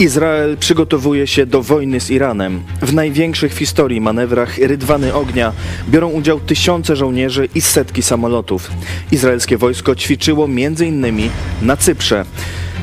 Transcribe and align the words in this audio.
Izrael 0.00 0.56
przygotowuje 0.56 1.26
się 1.26 1.46
do 1.46 1.62
wojny 1.62 2.00
z 2.00 2.10
Iranem. 2.10 2.62
W 2.82 2.94
największych 2.94 3.54
w 3.54 3.58
historii 3.58 4.00
manewrach 4.00 4.58
Rydwany 4.58 5.14
Ognia 5.14 5.52
biorą 5.88 6.10
udział 6.10 6.40
tysiące 6.40 6.96
żołnierzy 6.96 7.48
i 7.54 7.60
setki 7.60 8.02
samolotów. 8.02 8.70
Izraelskie 9.12 9.58
wojsko 9.58 9.94
ćwiczyło 9.94 10.44
m.in. 10.44 11.30
na 11.62 11.76
Cyprze. 11.76 12.24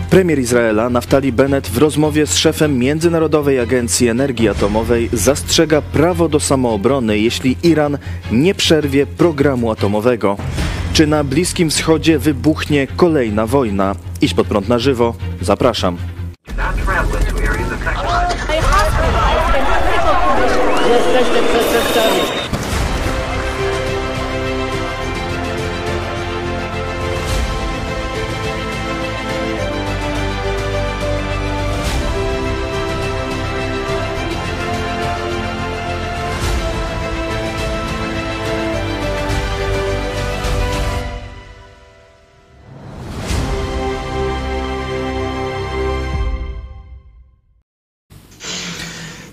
Premier 0.10 0.40
Izraela 0.40 0.90
Naftali 0.90 1.32
Bennett 1.32 1.68
w 1.68 1.78
rozmowie 1.78 2.28
z 2.28 2.36
szefem 2.36 2.78
Międzynarodowej 2.78 3.60
Agencji 3.60 4.08
Energii 4.08 4.50
Atomowej 4.50 5.10
zastrzega 5.14 5.82
prawo 5.82 6.30
do 6.30 6.40
samoobrony, 6.40 7.20
jeśli 7.20 7.58
Iran 7.64 7.98
nie 8.32 8.56
przerwie 8.56 9.06
programu 9.06 9.72
atomowego. 9.72 10.38
Czy 10.94 11.08
na 11.08 11.24
Bliskim 11.24 11.70
Wschodzie 11.70 12.20
wybuchnie 12.20 12.88
kolejna 12.96 13.48
wojna? 13.48 13.96
Iść 14.22 14.34
pod 14.34 14.48
prąd 14.48 14.70
na 14.70 14.80
żywo. 14.80 15.16
Zapraszam. 15.42 16.13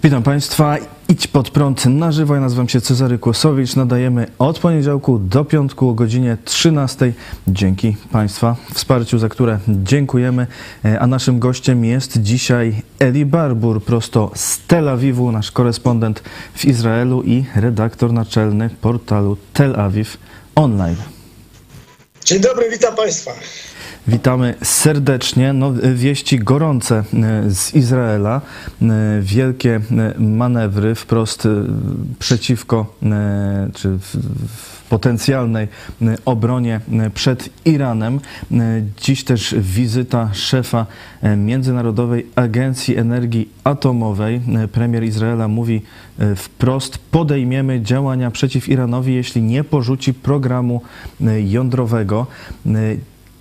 Witam 0.03 0.23
Państwa. 0.23 0.77
Idź 1.09 1.27
pod 1.27 1.51
prąd 1.51 1.87
na 1.87 2.13
żywo. 2.13 2.35
Ja 2.35 2.41
nazywam 2.41 2.69
się 2.69 2.81
Cezary 2.81 3.19
Kłosowicz. 3.19 3.77
Nadajemy 3.77 4.27
od 4.39 4.59
poniedziałku 4.59 5.19
do 5.19 5.45
piątku 5.45 5.89
o 5.89 5.95
godzinie 5.95 6.37
13. 6.45 7.13
Dzięki 7.49 7.97
Państwa 8.13 8.57
wsparciu, 8.75 9.19
za 9.19 9.29
które 9.29 9.59
dziękujemy. 9.69 10.47
E, 10.85 11.01
a 11.01 11.07
naszym 11.07 11.39
gościem 11.39 11.85
jest 11.85 12.19
dzisiaj 12.19 12.83
Eli 12.99 13.27
Barbur, 13.27 13.85
prosto 13.85 14.31
z 14.35 14.59
Tel 14.67 14.89
Awiwu, 14.89 15.33
nasz 15.33 15.51
korespondent 15.51 16.23
w 16.55 16.65
Izraelu 16.65 17.23
i 17.23 17.45
redaktor 17.55 18.13
naczelny 18.13 18.71
portalu 18.81 19.37
Tel 19.53 19.81
Awiw 19.81 20.17
Online. 20.55 20.97
Dzień 22.25 22.41
dobry, 22.41 22.71
witam 22.71 22.97
Państwa. 22.97 23.31
Witamy 24.09 24.55
serdecznie. 24.63 25.53
No, 25.53 25.73
wieści 25.95 26.39
gorące 26.39 26.97
e, 26.97 27.51
z 27.51 27.75
Izraela. 27.75 28.41
E, 28.83 28.87
wielkie 29.21 29.81
e, 29.91 30.15
manewry 30.19 30.95
wprost 30.95 31.49
przeciwko, 32.19 32.97
czy 33.75 33.99
w, 33.99 34.17
potencjalnej 34.89 35.69
obronie 36.25 36.81
przed 37.15 37.49
Iranem. 37.65 38.21
Dziś 39.03 39.25
też 39.25 39.55
wizyta 39.59 40.29
szefa 40.33 40.87
Międzynarodowej 41.37 42.27
Agencji 42.37 42.97
Energii 42.97 43.49
Atomowej. 43.65 44.41
Premier 44.73 45.05
Izraela 45.05 45.49
mówi 45.49 45.83
wprost: 46.37 46.99
podejmiemy 46.99 47.83
działania 47.83 48.31
przeciw 48.31 48.69
Iranowi, 48.69 49.15
jeśli 49.15 49.43
nie 49.43 49.65
porzuci 49.65 50.15
programu 50.15 50.83
jądrowego 51.45 52.27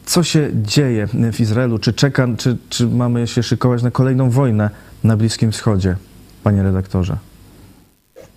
co 0.09 0.23
się 0.23 0.49
dzieje 0.53 1.07
w 1.33 1.39
Izraelu? 1.39 1.79
Czy 1.79 1.93
czeka, 1.93 2.27
czy, 2.37 2.57
czy 2.69 2.85
mamy 2.85 3.27
się 3.27 3.43
szykować 3.43 3.83
na 3.83 3.91
kolejną 3.91 4.29
wojnę 4.29 4.69
na 5.03 5.17
Bliskim 5.17 5.51
Wschodzie, 5.51 5.95
panie 6.43 6.63
redaktorze? 6.63 7.17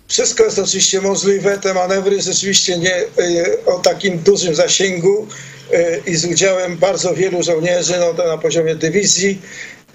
Wszystko 0.07 0.43
jest 0.43 0.59
oczywiście 0.59 1.01
możliwe. 1.01 1.57
Te 1.57 1.73
manewry 1.73 2.21
rzeczywiście 2.21 2.77
nie 2.77 3.01
y, 3.01 3.65
o 3.65 3.79
takim 3.79 4.19
dużym 4.19 4.55
zasięgu 4.55 5.27
y, 5.73 6.11
i 6.11 6.15
z 6.15 6.25
udziałem 6.25 6.77
bardzo 6.77 7.13
wielu 7.13 7.43
żołnierzy 7.43 7.93
no 7.99 8.25
na 8.27 8.37
poziomie 8.37 8.75
dywizji. 8.75 9.41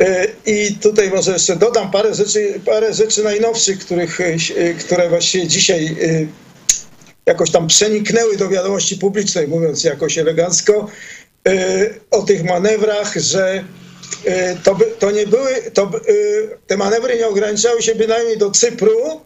Y, 0.01 0.05
I 0.47 0.75
tutaj 0.75 1.11
może 1.11 1.33
jeszcze 1.33 1.57
dodam 1.57 1.91
parę 1.91 2.15
rzeczy, 2.15 2.61
parę 2.65 2.95
rzeczy 2.95 3.25
najnowszych, 3.25 3.79
których, 3.79 4.19
które 4.79 5.09
właściwie 5.09 5.47
dzisiaj 5.47 5.97
jakoś 7.27 7.51
tam 7.51 7.67
przeniknęły 7.67 8.37
do 8.37 8.49
wiadomości 8.49 8.97
publicznej, 8.97 9.49
mówiąc 9.49 9.85
jakoś 9.85 10.19
elegancko. 10.19 10.89
E, 11.47 11.91
o 12.11 12.23
tych 12.23 12.45
manewrach, 12.45 13.15
że 13.17 13.65
e, 14.25 14.57
to, 14.57 14.75
by, 14.75 14.85
to 14.85 15.11
nie 15.11 15.27
były, 15.27 15.55
to, 15.75 15.83
e, 15.83 15.91
te 16.67 16.77
manewry 16.77 17.17
nie 17.17 17.29
ograniczały 17.29 17.83
się 17.83 17.95
bynajmniej 17.95 18.39
do 18.39 18.51
Cypru 18.51 19.21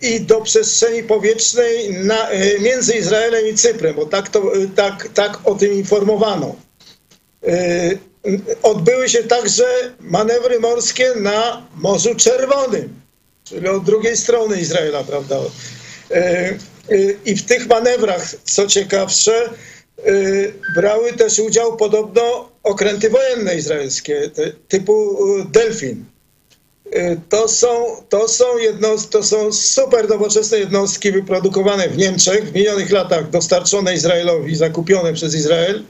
i 0.00 0.20
do 0.20 0.40
przestrzeni 0.40 1.02
powietrznej 1.02 1.94
na, 1.94 2.28
między 2.60 2.94
Izraelem 2.94 3.46
i 3.48 3.54
Cyprem, 3.54 3.94
bo 3.94 4.06
tak, 4.06 4.28
to, 4.28 4.52
tak, 4.76 5.08
tak 5.14 5.38
o 5.44 5.54
tym 5.54 5.72
informowano. 5.72 6.56
Odbyły 8.62 9.08
się 9.08 9.22
także 9.22 9.64
manewry 10.00 10.60
morskie 10.60 11.12
na 11.16 11.66
Morzu 11.74 12.14
Czerwonym, 12.14 13.00
czyli 13.44 13.68
od 13.68 13.84
drugiej 13.84 14.16
strony 14.16 14.60
Izraela, 14.60 15.04
prawda? 15.04 15.36
I 17.24 17.36
w 17.36 17.46
tych 17.46 17.66
manewrach, 17.66 18.34
co 18.44 18.66
ciekawsze, 18.66 19.50
brały 20.74 21.12
też 21.12 21.38
udział 21.38 21.76
podobno 21.76 22.48
okręty 22.62 23.10
wojenne 23.10 23.54
izraelskie 23.54 24.30
typu 24.68 25.26
y, 25.38 25.44
Delfin. 25.44 26.04
Y, 26.86 27.20
to 27.28 27.48
są, 27.48 27.96
to, 28.08 28.28
są 28.28 28.44
to 29.10 29.22
są 29.22 29.52
super 29.52 30.08
nowoczesne 30.08 30.58
jednostki 30.58 31.12
wyprodukowane 31.12 31.88
w 31.88 31.96
Niemczech, 31.96 32.44
w 32.44 32.54
minionych 32.54 32.90
latach 32.90 33.30
dostarczone 33.30 33.94
Izraelowi, 33.94 34.56
zakupione 34.56 35.12
przez 35.12 35.34
Izrael. 35.34 35.82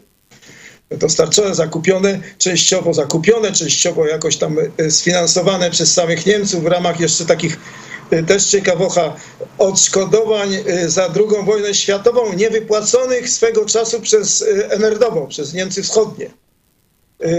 Dostarczone, 0.90 1.54
zakupione, 1.54 2.20
częściowo 2.38 2.94
zakupione, 2.94 3.52
częściowo 3.52 4.06
jakoś 4.06 4.36
tam 4.36 4.56
sfinansowane 4.90 5.70
przez 5.70 5.92
samych 5.92 6.26
Niemców 6.26 6.62
w 6.62 6.66
ramach 6.66 7.00
jeszcze 7.00 7.26
takich 7.26 7.58
Y, 7.58 7.91
też 8.26 8.46
ciekawocha, 8.46 9.16
odszkodowań 9.58 10.54
y, 10.54 10.90
za 10.90 11.02
II 11.02 11.44
wojnę 11.46 11.74
światową 11.74 12.32
niewypłaconych 12.32 13.30
swego 13.30 13.64
czasu 13.64 14.00
przez 14.00 14.42
y, 14.42 14.68
NRD, 14.70 15.06
przez 15.28 15.54
Niemcy 15.54 15.82
Wschodnie 15.82 16.30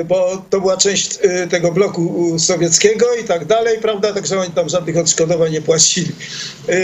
bo 0.05 0.45
to 0.49 0.61
była 0.61 0.77
część 0.77 1.19
tego 1.51 1.71
bloku 1.71 2.35
sowieckiego 2.39 3.15
i 3.15 3.23
tak 3.23 3.45
dalej, 3.45 3.79
prawda, 3.79 4.13
także 4.13 4.39
oni 4.39 4.51
tam 4.51 4.69
żadnych 4.69 4.97
odszkodowań 4.97 5.51
nie 5.51 5.61
płacili. 5.61 6.11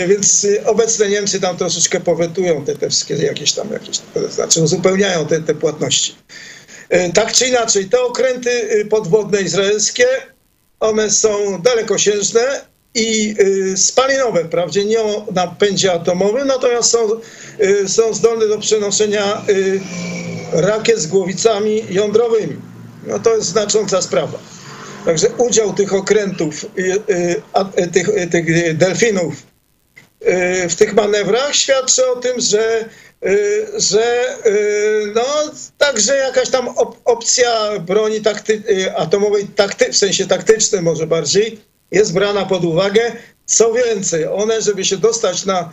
Więc 0.08 0.46
obecne 0.64 1.08
Niemcy 1.08 1.40
tam 1.40 1.56
troszeczkę 1.56 2.00
powetują 2.00 2.64
te, 2.64 2.76
te 2.76 2.88
wszystkie 2.90 3.14
jakieś 3.14 3.52
tam, 3.52 3.72
jakieś, 3.72 4.00
znaczy 4.30 4.62
uzupełniają 4.62 5.26
te, 5.26 5.40
te 5.40 5.54
płatności. 5.54 6.14
Tak 7.14 7.32
czy 7.32 7.46
inaczej, 7.46 7.88
te 7.88 8.02
okręty 8.02 8.86
podwodne 8.90 9.42
izraelskie, 9.42 10.06
one 10.80 11.10
są 11.10 11.62
dalekosiężne, 11.62 12.69
i 12.94 13.34
y, 13.40 13.76
spalinowe, 13.76 14.44
wprawdzie 14.44 14.84
nie 14.84 15.00
o 15.00 15.26
napędzie 15.34 15.92
atomowym, 15.92 16.46
natomiast 16.46 16.90
są, 16.90 16.98
y, 17.60 17.88
są 17.88 18.14
zdolne 18.14 18.48
do 18.48 18.58
przenoszenia 18.58 19.42
y, 19.48 19.80
rakiet 20.52 20.98
z 20.98 21.06
głowicami 21.06 21.82
jądrowymi. 21.90 22.56
No 23.06 23.18
to 23.18 23.36
jest 23.36 23.48
znacząca 23.48 24.02
sprawa. 24.02 24.38
Także 25.04 25.28
udział 25.28 25.72
tych 25.72 25.94
okrętów, 25.94 26.66
tych, 27.92 28.10
tych 28.30 28.76
delfinów 28.76 29.34
w 30.68 30.74
tych 30.74 30.94
manewrach 30.94 31.54
świadczy 31.54 32.10
o 32.10 32.16
tym, 32.16 32.40
że, 32.40 32.84
że 33.76 34.36
no, 35.14 35.24
także 35.78 36.16
jakaś 36.16 36.50
tam 36.50 36.68
opcja 37.04 37.78
broni 37.78 38.20
takty, 38.20 38.62
atomowej, 38.96 39.46
takty, 39.56 39.92
w 39.92 39.96
sensie 39.96 40.26
taktycznej 40.26 40.82
może 40.82 41.06
bardziej, 41.06 41.60
jest 41.90 42.12
brana 42.12 42.46
pod 42.46 42.64
uwagę. 42.64 43.12
Co 43.46 43.72
więcej, 43.72 44.26
one, 44.26 44.62
żeby 44.62 44.84
się 44.84 44.96
dostać 44.96 45.44
na, 45.44 45.72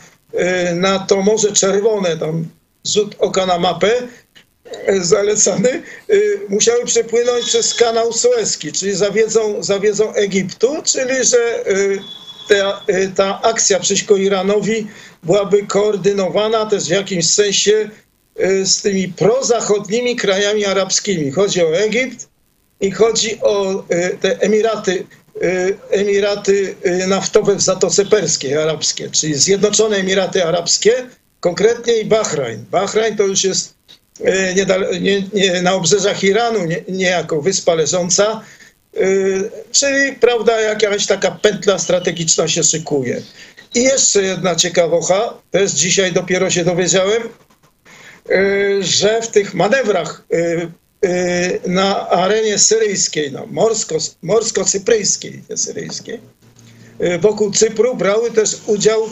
y, 0.71 0.75
na 0.75 0.99
to 0.99 1.21
Morze 1.21 1.51
Czerwone, 1.51 2.17
tam 2.17 2.47
rzut 2.85 3.15
oka 3.19 3.45
na 3.45 3.59
mapę, 3.59 3.91
y, 4.89 5.03
zalecany, 5.05 5.83
y, 6.09 6.39
musiały 6.49 6.85
przepłynąć 6.85 7.45
przez 7.45 7.73
kanał 7.73 8.13
Suezki, 8.13 8.71
czyli 8.71 8.95
zawiedzą, 8.95 9.63
zawiedzą 9.63 10.13
Egiptu, 10.13 10.75
czyli 10.83 11.23
że 11.23 11.63
ta, 12.49 12.85
ta 13.15 13.41
akcja 13.41 13.79
przeciwko 13.79 14.17
Iranowi 14.17 14.87
byłaby 15.23 15.63
koordynowana 15.67 16.65
też 16.65 16.83
w 16.85 16.89
jakimś 16.89 17.29
sensie 17.29 17.89
z 18.63 18.81
tymi 18.81 19.07
prozachodnimi 19.07 20.15
krajami 20.15 20.65
arabskimi. 20.65 21.31
Chodzi 21.31 21.63
o 21.63 21.77
Egipt 21.77 22.27
i 22.79 22.91
chodzi 22.91 23.39
o 23.41 23.83
te 24.21 24.39
Emiraty 24.39 25.05
Emiraty 25.91 26.75
y, 26.85 27.07
naftowe 27.07 27.55
w 27.55 27.61
Zatoce 27.61 28.05
Perskiej, 28.05 28.57
arabskie, 28.57 29.09
czyli 29.09 29.35
Zjednoczone 29.35 29.97
Emiraty 29.97 30.45
Arabskie, 30.45 30.93
konkretnie 31.39 31.93
i 31.99 32.05
Bahrajn. 32.05 32.65
Bahrajn 32.71 33.17
to 33.17 33.23
już 33.23 33.43
jest 33.43 33.73
y, 34.19 34.55
nie, 34.55 34.65
nie, 35.01 35.23
nie, 35.33 35.61
na 35.61 35.73
obrzeżach 35.73 36.23
Iranu, 36.23 36.65
nie, 36.65 36.83
niejako 36.87 37.41
wyspa 37.41 37.73
leżąca 37.73 38.41
y, 38.97 39.51
czyli 39.71 40.15
prawda, 40.15 40.61
jakaś 40.61 41.05
taka 41.05 41.31
pętla 41.31 41.79
strategiczna 41.79 42.47
się 42.47 42.63
szykuje. 42.63 43.21
I 43.75 43.83
jeszcze 43.83 44.23
jedna 44.23 44.55
ciekawocha, 44.55 45.33
też 45.51 45.71
dzisiaj 45.71 46.11
dopiero 46.11 46.49
się 46.49 46.65
dowiedziałem, 46.65 47.23
y, 48.31 48.77
że 48.81 49.21
w 49.21 49.27
tych 49.27 49.53
manewrach 49.53 50.23
y, 50.33 50.37
y, 50.37 50.71
na 51.67 52.09
arenie 52.09 52.57
syryjskiej, 52.57 53.31
no, 53.31 53.45
morsko, 53.51 53.95
morsko-cypryjskiej, 54.23 55.41
syryjskiej, 55.55 56.19
y, 57.01 57.19
wokół 57.19 57.51
Cypru 57.51 57.95
brały 57.95 58.31
też 58.31 58.57
udział 58.65 59.09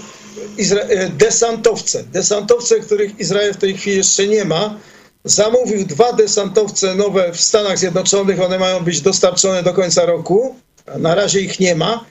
Izra- 0.57 0.91
y, 0.91 1.09
desantowce. 1.09 2.03
Desantowce, 2.03 2.79
których 2.79 3.19
Izrael 3.19 3.53
w 3.53 3.57
tej 3.57 3.77
chwili 3.77 3.97
jeszcze 3.97 4.27
nie 4.27 4.45
ma. 4.45 4.79
Zamówił 5.23 5.85
dwa 5.85 6.13
desantowce 6.13 6.95
nowe 6.95 7.31
w 7.33 7.41
Stanach 7.41 7.79
Zjednoczonych. 7.79 8.41
One 8.41 8.59
mają 8.59 8.83
być 8.83 9.01
dostarczone 9.01 9.63
do 9.63 9.73
końca 9.73 10.05
roku. 10.05 10.55
Na 10.97 11.15
razie 11.15 11.39
ich 11.41 11.59
nie 11.59 11.75
ma. 11.75 12.05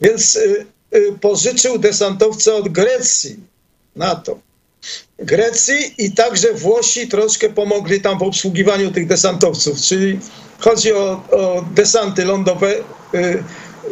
Więc 0.00 0.36
y, 0.36 0.66
y, 0.94 1.12
pożyczył 1.20 1.78
desantowce 1.78 2.54
od 2.54 2.68
Grecji 2.68 3.36
NATO. 3.96 4.38
Grecji 5.18 5.94
i 5.98 6.12
także 6.12 6.52
Włosi 6.52 7.08
troszkę 7.08 7.48
pomogli 7.48 8.00
tam 8.00 8.18
w 8.18 8.22
obsługiwaniu 8.22 8.90
tych 8.90 9.06
desantowców, 9.06 9.80
czyli 9.80 10.18
chodzi 10.58 10.92
o, 10.92 11.22
o 11.30 11.64
desanty 11.74 12.24
lądowe. 12.24 12.74
y, 12.74 13.18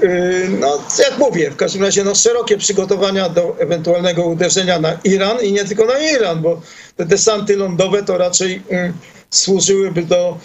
y, 0.03 0.49
No, 0.61 0.83
jak 0.99 1.19
mówię, 1.19 1.51
w 1.51 1.57
każdym 1.57 1.83
razie 1.83 2.05
no, 2.05 2.15
szerokie 2.15 2.59
przygotowania 2.59 3.29
do 3.29 3.57
ewentualnego 3.59 4.25
uderzenia 4.27 4.81
na 4.81 4.99
Iran 5.05 5.37
i 5.43 5.53
nie 5.53 5.65
tylko 5.65 5.85
na 5.85 5.99
Iran, 5.99 6.43
bo 6.43 6.61
te 6.97 7.05
desanty 7.05 7.57
lądowe 7.57 8.03
to 8.03 8.19
raczej 8.19 8.63
y, 8.73 8.93
służyłyby 9.31 10.03
do, 10.03 10.39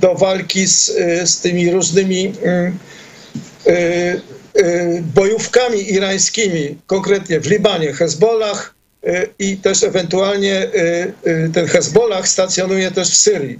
do 0.00 0.14
walki 0.14 0.66
z, 0.66 0.86
z 1.24 1.40
tymi 1.40 1.70
różnymi 1.70 2.32
bojówkami 5.14 5.92
irańskimi, 5.92 6.78
konkretnie 6.86 7.40
w 7.40 7.46
Libanie, 7.46 7.92
Hezbollah 7.92 8.74
i 9.38 9.56
też 9.56 9.82
ewentualnie 9.82 10.62
y, 10.62 11.12
y, 11.26 11.50
ten 11.54 11.66
Hezbollah 11.66 12.28
stacjonuje 12.28 12.90
też 12.90 13.10
w 13.10 13.16
Syrii. 13.16 13.58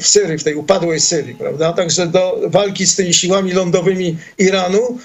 W 0.00 0.06
Syrii, 0.06 0.38
w 0.38 0.44
tej 0.44 0.54
upadłej 0.54 1.00
Syrii, 1.00 1.34
prawda? 1.34 1.72
Także 1.72 2.06
do 2.06 2.40
walki 2.46 2.86
z 2.86 2.96
tymi 2.96 3.14
siłami 3.14 3.52
lądowymi 3.52 4.18
Iranu, 4.38 4.98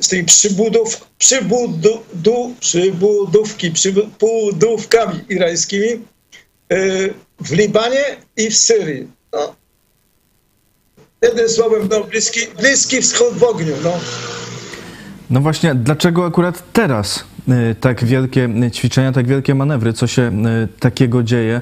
z 0.00 0.08
tymi 0.08 0.24
przybudów, 0.24 1.06
przybudu, 1.18 2.00
du, 2.14 2.54
przybudówki, 2.60 3.70
przybudówkami 3.70 5.20
irańskimi 5.28 5.88
w 7.40 7.52
Libanie 7.52 8.16
i 8.36 8.50
w 8.50 8.56
Syrii. 8.58 9.08
No, 9.32 9.54
jednym 11.22 11.48
słowem, 11.48 11.88
no, 11.90 12.04
bliski, 12.04 12.40
bliski 12.60 13.02
wschód 13.02 13.38
w 13.38 13.44
ogniu. 13.44 13.74
No. 13.84 14.00
No 15.30 15.40
właśnie, 15.40 15.74
dlaczego 15.74 16.26
akurat 16.26 16.72
teraz 16.72 17.24
y, 17.70 17.74
tak 17.80 18.04
wielkie 18.04 18.44
y, 18.66 18.70
ćwiczenia, 18.70 19.12
tak 19.12 19.26
wielkie 19.26 19.54
manewry? 19.54 19.92
Co 19.92 20.06
się 20.06 20.22
y, 20.64 20.68
takiego 20.80 21.22
dzieje? 21.22 21.60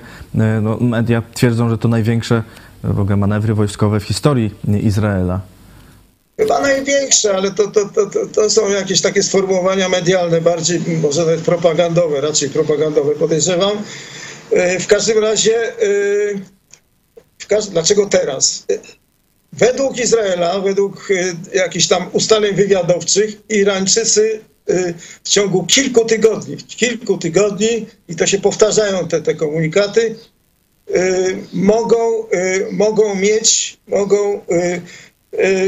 No, 0.63 0.77
media 0.81 1.23
twierdzą, 1.35 1.69
że 1.71 1.79
to 1.79 1.89
największe 1.89 2.43
w 2.85 3.01
ogóle 3.01 3.17
manewry 3.17 3.55
wojskowe 3.55 4.01
w 4.01 4.05
historii 4.05 4.51
Izraela. 4.83 5.41
Chyba 6.41 6.61
największe, 6.61 7.37
ale 7.37 7.51
to, 7.51 7.71
to, 7.71 7.89
to, 7.89 8.07
to, 8.35 8.51
są 8.51 8.69
jakieś 8.69 9.01
takie 9.01 9.23
sformułowania 9.23 9.89
medialne, 9.89 10.41
bardziej 10.41 10.81
może 11.03 11.21
nawet 11.21 11.41
propagandowe, 11.41 12.21
raczej 12.21 12.51
propagandowe 12.51 13.15
podejrzewam. 13.15 13.73
W 14.81 14.87
każdym 14.87 15.19
razie, 15.19 15.55
w 17.39 17.47
każ- 17.47 17.71
dlaczego 17.71 18.07
teraz? 18.07 18.67
Według 19.52 19.98
Izraela, 19.98 20.60
według 20.60 21.10
y, 21.10 21.37
jakichś 21.54 21.87
tam 21.87 22.08
ustaleń 22.12 22.54
wywiadowczych, 22.54 23.37
Irańczycy 23.48 24.40
y, 24.70 24.94
w 25.25 25.28
ciągu 25.28 25.66
kilku 25.66 26.04
tygodni, 26.04 26.56
kilku 26.56 27.19
tygodni, 27.19 27.87
i 28.08 28.16
to 28.16 28.26
się 28.26 28.38
powtarzają 28.38 29.08
te, 29.08 29.22
te 29.22 29.34
komunikaty, 29.34 30.16
y, 30.90 31.37
mogą, 31.52 32.26
mogą 32.72 33.14
mieć, 33.14 33.78
mogą 33.88 34.40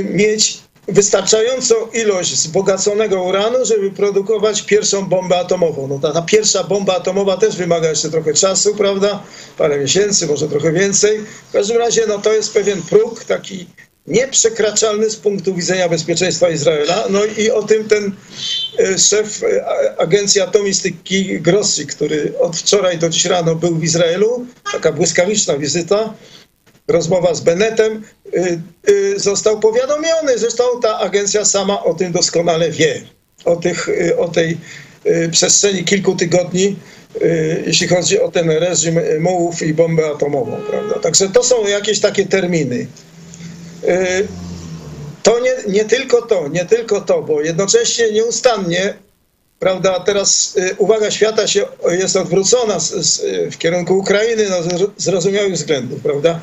mieć 0.04 0.58
wystarczającą 0.88 1.74
ilość 1.92 2.32
wzbogaconego 2.32 3.22
uranu, 3.22 3.64
żeby 3.64 3.90
produkować 3.90 4.62
pierwszą 4.62 5.08
bombę 5.08 5.38
atomową. 5.38 5.88
No 5.88 5.98
ta, 5.98 6.12
ta 6.12 6.22
pierwsza 6.22 6.64
bomba 6.64 6.96
atomowa 6.96 7.36
też 7.36 7.56
wymaga 7.56 7.88
jeszcze 7.88 8.10
trochę 8.10 8.34
czasu, 8.34 8.74
prawda? 8.74 9.22
Parę 9.58 9.78
miesięcy, 9.78 10.26
może 10.26 10.48
trochę 10.48 10.72
więcej. 10.72 11.20
W 11.48 11.52
każdym 11.52 11.76
razie 11.76 12.06
no, 12.08 12.18
to 12.18 12.32
jest 12.32 12.54
pewien 12.54 12.82
próg 12.82 13.24
taki 13.24 13.66
nieprzekraczalny 14.06 15.10
z 15.10 15.16
punktu 15.16 15.54
widzenia 15.54 15.88
bezpieczeństwa 15.88 16.50
Izraela. 16.50 17.04
No 17.10 17.24
i 17.24 17.50
o 17.50 17.62
tym 17.62 17.88
ten 17.88 18.12
e, 18.78 18.98
szef 18.98 19.42
e, 19.42 20.00
Agencji 20.00 20.40
Atomistyki 20.40 21.40
Grossi, 21.40 21.86
który 21.86 22.38
od 22.38 22.56
wczoraj 22.56 22.98
do 22.98 23.08
dziś 23.08 23.24
rano 23.24 23.54
był 23.54 23.74
w 23.74 23.84
Izraelu, 23.84 24.46
taka 24.72 24.92
błyskawiczna 24.92 25.58
wizyta, 25.58 26.14
rozmowa 26.88 27.34
z 27.34 27.40
Bennettem, 27.40 28.02
y, 28.34 28.60
y, 28.88 29.18
został 29.18 29.60
powiadomiony. 29.60 30.38
Zresztą 30.38 30.64
ta 30.82 30.98
agencja 30.98 31.44
sama 31.44 31.84
o 31.84 31.94
tym 31.94 32.12
doskonale 32.12 32.70
wie. 32.70 33.02
O, 33.44 33.56
tych, 33.56 33.88
y, 33.88 34.18
o 34.18 34.28
tej 34.28 34.58
przestrzeni 35.30 35.84
kilku 35.84 36.16
tygodni, 36.16 36.76
jeśli 37.66 37.88
chodzi 37.88 38.20
o 38.20 38.30
ten 38.30 38.50
reżim 38.50 39.00
mułów 39.20 39.62
i 39.62 39.74
bombę 39.74 40.06
atomową. 40.06 40.56
Prawda? 40.70 40.98
Także 40.98 41.28
to 41.28 41.44
są 41.44 41.66
jakieś 41.66 42.00
takie 42.00 42.26
terminy. 42.26 42.86
To 45.22 45.40
nie, 45.40 45.52
nie 45.68 45.84
tylko 45.84 46.22
to, 46.22 46.48
nie 46.48 46.64
tylko 46.64 47.00
to, 47.00 47.22
bo 47.22 47.40
jednocześnie 47.40 48.12
nieustannie 48.12 48.94
prawda, 49.58 50.00
teraz 50.00 50.56
uwaga 50.78 51.10
świata 51.10 51.46
się 51.46 51.66
jest 51.90 52.16
odwrócona 52.16 52.80
z, 52.80 52.92
z, 52.92 53.20
w 53.54 53.58
kierunku 53.58 53.98
Ukrainy 53.98 54.46
no, 54.50 54.62
z 54.62 55.02
zrozumiałych 55.02 55.52
względów, 55.52 56.00
prawda? 56.02 56.40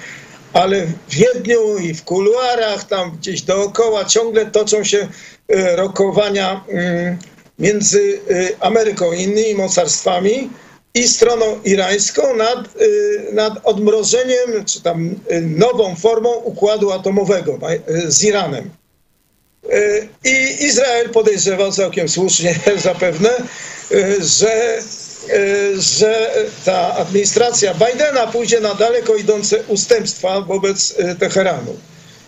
Ale 0.55 0.85
w 0.85 1.15
Wiedniu 1.15 1.77
i 1.77 1.93
w 1.93 2.03
kuluarach, 2.03 2.83
tam 2.83 3.17
gdzieś 3.17 3.41
dookoła 3.41 4.05
ciągle 4.05 4.45
toczą 4.45 4.83
się 4.83 4.97
y, 4.97 5.75
rokowania 5.75 6.65
y, 6.69 7.17
między 7.59 7.99
y, 8.31 8.55
Ameryką 8.59 9.13
i 9.13 9.21
innymi 9.21 9.55
mocarstwami 9.55 10.49
i 10.93 11.07
stroną 11.07 11.59
irańską 11.63 12.35
nad, 12.35 12.81
y, 12.81 13.29
nad 13.33 13.53
odmrożeniem, 13.63 14.65
czy 14.65 14.81
tam 14.81 15.15
nową 15.41 15.95
formą 15.95 16.33
układu 16.33 16.91
atomowego 16.91 17.59
z 18.07 18.23
Iranem. 18.23 18.69
I 20.23 20.65
Izrael 20.65 21.09
podejrzewa 21.09 21.71
całkiem 21.71 22.09
słusznie 22.09 22.59
zapewne, 22.77 23.29
że, 24.19 24.81
że 25.77 26.31
ta 26.65 26.95
administracja 26.95 27.73
Bidena 27.73 28.27
pójdzie 28.27 28.59
na 28.59 28.73
daleko 28.75 29.15
idące 29.15 29.63
ustępstwa 29.67 30.41
wobec 30.41 30.91
y, 30.99 31.15
Teheranu. 31.15 31.77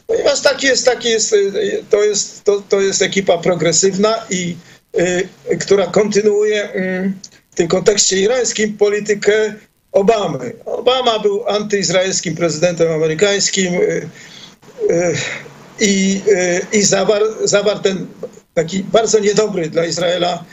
Ponieważ 0.07 0.41
taki 0.41 0.67
jest, 0.67 0.85
taki 0.85 1.09
jest, 1.09 1.33
y, 1.33 1.83
to, 1.89 2.03
jest, 2.03 2.43
to, 2.43 2.63
to 2.69 2.81
jest 2.81 3.01
ekipa 3.01 3.37
progresywna 3.37 4.25
i 4.29 4.55
która 5.59 5.87
kontynuuje 5.87 6.75
y, 6.75 7.13
w 7.51 7.55
tym 7.55 7.67
kontekście 7.67 8.21
irańskim 8.21 8.77
politykę 8.77 9.53
Obamy. 9.91 10.53
Obama 10.65 11.19
był 11.19 11.47
antyizraelskim 11.47 12.35
prezydentem 12.35 12.91
amerykańskim. 12.91 13.73
i, 15.79 16.21
i 16.73 16.81
zawarł, 16.83 17.25
zawarł 17.43 17.79
ten 17.79 18.07
taki 18.53 18.83
bardzo 18.83 19.19
niedobry 19.19 19.69
dla 19.69 19.85
Izraela 19.85 20.43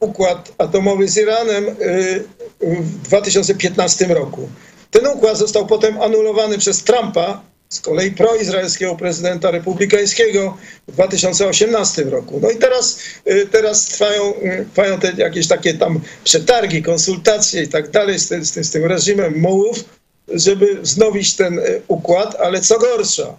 układ 0.00 0.52
atomowy 0.58 1.08
z 1.08 1.16
Iranem 1.16 1.64
y, 1.68 2.24
w 2.60 3.02
2015 3.02 4.06
roku. 4.06 4.48
Ten 4.90 5.06
układ 5.06 5.38
został 5.38 5.66
potem 5.66 6.00
anulowany 6.00 6.58
przez 6.58 6.84
Trumpa, 6.84 7.50
z 7.68 7.80
kolei 7.80 8.10
proizraelskiego 8.10 8.96
prezydenta 8.96 9.50
republikańskiego 9.50 10.56
w 10.88 10.92
2018 10.92 12.04
roku. 12.04 12.40
No 12.42 12.50
i 12.50 12.56
teraz, 12.56 12.98
y, 13.26 13.46
teraz 13.46 13.84
trwają, 13.84 14.34
y, 14.34 14.66
trwają 14.74 15.00
te 15.00 15.12
jakieś 15.16 15.48
takie 15.48 15.74
tam 15.74 16.00
przetargi, 16.24 16.82
konsultacje 16.82 17.62
i 17.62 17.68
tak 17.68 17.90
dalej 17.90 18.18
z 18.18 18.28
tym, 18.28 18.44
z 18.44 18.52
tym, 18.52 18.64
z 18.64 18.70
tym 18.70 18.84
reżimem 18.84 19.40
mułów, 19.40 19.84
żeby 20.28 20.74
wznowić 20.74 21.36
ten 21.36 21.60
układ, 21.88 22.36
ale 22.40 22.60
co 22.60 22.78
gorsza, 22.78 23.36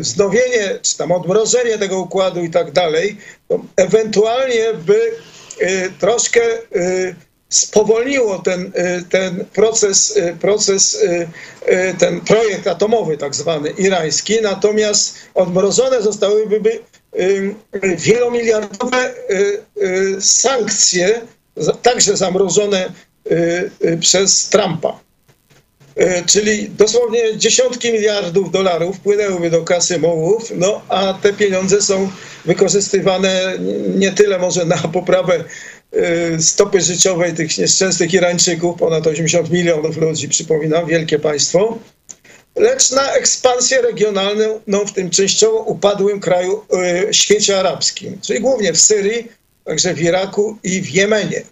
wznowienie, 0.00 0.78
czy 0.82 0.96
tam 0.96 1.12
odmrożenie 1.12 1.78
tego 1.78 1.98
układu 1.98 2.44
i 2.44 2.50
tak 2.50 2.72
dalej, 2.72 3.16
ewentualnie 3.76 4.74
by 4.86 5.12
troszkę 5.98 6.40
y, 6.76 7.14
spowolniło 7.48 8.38
ten, 8.38 8.60
y, 8.66 9.04
ten 9.10 9.44
proces, 9.52 10.16
y, 10.16 10.36
proces 10.40 10.94
y, 10.94 11.28
y, 11.68 11.94
ten 11.98 12.20
projekt 12.20 12.66
atomowy 12.66 13.16
tak 13.16 13.34
zwany 13.34 13.70
irański, 13.70 14.40
natomiast 14.42 15.16
odmrożone 15.34 16.02
zostałyby 16.02 16.60
by, 16.60 16.70
y, 16.70 17.54
y, 17.84 17.96
wielomiliardowe 17.96 19.14
y, 19.30 19.62
y, 19.82 20.20
sankcje, 20.20 21.20
także 21.82 22.16
zamrożone 22.16 22.92
y, 23.30 23.70
y, 23.84 23.98
przez 23.98 24.48
Trumpa. 24.48 25.03
E, 25.96 26.24
Czyli 26.24 26.70
dosłownie 26.70 27.38
dziesiątki 27.38 27.92
miliardów 27.92 28.50
dolarów 28.50 29.00
płynęłyby 29.00 29.50
do 29.50 29.62
kasy 29.62 29.98
mołów, 29.98 30.52
no 30.56 30.82
a 30.88 31.14
te 31.22 31.32
pieniądze 31.32 31.82
są 31.82 32.10
wykorzystywane 32.44 33.58
nie 33.96 34.12
tyle 34.12 34.38
może 34.38 34.64
na 34.64 34.76
poprawę 34.76 35.44
e, 35.92 36.42
stopy 36.42 36.80
życiowej 36.80 37.34
tych 37.34 37.58
nieszczęsnych 37.58 38.14
Irańczyków, 38.14 38.78
ponad 38.78 39.06
80 39.06 39.50
milionów 39.50 39.96
ludzi, 39.96 40.28
przypominam, 40.28 40.86
wielkie 40.86 41.18
państwo, 41.18 41.78
lecz 42.56 42.90
na 42.90 43.12
ekspansję 43.12 43.82
regionalną 43.82 44.60
no, 44.66 44.84
w 44.84 44.92
tym 44.92 45.10
częściowo 45.10 45.58
upadłym 45.58 46.20
kraju, 46.20 46.64
e, 46.72 47.14
świecie 47.14 47.60
arabskim, 47.60 48.20
czyli 48.20 48.40
głównie 48.40 48.72
w 48.72 48.80
Syrii, 48.80 49.28
także 49.64 49.94
w 49.94 50.00
Iraku 50.00 50.58
i 50.62 50.80
w 50.80 50.90
Jemenie. 50.90 51.42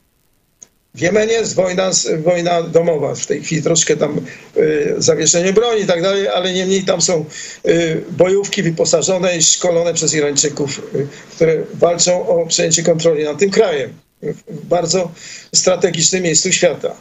W 0.95 1.01
Jemenie 1.01 1.33
jest 1.33 1.55
wojna, 1.55 1.91
wojna 2.19 2.63
domowa, 2.63 3.15
w 3.15 3.27
tej 3.27 3.43
chwili 3.43 3.63
troszkę 3.63 3.97
tam 3.97 4.21
y, 4.57 4.95
zawieszenie 4.99 5.53
broni 5.53 5.83
i 5.83 5.87
tak 5.87 6.03
dalej, 6.03 6.29
ale 6.29 6.53
niemniej 6.53 6.85
tam 6.85 7.03
są 7.03 7.25
y, 7.67 8.03
bojówki 8.11 8.63
wyposażone 8.63 9.37
i 9.37 9.43
szkolone 9.43 9.95
przez 9.95 10.15
Irańczyków, 10.15 10.79
y, 10.95 11.07
które 11.31 11.63
walczą 11.75 12.29
o 12.29 12.47
przejęcie 12.47 12.83
kontroli 12.83 13.25
nad 13.25 13.39
tym 13.39 13.51
krajem 13.51 13.93
w 14.23 14.67
bardzo 14.67 15.13
strategicznym 15.55 16.23
miejscu 16.23 16.53
świata. 16.53 16.97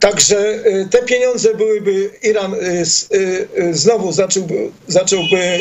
Także 0.00 0.64
te 0.90 1.02
pieniądze 1.02 1.54
byłyby, 1.54 2.10
Iran 2.22 2.54
znowu 3.72 4.12
zacząłby, 4.88 5.60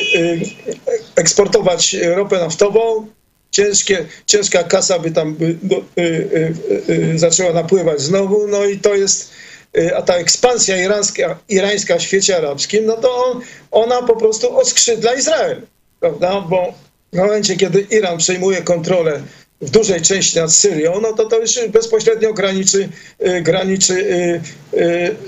eksportować 1.15 1.93
ropę 1.93 2.39
naftową, 2.39 3.07
ciężkie, 3.51 4.05
ciężka 4.25 4.63
kasa 4.63 4.99
by 4.99 5.11
tam 5.11 5.35
by, 5.35 5.45
y, 5.45 6.01
y, 6.01 6.53
y, 6.89 7.13
y, 7.13 7.19
zaczęła 7.19 7.53
napływać 7.53 8.01
znowu, 8.01 8.47
no 8.47 8.65
i 8.65 8.79
to 8.79 8.95
jest, 8.95 9.31
y, 9.77 9.95
a 9.95 10.01
ta 10.01 10.13
ekspansja 10.13 10.83
irańska, 10.83 11.39
irańska 11.49 11.97
w 11.97 12.01
świecie 12.01 12.37
arabskim, 12.37 12.85
no 12.85 12.97
to 12.97 13.25
on, 13.25 13.41
ona 13.71 14.01
po 14.01 14.15
prostu 14.15 14.57
oskrzydla 14.57 15.13
Izrael, 15.13 15.61
prawda, 15.99 16.41
bo 16.41 16.73
w 17.13 17.17
momencie, 17.17 17.55
kiedy 17.55 17.87
Iran 17.91 18.17
przejmuje 18.17 18.61
kontrolę 18.61 19.21
w 19.61 19.69
dużej 19.69 20.01
części 20.01 20.37
nad 20.37 20.53
Syrią, 20.53 21.01
no 21.01 21.13
to 21.13 21.25
to 21.25 21.39
już 21.39 21.67
bezpośrednio 21.67 22.33
graniczy, 22.33 22.89
y, 23.27 23.41
graniczy 23.41 23.93
y, 23.93 24.41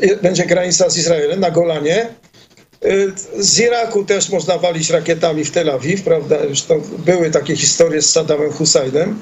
y, 0.03 0.17
będzie 0.21 0.45
granica 0.45 0.89
z 0.89 0.97
Izraelem 0.97 1.39
na 1.39 1.51
Golanie. 1.51 2.07
Y, 2.85 3.13
Z 3.43 3.59
Iraku 3.59 4.05
też 4.05 4.29
można 4.29 4.57
walić 4.57 4.89
rakietami 4.89 5.45
w 5.45 5.51
Tel 5.51 5.69
Awiw, 5.69 6.01
prawda? 6.03 6.37
To 6.67 6.75
były 6.97 7.31
takie 7.31 7.55
historie 7.55 8.01
z 8.01 8.09
Saddamem 8.11 8.51
Husseinem. 8.51 9.19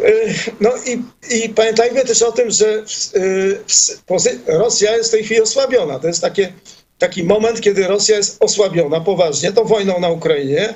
Y, 0.00 0.34
No 0.60 0.70
i, 0.86 1.02
i 1.36 1.48
pamiętajmy 1.48 2.04
też 2.04 2.22
o 2.22 2.32
tym, 2.32 2.50
że 2.50 2.84
y, 3.16 3.58
Rosja 4.46 4.96
jest 4.96 5.08
w 5.08 5.12
tej 5.12 5.24
chwili 5.24 5.40
osłabiona. 5.40 5.98
To 5.98 6.06
jest 6.06 6.20
takie, 6.20 6.52
taki 6.98 7.24
moment, 7.24 7.60
kiedy 7.60 7.86
Rosja 7.86 8.16
jest 8.16 8.36
osłabiona 8.40 9.00
poważnie, 9.00 9.52
tą 9.52 9.64
wojną 9.64 10.00
na 10.00 10.08
Ukrainie. 10.08 10.74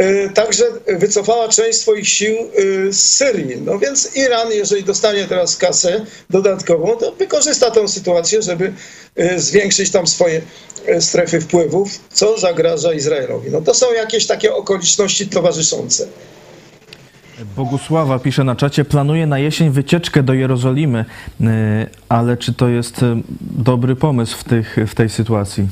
Y, 0.00 0.30
Także 0.34 0.64
wycofała 0.98 1.48
część 1.48 1.78
swoich 1.78 2.08
sił 2.08 2.34
y, 2.58 2.92
z 2.92 3.00
Syrii. 3.00 3.62
No 3.64 3.78
więc 3.78 4.16
Iran, 4.16 4.52
jeżeli 4.52 4.84
dostanie 4.84 5.24
teraz 5.24 5.56
kasę 5.56 6.04
dodatkową, 6.30 6.96
to 6.96 7.12
wykorzysta 7.12 7.70
tę 7.70 7.88
sytuację, 7.88 8.42
żeby 8.42 8.72
y, 9.20 9.40
zwiększyć 9.40 9.90
tam 9.90 10.06
swoje 10.06 10.42
strefy 11.00 11.40
wpływów, 11.40 12.00
co 12.12 12.38
zagraża 12.38 12.92
Izraelowi. 12.92 13.50
No 13.50 13.60
to 13.60 13.74
są 13.74 13.92
jakieś 13.92 14.26
takie 14.26 14.54
okoliczności 14.54 15.28
towarzyszące. 15.28 16.06
Bogusława 17.56 18.18
pisze 18.18 18.44
na 18.44 18.56
czacie, 18.56 18.84
planuje 18.84 19.26
na 19.26 19.38
jesień 19.38 19.70
wycieczkę 19.70 20.22
do 20.22 20.34
Jerozolimy, 20.34 21.04
ale 22.08 22.36
czy 22.36 22.54
to 22.54 22.68
jest 22.68 23.00
dobry 23.40 23.96
pomysł 23.96 24.38
w, 24.38 24.44
tych, 24.44 24.76
w 24.86 24.94
tej 24.94 25.08
sytuacji? 25.08 25.68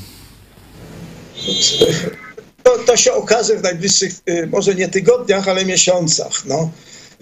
To, 2.64 2.78
to 2.78 2.97
się 2.97 3.12
okaże 3.12 3.56
w 3.56 3.62
najbliższych, 3.62 4.12
y, 4.28 4.47
może 4.47 4.75
nie 4.75 4.88
tygodniach, 4.88 5.49
ale 5.49 5.64
miesiącach. 5.64 6.33
No. 6.47 6.71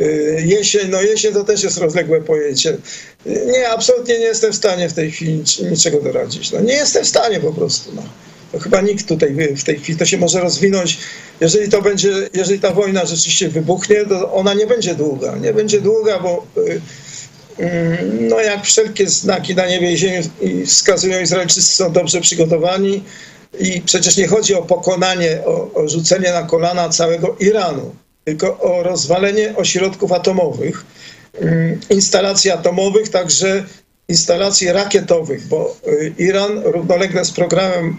Y, 0.01 0.43
Jesień, 0.47 0.89
no 0.91 1.03
jesień 1.03 1.33
to 1.33 1.45
też 1.45 1.63
jest 1.63 1.79
rozległe 1.79 2.21
pojęcie. 2.21 2.71
Y, 3.27 3.47
Nie, 3.53 3.69
absolutnie 3.69 4.19
nie 4.19 4.25
jestem 4.25 4.53
w 4.53 4.57
stanie 4.57 4.89
w 4.89 4.93
tej 4.93 5.11
chwili 5.11 5.33
nic- 5.35 5.59
niczego 5.71 6.01
doradzić. 6.01 6.51
No, 6.53 6.61
nie 6.61 6.75
jestem 6.75 7.05
w 7.05 7.09
stanie 7.09 7.41
po 7.41 7.53
prostu. 7.53 7.93
No. 7.95 8.03
To 8.53 8.59
chyba 8.59 8.81
nikt 8.81 9.09
tutaj 9.09 9.35
w 9.57 9.65
tej 9.65 9.79
chwili, 9.79 9.99
to 9.99 10.05
się 10.05 10.19
może 10.19 10.41
rozwinąć. 10.41 10.99
Jeżeli 11.41 11.69
to 11.69 11.83
będzie, 11.83 12.13
jeżeli 12.35 12.61
ta 12.61 12.71
wojna 12.73 13.05
rzeczywiście 13.07 13.49
wybuchnie, 13.49 14.07
to 14.07 14.33
ona 14.33 14.55
nie 14.55 14.67
będzie 14.67 14.95
długa. 14.95 15.37
Nie 15.37 15.53
będzie 15.53 15.81
długa, 15.81 16.19
bo 16.21 16.47
No 18.21 18.41
jak 18.41 18.65
wszelkie 18.65 19.09
znaki 19.09 19.55
na 19.55 19.67
niebie 19.67 19.93
i 19.93 19.97
ziemi 19.99 20.23
wskazują, 20.67 21.21
Izraelczycy 21.21 21.63
są 21.75 21.93
dobrze 21.93 22.21
przygotowani 22.21 23.05
i 23.59 23.81
przecież 23.81 24.17
nie 24.17 24.29
chodzi 24.29 24.55
o 24.55 24.63
pokonanie, 24.63 25.39
o, 25.45 25.73
o 25.75 25.89
rzucenie 25.89 26.33
na 26.33 26.43
kolana 26.43 26.89
całego 26.89 27.37
Iranu, 27.41 27.95
tylko 28.25 28.61
o 28.61 28.83
rozwalenie 28.83 29.57
ośrodków 29.57 30.13
atomowych, 30.13 30.85
mm, 31.41 31.81
instalacji 31.91 32.51
atomowych, 32.51 33.09
także 33.09 33.65
instalacji 34.09 34.73
rakietowych, 34.73 35.47
bo 35.47 35.77
y, 35.87 36.15
Iran 36.19 36.59
równolegle 36.65 37.25
z 37.25 37.31
programem 37.31 37.97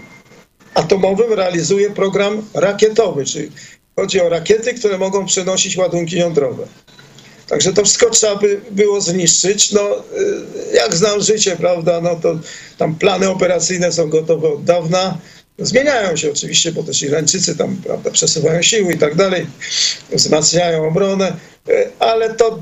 atomowym 0.74 1.34
realizuje 1.34 1.90
program 1.90 2.42
rakietowy, 2.54 3.26
czyli 3.26 3.52
chodzi 3.96 4.22
o 4.22 4.30
rakiety, 4.30 4.74
które 4.74 4.98
mogą 4.98 5.26
przenosić 5.26 5.78
ładunki 5.78 6.18
jądrowe. 6.18 6.68
Także 7.48 7.74
to 7.74 7.84
wszystko 7.84 8.10
trzeba 8.10 8.36
by 8.36 8.62
było 8.72 9.02
zniszczyć. 9.02 9.72
No, 9.72 9.82
y, 10.72 10.76
jak 10.76 10.96
znam 10.96 11.22
życie, 11.22 11.56
prawda, 11.56 12.02
no 12.02 12.16
to 12.16 12.40
tam 12.78 12.96
plany 12.96 13.30
operacyjne 13.30 13.92
są 13.92 14.10
gotowe 14.10 14.48
od 14.48 14.64
dawna. 14.64 15.18
Zmieniają 15.60 16.16
się 16.16 16.32
oczywiście, 16.32 16.72
bo 16.72 16.84
też 16.84 17.02
Irańczycy 17.02 17.56
tam 17.56 17.78
prawda, 17.84 18.12
przesuwają 18.12 18.62
siły 18.62 18.94
i 18.94 18.98
tak 18.98 19.16
dalej, 19.16 19.48
wzmacniają 20.12 20.88
obronę, 20.88 21.36
y, 21.70 21.90
ale 22.00 22.36
to, 22.36 22.60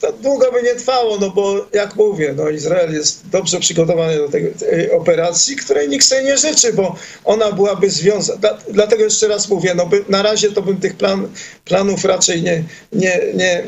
to 0.00 0.12
długo 0.12 0.52
by 0.52 0.62
nie 0.62 0.74
trwało, 0.74 1.18
no 1.18 1.30
bo 1.30 1.66
jak 1.72 1.96
mówię, 1.96 2.34
no 2.36 2.48
Izrael 2.48 2.94
jest 2.94 3.28
dobrze 3.28 3.60
przygotowany 3.60 4.16
do 4.16 4.28
tej, 4.28 4.52
tej 4.52 4.90
operacji, 4.90 5.56
której 5.56 5.88
nikt 5.88 6.06
sobie 6.06 6.22
nie 6.22 6.38
życzy, 6.38 6.72
bo 6.72 6.96
ona 7.24 7.52
byłaby 7.52 7.90
związana, 7.90 8.38
dla, 8.38 8.58
dlatego 8.70 9.04
jeszcze 9.04 9.28
raz 9.28 9.48
mówię, 9.48 9.74
no 9.74 9.86
by, 9.86 10.04
na 10.08 10.22
razie 10.22 10.52
to 10.52 10.62
bym 10.62 10.80
tych 10.80 10.96
plan, 10.96 11.28
planów 11.64 12.04
raczej 12.04 12.42
nie, 12.42 12.64
nie, 12.92 13.20
nie, 13.34 13.62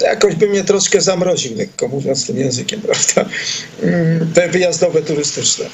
jakoś 0.00 0.34
bym 0.34 0.50
mnie 0.50 0.64
troszkę 0.64 1.00
zamroził, 1.00 1.56
lekko 1.56 1.88
mówiąc 1.88 2.26
tym 2.26 2.36
językiem, 2.36 2.80
prawda, 2.86 3.30
Mm, 3.82 4.32
te 4.34 4.48
wyjazdowe, 4.48 5.02
turystyczne. 5.02 5.64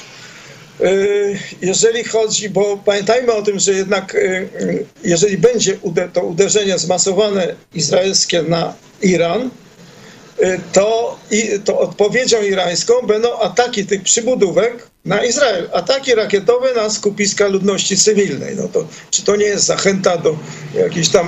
Y, 0.81 1.39
Jeżeli 1.61 2.03
chodzi, 2.03 2.49
bo 2.49 2.77
pamiętajmy 2.85 3.33
o 3.33 3.41
tym, 3.41 3.59
że 3.59 3.73
jednak 3.73 4.15
y, 4.15 4.19
y, 4.61 4.85
jeżeli 5.03 5.37
będzie 5.37 5.77
to 6.13 6.21
uderzenie 6.21 6.77
zmasowane 6.77 7.55
izraelskie 7.73 8.43
na 8.43 8.73
Iran, 9.01 9.49
to, 10.73 11.19
to 11.65 11.79
odpowiedzią 11.79 12.41
irańską 12.41 12.93
będą 13.07 13.39
ataki 13.39 13.85
tych 13.85 14.03
przybudówek 14.03 14.87
na 15.05 15.23
Izrael, 15.25 15.69
ataki 15.73 16.15
rakietowe 16.15 16.73
na 16.73 16.89
skupiska 16.89 17.47
ludności 17.47 17.97
cywilnej. 17.97 18.55
No 18.55 18.67
to, 18.67 18.87
czy 19.11 19.23
to 19.23 19.35
nie 19.35 19.45
jest 19.45 19.65
zachęta 19.65 20.17
do 20.17 20.37
jakichś 20.75 21.09
tam 21.09 21.27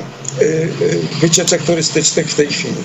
wycieczek 1.22 1.64
turystycznych 1.64 2.30
w 2.30 2.36
tej 2.36 2.48
chwili? 2.48 2.76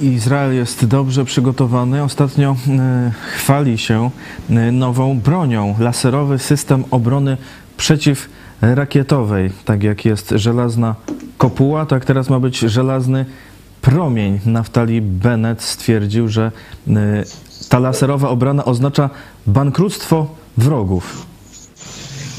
Izrael 0.00 0.54
jest 0.54 0.86
dobrze 0.86 1.24
przygotowany. 1.24 2.02
Ostatnio 2.02 2.56
e, 2.68 3.12
chwali 3.34 3.78
się 3.78 4.10
e, 4.50 4.72
nową 4.72 5.20
bronią. 5.20 5.74
Laserowy 5.78 6.38
system 6.38 6.84
obrony 6.90 7.36
przeciwrakietowej. 7.76 9.50
Tak 9.64 9.82
jak 9.82 10.04
jest 10.04 10.30
żelazna 10.30 10.94
kopuła, 11.38 11.86
tak 11.86 12.04
teraz 12.04 12.30
ma 12.30 12.40
być 12.40 12.58
żelazny 12.58 13.24
promień. 13.82 14.40
Naftali 14.46 15.02
Bennett 15.02 15.62
stwierdził, 15.62 16.28
że 16.28 16.52
e, 16.88 16.92
ta 17.68 17.78
laserowa 17.78 18.28
obrona 18.28 18.64
oznacza 18.64 19.10
bankructwo 19.46 20.34
wrogów. 20.56 21.26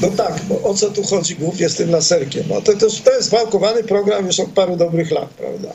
No 0.00 0.08
tak, 0.08 0.40
bo 0.48 0.62
o 0.62 0.74
co 0.74 0.90
tu 0.90 1.02
chodzi 1.02 1.36
głównie 1.36 1.68
z 1.68 1.74
tym 1.74 1.90
laserkiem? 1.90 2.44
No 2.48 2.60
to, 2.60 2.72
to, 2.72 2.86
to 3.04 3.10
jest 3.16 3.30
wałkowany 3.30 3.84
program 3.84 4.26
już 4.26 4.40
od 4.40 4.48
paru 4.48 4.76
dobrych 4.76 5.10
lat, 5.10 5.28
prawda? 5.28 5.68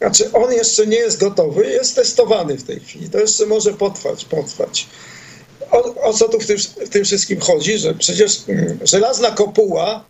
Znaczy 0.00 0.32
on 0.32 0.52
jeszcze 0.52 0.86
nie 0.86 0.96
jest 0.96 1.20
gotowy, 1.20 1.66
jest 1.66 1.94
testowany 1.94 2.56
w 2.56 2.62
tej 2.62 2.80
chwili. 2.80 3.10
To 3.10 3.18
jeszcze 3.18 3.46
może 3.46 3.72
potrwać, 3.72 4.24
potrwać. 4.24 4.86
O, 5.70 6.02
o 6.02 6.12
co 6.12 6.28
tu 6.28 6.40
w 6.40 6.46
tym, 6.46 6.58
w 6.58 6.88
tym 6.88 7.04
wszystkim 7.04 7.40
chodzi? 7.40 7.78
Że 7.78 7.94
przecież 7.94 8.40
mm, 8.48 8.78
żelazna 8.82 9.30
kopuła 9.30 10.04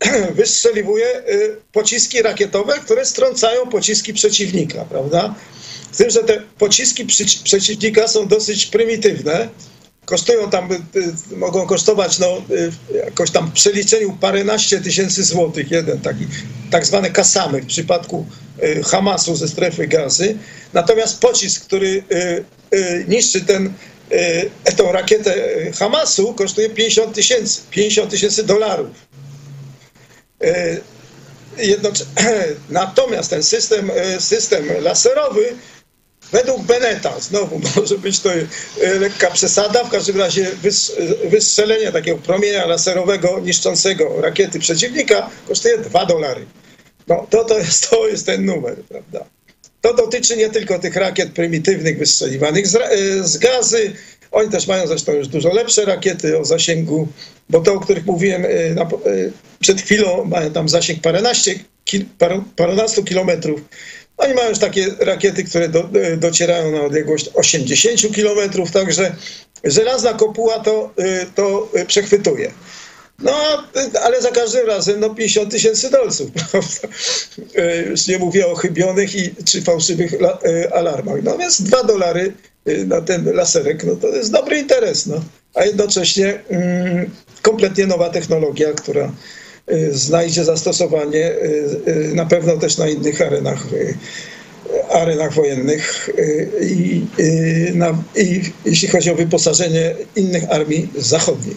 wystrzeliwuje 0.34 1.28
y, 1.28 1.56
pociski 1.72 2.22
rakietowe, 2.22 2.78
które 2.78 3.06
strącają 3.06 3.66
pociski 3.66 4.14
przeciwnika, 4.14 4.84
prawda? 4.84 5.34
Z 5.92 5.96
tym, 5.96 6.10
że 6.10 6.24
te 6.24 6.42
pociski 6.58 7.06
przeciwnika 7.44 8.08
są 8.08 8.28
dosyć 8.28 8.66
prymitywne, 8.66 9.48
kosztują 10.04 10.50
tam, 10.50 10.72
y, 10.72 10.74
y, 11.32 11.36
mogą 11.36 11.66
kosztować 11.66 12.18
no, 12.18 12.42
y, 12.50 12.72
jakoś 13.04 13.30
tam 13.30 13.50
w 13.50 13.52
przeliczeniu 13.52 14.16
paręnaście 14.20 14.80
tysięcy 14.80 15.24
złotych, 15.24 15.70
jeden 15.70 16.00
taki, 16.00 16.26
tak 16.70 16.86
zwany 16.86 17.10
kasamy 17.10 17.62
w 17.62 17.66
przypadku 17.66 18.26
Hamasu 18.86 19.36
ze 19.36 19.48
strefy 19.48 19.86
gazy. 19.86 20.36
Natomiast 20.72 21.20
pocisk, 21.20 21.64
który 21.64 22.02
niszczy 23.08 23.40
ten, 23.40 23.72
y, 24.12 24.72
tą 24.76 24.92
rakietę 24.92 25.34
Hamasu 25.78 26.34
kosztuje 26.34 26.70
50 26.70 27.14
tysięcy, 27.14 27.60
50 27.70 28.10
tysięcy 28.10 28.44
dolarów. 28.44 28.88
Jednocze- 31.58 32.04
Natomiast 32.70 33.30
ten 33.30 33.42
system, 33.42 33.90
system 34.18 34.64
laserowy 34.82 35.56
Według 36.34 36.62
Beneta, 36.62 37.20
znowu 37.20 37.60
może 37.76 37.98
być 37.98 38.20
to 38.20 38.30
e, 38.32 38.44
lekka 38.98 39.30
przesada, 39.30 39.84
w 39.84 39.90
każdym 39.90 40.18
razie 40.18 40.50
wys- 40.62 40.92
wystrzelenie 41.30 41.92
takiego 41.92 42.18
promienia 42.18 42.66
laserowego 42.66 43.40
niszczącego 43.40 44.20
rakiety 44.20 44.58
przeciwnika 44.58 45.30
kosztuje 45.48 45.78
2 45.78 46.06
dolary. 46.06 46.46
No 47.08 47.26
to, 47.30 47.44
to, 47.44 47.58
jest, 47.58 47.90
to 47.90 48.08
jest 48.08 48.26
ten 48.26 48.44
numer, 48.44 48.76
prawda? 48.88 49.24
To 49.80 49.94
dotyczy 49.94 50.36
nie 50.36 50.50
tylko 50.50 50.78
tych 50.78 50.96
rakiet 50.96 51.32
prymitywnych 51.32 51.98
wystrzeliwanych 51.98 52.66
z, 52.66 52.76
e, 52.76 53.24
z 53.24 53.38
gazy. 53.38 53.92
Oni 54.30 54.50
też 54.50 54.66
mają 54.66 54.86
zresztą 54.86 55.12
już 55.12 55.28
dużo 55.28 55.52
lepsze 55.52 55.84
rakiety 55.84 56.38
o 56.38 56.44
zasięgu, 56.44 57.08
bo 57.50 57.60
te, 57.60 57.72
o 57.72 57.80
których 57.80 58.06
mówiłem 58.06 58.44
e, 58.44 58.48
e, 58.48 58.86
przed 59.60 59.82
chwilą, 59.82 60.24
mają 60.24 60.50
tam 60.50 60.68
zasięg 60.68 61.00
paręnaście, 61.00 61.54
kil, 61.84 62.04
par, 62.18 62.40
parunastu 62.56 63.04
kilometrów. 63.04 63.60
Oni 64.16 64.34
mają 64.34 64.48
już 64.48 64.58
takie 64.58 64.86
rakiety, 65.00 65.44
które 65.44 65.68
do, 65.68 65.88
e, 65.94 66.16
docierają 66.16 66.72
na 66.72 66.82
odległość 66.82 67.30
80 67.34 68.14
kilometrów, 68.14 68.70
także 68.70 69.14
żelazna 69.64 70.14
kopuła 70.14 70.58
to, 70.58 70.90
e, 70.96 71.26
to 71.26 71.68
e, 71.74 71.86
przechwytuje. 71.86 72.50
No, 73.18 73.34
ale 74.02 74.22
za 74.22 74.30
każdym 74.30 74.66
razem 74.66 75.00
no 75.00 75.14
50 75.14 75.50
tysięcy 75.50 75.90
dolców. 75.90 76.30
Już 77.90 78.06
nie 78.06 78.18
mówię 78.18 78.46
o 78.46 78.54
chybionych 78.54 79.14
i 79.14 79.34
czy 79.44 79.62
fałszywych 79.62 80.12
la, 80.12 80.38
alarmach. 80.72 81.22
No 81.22 81.38
więc 81.38 81.62
2 81.62 81.82
dolary 81.84 82.32
na 82.86 83.00
ten 83.00 83.34
laserek, 83.34 83.84
no 83.84 83.96
to 83.96 84.08
jest 84.08 84.32
dobry 84.32 84.58
interes. 84.58 85.06
No. 85.06 85.24
A 85.54 85.64
jednocześnie 85.64 86.40
mm, 86.48 87.10
kompletnie 87.42 87.86
nowa 87.86 88.10
technologia, 88.10 88.72
która 88.72 89.12
znajdzie 89.90 90.44
zastosowanie 90.44 91.24
e, 91.24 91.36
e, 91.86 92.14
na 92.14 92.26
pewno 92.26 92.56
też 92.56 92.78
na 92.78 92.88
innych 92.88 93.22
arenach 93.22 93.66
arenach 94.90 95.34
wojennych 95.34 96.10
i, 96.62 97.02
na, 97.74 98.02
i 98.16 98.42
jeśli 98.64 98.88
chodzi 98.88 99.10
o 99.10 99.14
wyposażenie 99.14 99.94
innych 100.16 100.44
armii 100.50 100.88
zachodnich. 100.96 101.56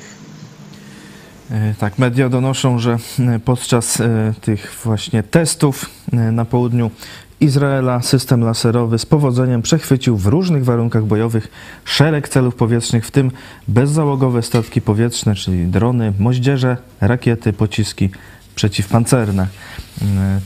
E, 1.52 1.74
Tak, 1.80 2.00
media 2.00 2.30
donoszą, 2.30 2.80
że 2.80 2.98
e, 3.20 3.40
podczas 3.40 4.02
e, 4.02 4.34
tych 4.42 4.82
właśnie 4.84 5.24
testów 5.24 5.90
na 6.32 6.46
południu 6.46 6.92
Izraela 7.40 8.02
system 8.02 8.42
laserowy 8.42 9.00
z 9.00 9.06
powodzeniem 9.06 9.62
przechwycił 9.62 10.18
w 10.18 10.26
różnych 10.26 10.66
warunkach 10.66 11.06
bojowych 11.06 11.48
szereg 11.86 12.30
celów 12.30 12.56
powietrznych, 12.56 13.06
w 13.06 13.12
tym 13.12 13.32
bezzałogowe 13.68 14.42
statki 14.44 14.82
powietrzne, 14.82 15.36
czyli 15.36 15.66
drony, 15.66 16.14
moździerze, 16.20 16.78
rakiety, 17.02 17.54
pociski 17.54 18.10
przeciwpancerne. 18.56 19.48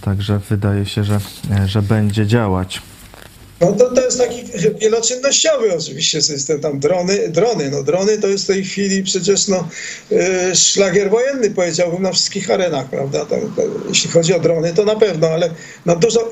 Także 0.01 0.39
wydaje 0.39 0.85
się, 0.85 1.03
że, 1.03 1.19
że 1.65 1.81
będzie 1.81 2.27
działać. 2.27 2.81
No 3.61 3.73
to, 3.73 3.95
to 3.95 4.01
jest 4.01 4.17
taki 4.17 4.43
wieloczynnościowy 4.79 5.75
oczywiście 5.77 6.21
system, 6.21 6.59
tam 6.59 6.79
drony, 6.79 7.29
drony, 7.29 7.69
no 7.69 7.83
drony 7.83 8.17
to 8.17 8.27
jest 8.27 8.43
w 8.43 8.47
tej 8.47 8.63
chwili 8.63 9.03
przecież 9.03 9.47
no 9.47 9.67
e, 10.11 10.55
szlagier 10.55 11.09
wojenny 11.09 11.51
powiedziałbym 11.51 12.01
na 12.01 12.11
wszystkich 12.11 12.51
arenach, 12.51 12.89
prawda, 12.89 13.25
to, 13.25 13.35
to, 13.35 13.61
jeśli 13.89 14.09
chodzi 14.09 14.33
o 14.33 14.39
drony 14.39 14.73
to 14.73 14.85
na 14.85 14.95
pewno, 14.95 15.27
ale 15.27 15.49
no 15.85 15.95
dużo, 15.95 16.31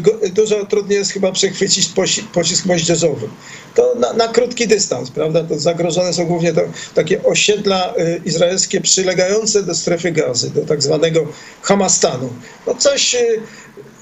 go- 0.00 0.18
dużo 0.34 0.66
trudniej 0.66 0.98
jest 0.98 1.12
chyba 1.12 1.32
przechwycić 1.32 1.90
pocisk 2.32 2.66
moździerzowy. 2.66 3.28
To 3.74 3.94
na, 3.98 4.12
na 4.12 4.28
krótki 4.28 4.68
dystans, 4.68 5.10
prawda, 5.10 5.44
to 5.44 5.58
zagrożone 5.58 6.12
są 6.12 6.26
głównie 6.26 6.52
to, 6.52 6.60
takie 6.94 7.22
osiedla 7.22 7.94
e, 7.96 8.16
izraelskie 8.24 8.80
przylegające 8.80 9.62
do 9.62 9.74
strefy 9.74 10.12
gazy, 10.12 10.50
do 10.50 10.60
tak 10.60 10.82
zwanego 10.82 11.26
Hamastanu. 11.62 12.30
No 12.66 12.74
coś... 12.74 13.16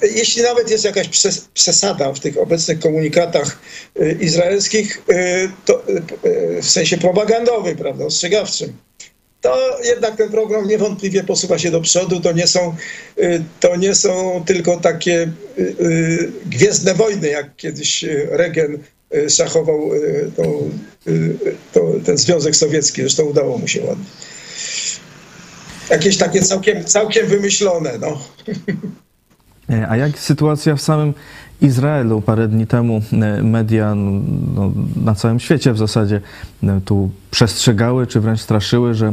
jeśli 0.02 0.42
nawet 0.42 0.70
jest 0.70 0.84
jakaś 0.84 1.08
przes- 1.08 1.48
przesada 1.54 2.12
w 2.12 2.20
tych 2.20 2.38
obecnych 2.38 2.78
komunikatach 2.78 3.58
y, 4.00 4.18
izraelskich, 4.20 5.02
y, 5.10 5.50
to 5.64 5.88
y, 5.88 6.62
w 6.62 6.70
sensie 6.70 6.98
propagandowym, 6.98 7.76
prawda, 7.76 8.04
ostrzegawczym, 8.04 8.72
to 9.40 9.78
jednak 9.84 10.16
ten 10.16 10.30
program 10.30 10.68
niewątpliwie 10.68 11.24
posuwa 11.24 11.58
się 11.58 11.70
do 11.70 11.80
przodu. 11.80 12.20
To 12.20 12.32
nie 12.32 12.46
są, 12.46 12.76
to 13.60 13.76
nie 13.76 13.94
są 13.94 14.42
tylko 14.46 14.76
takie 14.76 15.32
gwiezdne 16.46 16.94
wojny, 16.94 17.28
jak 17.28 17.56
kiedyś 17.56 18.04
Regen 18.30 18.78
szachował 19.28 19.90
tą, 20.36 20.70
to, 21.72 21.92
ten 22.04 22.18
Związek 22.18 22.56
Sowiecki. 22.56 23.00
Zresztą 23.00 23.22
udało 23.22 23.58
mu 23.58 23.68
się 23.68 23.84
ładnie. 23.84 24.04
Jakieś 25.90 26.16
takie 26.16 26.42
całkiem, 26.42 26.84
całkiem 26.84 27.26
wymyślone, 27.26 27.98
no. 28.00 28.18
E, 29.70 29.88
A 29.88 29.96
jak 29.96 30.18
sytuacja 30.18 30.76
w 30.76 30.80
samym 30.80 31.14
Izraelu? 31.60 32.20
Parę 32.22 32.48
dni 32.48 32.66
temu 32.66 33.02
e, 33.12 33.42
media 33.42 33.94
no, 33.94 34.72
na 35.04 35.14
całym 35.14 35.40
świecie 35.40 35.72
w 35.72 35.78
zasadzie 35.78 36.20
e, 36.62 36.80
tu 36.84 37.10
przestrzegały, 37.30 38.06
czy 38.06 38.20
wręcz 38.20 38.40
straszyły, 38.40 38.94
że 38.94 39.12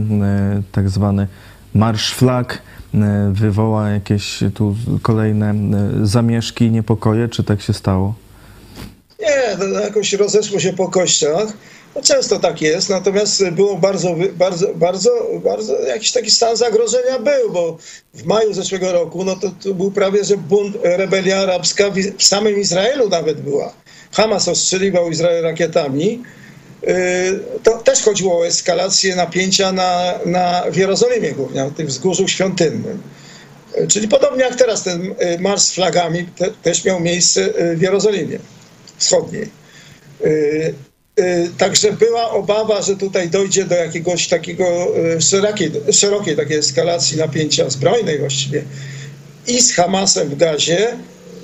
tak 0.72 0.90
zwany 0.90 1.28
marsz 1.74 2.14
flag 2.14 2.62
wywoła 3.32 3.90
jakieś 3.90 4.44
tu 4.54 4.76
kolejne 5.02 5.54
zamieszki 6.04 6.66
i 6.66 6.72
niepokoje. 6.72 7.28
Czy 7.28 7.44
tak 7.44 7.62
się 7.62 7.74
stało? 7.74 8.14
Nie, 9.20 9.66
jakoś 9.82 10.14
rozeszło 10.14 10.60
się 10.60 10.74
po 10.74 10.88
kościach. 10.88 11.48
No 11.98 12.04
często 12.04 12.40
tak 12.40 12.62
jest, 12.62 12.90
natomiast 12.90 13.50
było 13.50 13.78
bardzo, 13.78 14.16
bardzo, 14.34 14.68
bardzo, 14.76 15.10
bardzo 15.44 15.82
jakiś 15.82 16.12
taki 16.12 16.32
stan 16.32 16.58
zagrożenia 16.58 17.20
był, 17.20 17.52
bo 17.52 17.78
w 18.14 18.26
maju 18.26 18.54
zeszłego 18.54 18.92
roku, 18.92 19.24
no 19.24 19.36
to, 19.36 19.52
to 19.64 19.74
był 19.74 19.92
prawie, 19.92 20.24
że 20.24 20.38
bunt, 20.38 20.78
rebelia 20.84 21.38
arabska 21.38 21.90
w, 21.90 22.24
samym 22.24 22.60
Izraelu 22.60 23.10
nawet 23.10 23.42
była. 23.42 23.74
Hamas 24.12 24.48
ostrzeliwał 24.48 25.12
Izrael 25.12 25.44
rakietami. 25.44 26.24
Yy, 26.84 26.90
To 27.64 27.78
też 27.78 28.02
chodziło 28.04 28.40
o 28.40 28.48
eskalację 28.48 29.16
napięcia 29.16 29.72
na, 29.72 30.14
na, 30.26 30.64
w 30.72 30.76
Jerozolimie 30.76 31.32
głównie, 31.32 31.64
na 31.64 31.72
tym 31.72 31.88
wzgórzu 31.88 32.28
świątynnym. 32.28 33.02
Yy, 33.78 33.88
Czyli 33.88 34.08
podobnie 34.08 34.44
jak 34.44 34.56
teraz 34.56 34.84
ten 34.84 35.16
marsz 35.40 35.62
z 35.62 35.72
flagami 35.72 36.26
te, 36.38 36.52
też 36.64 36.86
miał 36.86 37.00
miejsce 37.00 37.54
w 37.76 37.82
Jerozolimie 37.82 38.40
wschodniej. 38.98 39.50
Y, 41.20 41.50
Także 41.58 41.94
była 41.94 42.32
obawa, 42.32 42.82
że 42.82 42.96
tutaj 42.96 43.30
dojdzie 43.30 43.66
do 43.66 43.76
jakiegoś 43.76 44.28
takiego 44.28 44.98
y, 45.18 45.22
szerokiej, 45.22 45.72
szerokiej 45.92 46.36
takiej 46.36 46.58
eskalacji 46.58 47.18
napięcia 47.18 47.70
zbrojnej 47.70 48.20
właściwie 48.20 48.64
i 49.48 49.62
z 49.62 49.74
Hamasem 49.74 50.30
w 50.30 50.36
Gazie 50.36 50.98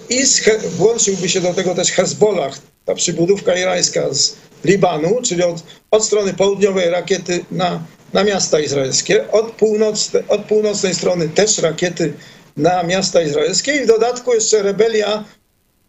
i 0.09 0.25
z, 0.25 0.41
włączyłby 0.77 1.29
się 1.29 1.41
do 1.41 1.53
tego 1.53 1.75
też 1.75 1.91
Hezbollah, 1.91 2.59
ta 2.85 2.95
przybudówka 2.95 3.55
irańska 3.55 4.13
z 4.13 4.35
Libanu, 4.65 5.21
czyli 5.23 5.43
od, 5.43 5.63
od 5.91 6.05
strony 6.05 6.33
południowej 6.33 6.89
rakiety 6.89 7.45
na, 7.51 7.83
na 8.13 8.23
miasta 8.23 8.59
izraelskie, 8.59 9.31
od, 9.31 9.51
północne, 9.51 10.23
od 10.27 10.45
północnej 10.45 10.95
strony 10.95 11.29
też 11.29 11.57
rakiety 11.57 12.13
na 12.57 12.83
miasta 12.83 13.21
izraelskie 13.21 13.75
i 13.75 13.83
w 13.83 13.87
dodatku 13.87 14.33
jeszcze 14.33 14.63
rebelia 14.63 15.23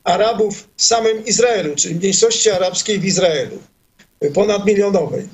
Arabów 0.05 0.69
w 0.77 0.83
samym 0.83 1.25
Izraelu, 1.25 1.77
czyli 1.77 1.95
mniejszości 1.95 2.51
arabskiej 2.51 3.01
w 3.01 3.05
Izraelu, 3.05 3.59
ponadmilionowej. 4.31 5.29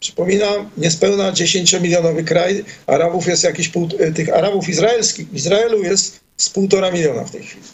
Przypominam, 0.00 0.70
niespełna 0.78 1.32
10-milionowy 1.32 2.24
kraj. 2.24 2.64
Arabów 2.86 3.26
jest 3.26 3.44
jakieś 3.44 3.68
pół, 3.68 3.88
tych 4.14 4.34
Arabów 4.34 4.68
izraelskich 4.68 5.28
w 5.28 5.34
Izraelu 5.34 5.82
jest 5.82 6.20
z 6.36 6.50
półtora 6.50 6.90
miliona 6.90 7.24
w 7.24 7.30
tej 7.30 7.42
chwili. 7.42 7.64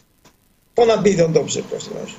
Ponad 0.74 1.04
milion 1.04 1.32
dobrze 1.32 1.62
w 1.62 1.70
każdym 1.70 1.96
razie. 1.96 2.14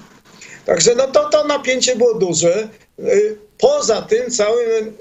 Także 0.65 0.95
no 0.95 1.07
to, 1.07 1.29
to 1.29 1.47
napięcie 1.47 1.95
było 1.95 2.13
duże. 2.13 2.69
Y, 2.99 3.37
Poza 3.57 4.01
tym 4.01 4.31
całym, 4.31 4.93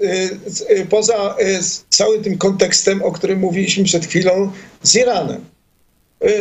y, 0.69 0.85
poza 0.89 1.35
całym 1.89 2.23
tym 2.23 2.37
kontekstem, 2.37 3.03
o 3.03 3.11
którym 3.11 3.39
mówiliśmy 3.39 3.83
przed 3.83 4.05
chwilą 4.05 4.51
z 4.83 4.95
Iranem. 4.95 5.45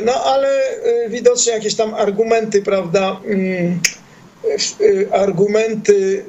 No 0.05 0.25
ale 0.25 0.63
widocznie 1.09 1.53
jakieś 1.53 1.75
tam 1.75 1.95
argumenty, 1.95 2.63
prawda, 2.63 3.21
mm, 3.27 3.81
argumenty 5.13 6.25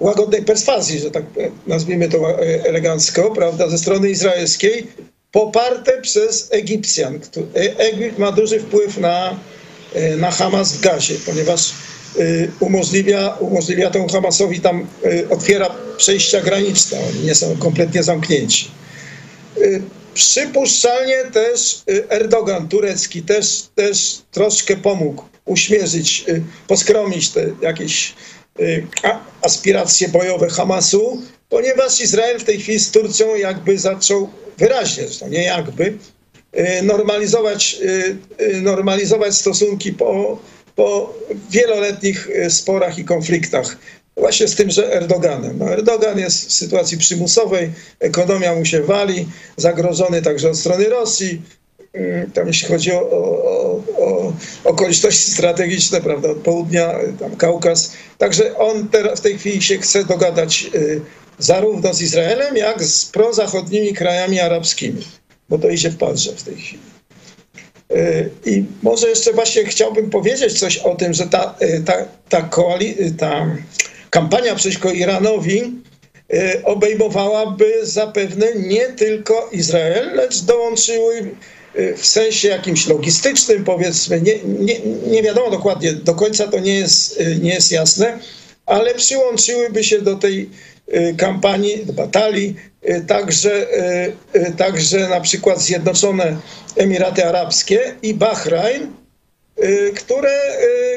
łagodnej 0.00 0.42
perswazji, 0.42 0.98
że 0.98 1.10
tak 1.10 1.24
nazwijmy 1.66 2.08
to 2.08 2.42
y, 2.42 2.64
elegancko, 2.64 3.30
prawda, 3.30 3.68
ze 3.68 3.78
strony 3.78 4.10
izraelskiej, 4.10 4.86
poparte 5.32 6.00
przez 6.00 6.48
Egipcjan. 6.50 7.20
E- 7.54 7.78
Egipt 7.78 8.18
ma 8.18 8.32
duży 8.32 8.60
wpływ 8.60 8.98
na, 8.98 9.36
y, 9.96 10.16
na 10.16 10.30
Hamas 10.30 10.72
w 10.72 10.80
Gazie, 10.80 11.14
ponieważ 11.26 11.72
umożliwia, 12.60 13.36
umożliwia 13.40 13.90
temu 13.90 14.08
Hamasowi 14.08 14.60
tam, 14.60 14.86
otwiera 15.30 15.70
przejścia 15.96 16.40
graniczne. 16.40 16.98
Oni 17.08 17.20
nie 17.20 17.34
są 17.34 17.56
kompletnie 17.56 18.02
zamknięci. 18.02 18.70
Przypuszczalnie 20.14 21.24
też 21.32 21.82
Erdogan 22.08 22.68
turecki 22.68 23.22
też, 23.22 23.62
też 23.74 24.18
troszkę 24.30 24.76
pomógł 24.76 25.24
uśmierzyć, 25.44 26.24
poskromić 26.66 27.30
te 27.30 27.46
jakieś 27.62 28.14
aspiracje 29.42 30.08
bojowe 30.08 30.48
Hamasu, 30.48 31.22
ponieważ 31.48 32.00
Izrael 32.00 32.38
w 32.38 32.44
tej 32.44 32.60
chwili 32.60 32.78
z 32.78 32.90
Turcją 32.90 33.34
jakby 33.36 33.78
zaczął 33.78 34.30
wyraźnie, 34.58 35.04
zresztą 35.04 35.28
nie 35.28 35.44
jakby, 35.44 35.98
y, 36.58 36.82
normalizować, 36.82 37.76
y, 37.82 38.16
y, 38.44 38.60
normalizować 38.60 39.34
stosunki 39.34 39.92
po, 39.92 40.38
po 40.76 41.14
wieloletnich 41.50 42.28
y, 42.30 42.50
sporach 42.50 42.98
i 42.98 43.04
konfliktach. 43.04 43.76
Właśnie 44.16 44.48
z 44.48 44.54
tymże 44.54 44.94
Erdoganem. 44.94 45.58
No 45.58 45.72
Erdogan 45.72 46.18
jest 46.18 46.48
w 46.48 46.52
sytuacji 46.52 46.98
przymusowej, 46.98 47.70
ekonomia 48.00 48.54
mu 48.54 48.64
się 48.64 48.82
wali, 48.82 49.28
zagrożony 49.56 50.22
także 50.22 50.50
od 50.50 50.58
strony 50.58 50.88
Rosji. 50.88 51.42
Mm, 51.92 52.30
Tam 52.30 52.46
jeśli 52.46 52.68
chodzi 52.68 52.92
o, 52.92 53.00
o, 53.10 53.82
o, 53.98 54.32
okoliczności 54.64 55.30
strategiczne, 55.30 56.00
prawda, 56.00 56.30
od 56.30 56.36
południa, 56.38 57.00
y, 57.00 57.12
tam 57.20 57.36
Kaukaz. 57.36 57.92
Także 58.18 58.56
on 58.58 58.88
teraz 58.88 59.18
w 59.20 59.22
tej 59.22 59.38
chwili 59.38 59.62
się 59.62 59.78
chce 59.78 60.04
dogadać 60.04 60.66
y, 60.74 61.00
zarówno 61.38 61.94
z 61.94 62.02
Izraelem, 62.02 62.56
jak 62.56 62.84
z 62.84 63.04
prozachodnimi 63.06 63.92
krajami 63.94 64.40
arabskimi, 64.40 65.06
bo 65.48 65.58
to 65.58 65.68
idzie 65.68 65.90
w 65.90 65.96
parze 65.96 66.32
w 66.32 66.42
tej 66.42 66.56
chwili. 66.56 66.82
Y, 67.92 68.30
I 68.46 68.64
może 68.82 69.08
jeszcze 69.08 69.32
właśnie 69.32 69.64
chciałbym 69.64 70.10
powiedzieć 70.10 70.58
coś 70.60 70.78
o 70.78 70.94
tym, 70.94 71.14
że 71.14 71.26
ta, 71.26 71.54
y, 71.62 71.82
ta, 71.86 71.94
ta, 72.28 72.40
koali- 72.42 73.00
y, 73.00 73.14
ta 73.18 73.56
kampania 74.10 74.54
przeciwko 74.54 74.90
Iranowi 74.90 75.62
y, 76.34 76.64
obejmowałaby 76.64 77.86
zapewne 77.86 78.46
nie 78.54 78.88
tylko 78.88 79.48
Izrael, 79.52 80.14
lecz 80.16 80.42
dołączyły 80.42 81.14
y, 81.16 81.30
w 81.96 82.06
sensie 82.06 82.48
jakimś 82.48 82.86
logistycznym, 82.86 83.64
powiedzmy, 83.64 84.20
nie, 84.20 84.38
nie, 84.44 84.80
nie 85.06 85.22
wiadomo 85.22 85.50
dokładnie, 85.50 85.92
do 85.92 86.14
końca 86.14 86.48
to 86.48 86.58
nie 86.58 86.74
jest, 86.74 87.20
y, 87.20 87.36
nie 87.42 87.54
jest 87.54 87.72
jasne, 87.72 88.18
ale 88.66 88.94
przyłączyłyby 88.94 89.84
się 89.84 90.02
do 90.02 90.16
tej 90.16 90.50
y, 90.94 91.14
kampanii, 91.18 91.86
do 91.86 91.92
batalii, 91.92 92.56
y, 92.88 93.04
także, 93.06 93.66
y, 94.34 94.38
y, 94.38 94.52
także 94.56 95.08
na 95.08 95.20
przykład 95.20 95.60
Zjednoczone 95.60 96.36
Emiraty 96.76 97.26
Arabskie 97.26 97.94
i 98.02 98.14
Bahrajn, 98.14 98.92
y, 99.64 99.92
które, 99.96 100.40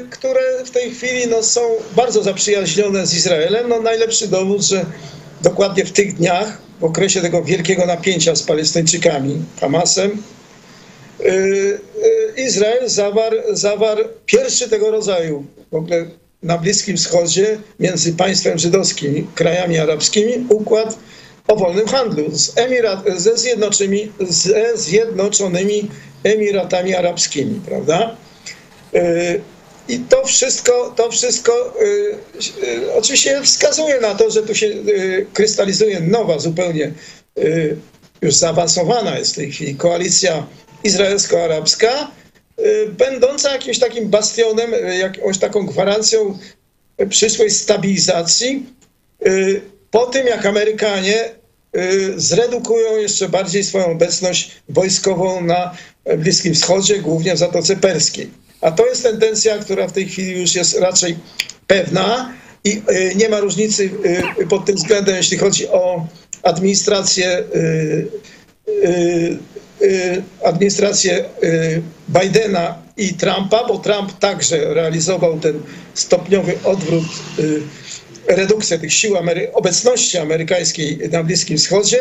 y, 0.01 0.07
które 0.09 0.41
w 0.65 0.71
tej 0.71 0.91
chwili 0.91 1.27
no, 1.27 1.43
są 1.43 1.61
bardzo 1.95 2.23
zaprzyjaźnione 2.23 3.07
z 3.07 3.13
Izraelem. 3.13 3.69
No, 3.69 3.81
najlepszy 3.81 4.27
dowód, 4.27 4.61
że 4.61 4.85
dokładnie 5.41 5.85
w 5.85 5.91
tych 5.91 6.15
dniach, 6.15 6.57
w 6.79 6.83
okresie 6.83 7.21
tego 7.21 7.43
wielkiego 7.43 7.85
napięcia 7.85 8.35
z 8.35 8.43
Palestyńczykami, 8.43 9.41
Hamasem, 9.61 10.11
y, 10.11 10.13
y, 10.13 10.42
Izrael 12.37 12.89
zawarł, 13.53 14.03
pierwszy 14.25 14.69
tego 14.69 14.91
rodzaju 14.91 15.45
w 15.71 15.75
ogóle 15.75 16.05
na 16.43 16.57
Bliskim 16.57 16.97
Wschodzie 16.97 17.57
między 17.79 18.13
państwem 18.13 18.57
żydowskim 18.57 19.17
i 19.17 19.27
krajami 19.35 19.77
arabskimi 19.77 20.45
układ 20.49 20.97
o 21.47 21.55
wolnym 21.55 21.87
handlu 21.87 22.23
z 22.31 22.57
Emirat, 22.57 22.99
ze, 23.17 23.37
zjednoczonymi, 23.37 24.11
ze 24.19 24.77
Zjednoczonymi 24.77 25.89
Emiratami 26.23 26.95
Arabskimi, 26.95 27.61
prawda? 27.65 28.15
Y, 28.95 29.41
I 29.87 29.99
to 29.99 30.25
wszystko, 30.25 30.93
to 30.95 31.11
wszystko 31.11 31.73
y, 31.81 32.17
y, 32.63 32.93
oczywiście 32.93 33.41
wskazuje 33.43 33.99
na 33.99 34.15
to, 34.15 34.31
że 34.31 34.43
tu 34.43 34.55
się 34.55 34.67
y, 34.67 35.25
krystalizuje 35.33 35.99
nowa 35.99 36.39
zupełnie 36.39 36.91
y, 37.37 37.77
już 38.21 38.35
zaawansowana 38.35 39.17
jest 39.17 39.33
w 39.33 39.35
tej 39.35 39.51
chwili 39.51 39.75
koalicja 39.75 40.45
izraelsko-arabska, 40.83 42.11
y, 42.59 42.87
będąca 42.97 43.53
jakimś 43.53 43.79
takim 43.79 44.09
bastionem, 44.09 44.73
y, 44.73 44.97
jakąś 44.97 45.37
taką 45.37 45.65
gwarancją 45.65 46.37
przyszłej 47.09 47.51
stabilizacji 47.51 48.65
y, 49.27 49.61
po 49.91 50.05
tym, 50.05 50.27
jak 50.27 50.45
Amerykanie 50.45 51.29
zredukują 52.15 52.97
jeszcze 52.97 53.29
bardziej 53.29 53.63
swoją 53.63 53.85
obecność 53.85 54.51
wojskową 54.69 55.41
na 55.41 55.77
Bliskim 56.17 56.53
Wschodzie, 56.53 56.99
głównie 56.99 57.35
w 57.35 57.37
Zatoce 57.37 57.75
Perskiej. 57.75 58.31
A 58.61 58.71
to 58.71 58.85
jest 58.85 59.03
tendencja, 59.03 59.57
która 59.57 59.87
w 59.87 59.91
tej 59.91 60.09
chwili 60.09 60.41
już 60.41 60.55
jest 60.55 60.79
raczej 60.79 61.15
pewna 61.67 62.33
i 62.63 62.81
y, 62.89 63.15
nie 63.15 63.29
ma 63.29 63.39
różnicy 63.39 63.89
y, 64.41 64.47
pod 64.47 64.65
tym 64.65 64.75
względem, 64.75 65.15
jeśli 65.15 65.37
chodzi 65.37 65.67
o 65.67 66.07
administrację 66.43 67.43
administrację 70.43 71.25
y, 71.43 71.81
Bidena 72.09 72.77
i 72.97 73.13
Trumpa, 73.13 73.67
bo 73.67 73.77
Trump 73.77 74.19
także 74.19 74.73
realizował 74.73 75.39
ten 75.39 75.59
stopniowy 75.93 76.53
odwrót, 76.63 77.05
y, 77.39 77.61
redukcję 78.27 78.79
tych 78.79 78.93
sił, 78.93 79.15
obecności 79.53 80.17
amerykańskiej 80.17 80.99
na 81.11 81.23
Bliskim 81.23 81.57
Wschodzie. 81.57 81.99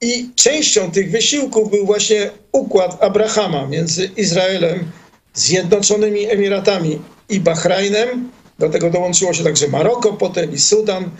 I 0.00 0.30
częścią 0.34 0.90
tych 0.90 1.10
wysiłków 1.10 1.70
był 1.70 1.86
właśnie 1.86 2.30
układ 2.52 3.02
Abrahama 3.02 3.66
między 3.66 4.10
Izraelem, 4.16 4.90
Zjednoczonymi 5.34 6.30
Emiratami 6.30 6.98
i 7.28 7.40
Bahrajnem. 7.40 8.30
Do 8.58 8.68
tego 8.68 8.90
dołączyło 8.90 9.34
się 9.34 9.44
także 9.44 9.68
Maroko, 9.68 10.12
potem 10.12 10.54
i 10.54 10.58
Sudan. 10.58 11.10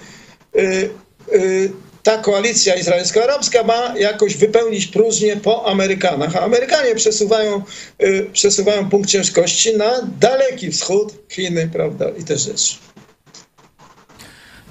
Ta 2.06 2.18
koalicja 2.18 2.74
izraelsko-arabska 2.74 3.62
ma 3.62 3.98
jakoś 3.98 4.36
wypełnić 4.36 4.86
próżnię 4.86 5.36
po 5.36 5.66
Amerykanach, 5.66 6.36
a 6.36 6.40
Amerykanie 6.40 6.94
przesuwają, 6.94 7.62
y, 8.02 8.30
przesuwają 8.32 8.90
punkt 8.90 9.10
ciężkości 9.10 9.76
na 9.76 9.90
daleki 10.20 10.70
wschód, 10.70 11.14
Chiny, 11.28 11.70
prawda, 11.72 12.08
i 12.08 12.24
te 12.24 12.38
rzeczy. 12.38 12.76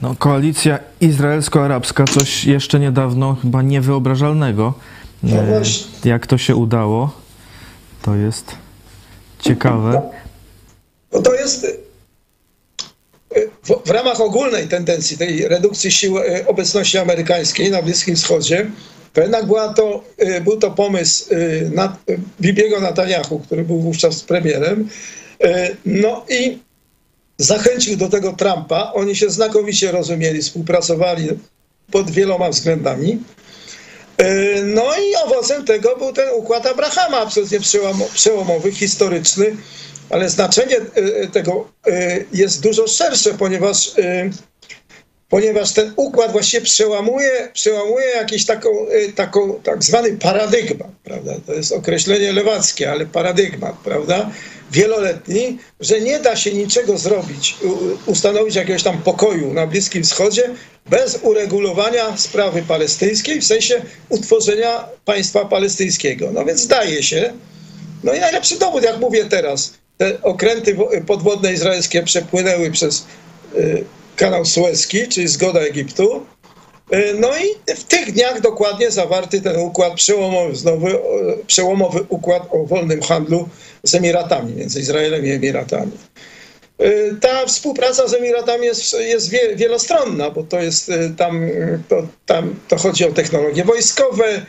No, 0.01 0.15
koalicja 0.19 0.79
izraelsko-arabska, 1.01 2.05
coś 2.05 2.45
jeszcze 2.45 2.79
niedawno 2.79 3.37
chyba 3.41 3.61
niewyobrażalnego. 3.61 4.73
No 5.23 5.37
E. 5.37 5.61
Jak 6.05 6.27
to 6.27 6.37
się 6.37 6.55
udało, 6.55 7.11
to 8.01 8.15
jest 8.15 8.51
ciekawe. 9.39 10.01
No 11.13 11.21
to 11.21 11.33
jest 11.33 11.84
w, 13.63 13.87
w 13.87 13.89
ramach 13.89 14.21
ogólnej 14.21 14.67
tendencji 14.67 15.17
tej 15.17 15.47
redukcji 15.47 15.91
sił 15.91 16.17
y, 16.17 16.47
obecności 16.47 16.97
amerykańskiej 16.97 17.71
na 17.71 17.81
Bliskim 17.81 18.15
Wschodzie, 18.15 18.71
to 19.13 19.21
jednak 19.21 19.45
była 19.45 19.73
to, 19.73 20.03
y, 20.21 20.41
był 20.41 20.57
to 20.57 20.71
pomysł 20.71 21.33
y, 21.33 21.71
na, 21.73 21.97
Bibiego 22.41 22.79
Netanyahu, 22.81 23.39
który 23.39 23.63
był 23.63 23.79
wówczas 23.79 24.23
premierem. 24.23 24.89
No 25.85 26.25
i 26.29 26.59
zachęcił 27.37 27.97
do 27.97 28.09
tego 28.09 28.33
Trumpa. 28.33 28.91
Oni 28.93 29.15
się 29.15 29.29
znakomicie 29.29 29.91
rozumieli, 29.91 30.41
współpracowali 30.41 31.27
pod 31.91 32.11
wieloma 32.11 32.49
względami. 32.49 33.19
E, 34.17 34.63
No 34.63 34.83
i 34.83 35.15
owocem 35.25 35.65
tego 35.65 35.95
był 35.97 36.13
ten 36.13 36.27
układ 36.35 36.65
Abrahama, 36.65 37.17
absolutnie 37.17 37.59
przełomo- 37.59 38.13
przełomowy, 38.13 38.71
historyczny, 38.71 39.55
ale 40.09 40.29
znaczenie 40.29 40.77
e, 40.77 41.27
tego 41.27 41.67
e, 41.87 42.19
jest 42.33 42.61
dużo 42.61 42.87
szersze, 42.87 43.33
ponieważ, 43.33 43.91
ponieważ 45.29 45.73
ten 45.73 45.93
układ 45.95 46.31
właściwie 46.31 46.63
przełamuje, 46.63 47.49
przełamuje 47.53 48.05
jakiś 48.05 48.45
taką, 48.45 48.69
taką 49.15 49.59
tak 49.63 49.83
zwany 49.83 50.17
paradygmat, 50.17 50.91
prawda? 51.03 51.33
To 51.45 51.53
jest 51.53 51.71
określenie 51.71 52.33
lewackie, 52.33 52.91
ale 52.91 53.05
paradygmat, 53.05 53.75
prawda? 53.83 54.31
Wieloletni, 54.71 55.57
że 55.79 56.01
nie 56.01 56.19
da 56.19 56.35
się 56.35 56.53
niczego 56.53 56.97
zrobić, 56.97 57.57
ustanowić 58.05 58.55
jakiegoś 58.55 58.83
tam 58.83 59.01
pokoju 59.01 59.53
na 59.53 59.67
Bliskim 59.67 60.03
Wschodzie 60.03 60.49
bez 60.89 61.19
uregulowania 61.21 62.17
sprawy 62.17 62.63
palestyńskiej, 62.67 63.41
w 63.41 63.45
sensie 63.45 63.81
utworzenia 64.09 64.85
państwa 65.05 65.45
palestyńskiego. 65.45 66.31
No 66.33 66.45
więc 66.45 66.59
zdaje 66.59 67.03
się, 67.03 67.33
no 68.03 68.13
i 68.13 68.19
najlepszy 68.19 68.59
dowód, 68.59 68.83
jak 68.83 68.99
mówię 68.99 69.25
teraz, 69.25 69.73
te 69.97 70.21
okręty 70.21 70.73
wo- 70.75 70.89
podwodne 71.07 71.53
izraelskie 71.53 72.03
przepłynęły 72.03 72.71
przez 72.71 73.05
y, 73.57 73.83
kanał 74.15 74.45
Suezki, 74.45 75.07
czyli 75.07 75.27
zgoda 75.27 75.59
Egiptu. 75.59 76.25
Y, 76.93 77.15
No 77.19 77.29
i 77.37 77.75
w 77.75 77.83
tych 77.83 78.11
dniach 78.11 78.41
dokładnie 78.41 78.91
zawarty 78.91 79.41
ten 79.41 79.55
układ 79.59 79.93
przełomowy, 79.93 80.55
znowu 80.55 80.87
przełomowy 81.47 82.05
układ 82.09 82.43
o 82.51 82.65
wolnym 82.65 83.01
handlu 83.01 83.49
z 83.83 83.95
Emiratami, 83.95 84.55
między 84.55 84.79
Izraelem 84.79 85.25
i 85.25 85.29
Emiratami. 85.31 85.91
Y, 86.81 87.15
Ta 87.21 87.45
współpraca 87.45 88.07
z 88.07 88.13
Emiratami 88.13 88.65
jest, 88.65 88.93
jest 88.99 89.29
wie- 89.29 89.55
wielostronna, 89.55 90.31
bo 90.31 90.43
to 90.43 90.59
jest 90.61 90.91
tam, 91.17 91.49
to, 91.89 92.07
tam 92.25 92.55
to 92.67 92.77
chodzi 92.77 93.05
o 93.05 93.11
technologie 93.11 93.63
wojskowe, 93.63 94.45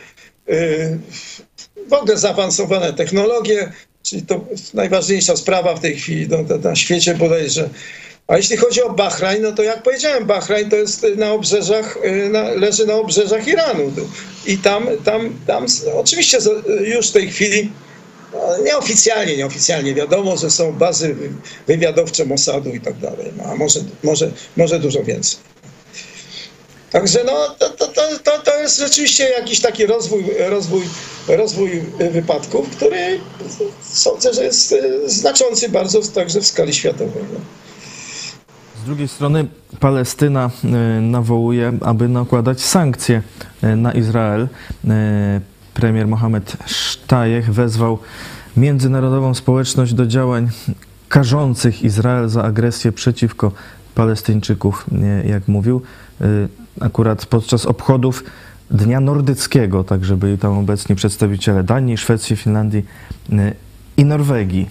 w 1.87 1.93
ogóle 1.93 2.17
zaawansowane 2.17 2.93
technologie, 2.93 3.71
czyli 4.09 4.21
to 4.21 4.45
najważniejsza 4.73 5.35
sprawa 5.35 5.75
w 5.75 5.79
tej 5.79 5.95
chwili 5.95 6.27
no, 6.29 6.37
na, 6.63 6.75
świecie 6.75 7.15
bodajże. 7.15 7.69
A 8.27 8.37
jeśli 8.37 8.57
chodzi 8.57 8.81
o 8.83 8.89
Bahrajn, 8.89 9.41
no 9.41 9.51
to 9.51 9.63
jak 9.63 9.83
powiedziałem, 9.83 10.25
Bahrajn 10.25 10.69
to 10.69 10.75
jest 10.75 11.05
na 11.17 11.31
obrzeżach, 11.31 11.97
y, 12.05 12.29
na, 12.29 12.43
leży 12.43 12.85
na 12.85 12.93
obrzeżach 12.95 13.47
Iranu. 13.47 13.91
I 14.45 14.57
tam, 14.57 14.87
tam, 15.03 15.39
tam 15.47 15.65
oczywiście 15.95 16.37
już 16.83 17.09
w 17.09 17.11
tej 17.11 17.31
chwili, 17.31 17.71
no, 18.33 18.63
nieoficjalnie, 18.63 19.37
nieoficjalnie 19.37 19.93
wiadomo, 19.93 20.37
że 20.37 20.51
są 20.51 20.73
bazy 20.73 21.13
wy- 21.13 21.29
wywiadowcze 21.67 22.25
Mossadu 22.25 22.69
i 22.69 22.81
tak 22.81 22.97
dalej, 22.97 23.31
no, 23.37 23.43
a 23.43 23.55
może, 23.55 23.79
może, 24.03 24.31
może 24.57 24.79
dużo 24.79 25.03
więcej. 25.03 25.39
Także 26.91 27.19
no, 27.25 27.55
to, 27.59 27.69
to, 27.69 27.87
to, 28.23 28.31
to, 28.43 28.59
jest 28.59 28.79
rzeczywiście 28.79 29.29
jakiś 29.29 29.59
taki 29.59 29.85
rozwój, 29.85 30.25
rozwój, 30.49 30.81
rozwój 31.27 31.83
wypadków, 32.11 32.69
który 32.69 33.19
sądzę, 33.81 34.33
że 34.33 34.43
jest 34.43 34.71
y, 34.71 35.09
znaczący 35.09 35.69
bardzo 35.69 36.01
także 36.01 36.41
w 36.41 36.47
skali 36.47 36.73
światowej. 36.73 37.23
No. 37.33 37.39
Z 38.83 38.85
drugiej 38.85 39.07
strony 39.07 39.47
Palestyna 39.79 40.49
e, 40.63 40.67
nawołuje, 41.01 41.73
aby 41.81 42.07
nakładać 42.07 42.61
sankcje 42.61 43.21
e, 43.61 43.75
na 43.75 43.91
Izrael. 43.91 44.47
E, 44.87 45.41
Premier 45.73 46.07
Mohamed 46.07 46.57
Sztajech 46.65 47.53
wezwał 47.53 47.99
międzynarodową 48.57 49.33
społeczność 49.33 49.93
do 49.93 50.05
działań 50.05 50.49
karzących 51.09 51.83
Izrael 51.83 52.29
za 52.29 52.43
agresję 52.43 52.91
przeciwko 52.91 53.51
Palestyńczyków, 53.97 54.85
jak 55.25 55.47
mówił, 55.47 55.81
e, 56.21 56.25
akurat 56.79 57.25
podczas 57.25 57.65
obchodów 57.65 58.23
Dnia 58.71 58.99
Nordyckiego, 58.99 59.83
tak 59.83 60.05
że 60.05 60.17
byli 60.17 60.37
tam 60.37 60.57
obecni 60.57 60.95
przedstawiciele 60.95 61.63
Danii, 61.63 61.97
Szwecji, 61.97 62.35
Finlandii 62.35 62.85
e, 63.31 63.53
i 63.97 64.05
Norwegii. 64.05 64.69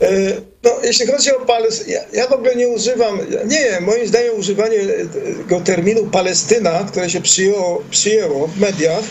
E, 0.00 0.54
No, 0.64 0.70
jeśli 0.84 1.06
chodzi 1.06 1.36
o 1.36 1.40
Palestynę, 1.40 1.92
ja, 1.92 2.00
ja 2.12 2.28
w 2.28 2.32
ogóle 2.32 2.56
nie 2.56 2.68
używam, 2.68 3.18
nie 3.46 3.80
moim 3.80 4.06
zdaniem 4.06 4.38
używanie 4.38 4.78
tego 5.48 5.60
terminu 5.60 6.06
Palestyna, 6.06 6.84
które 6.84 7.10
się 7.10 7.20
przyjęło, 7.20 7.82
przyjęło 7.90 8.46
w 8.46 8.60
mediach, 8.60 9.04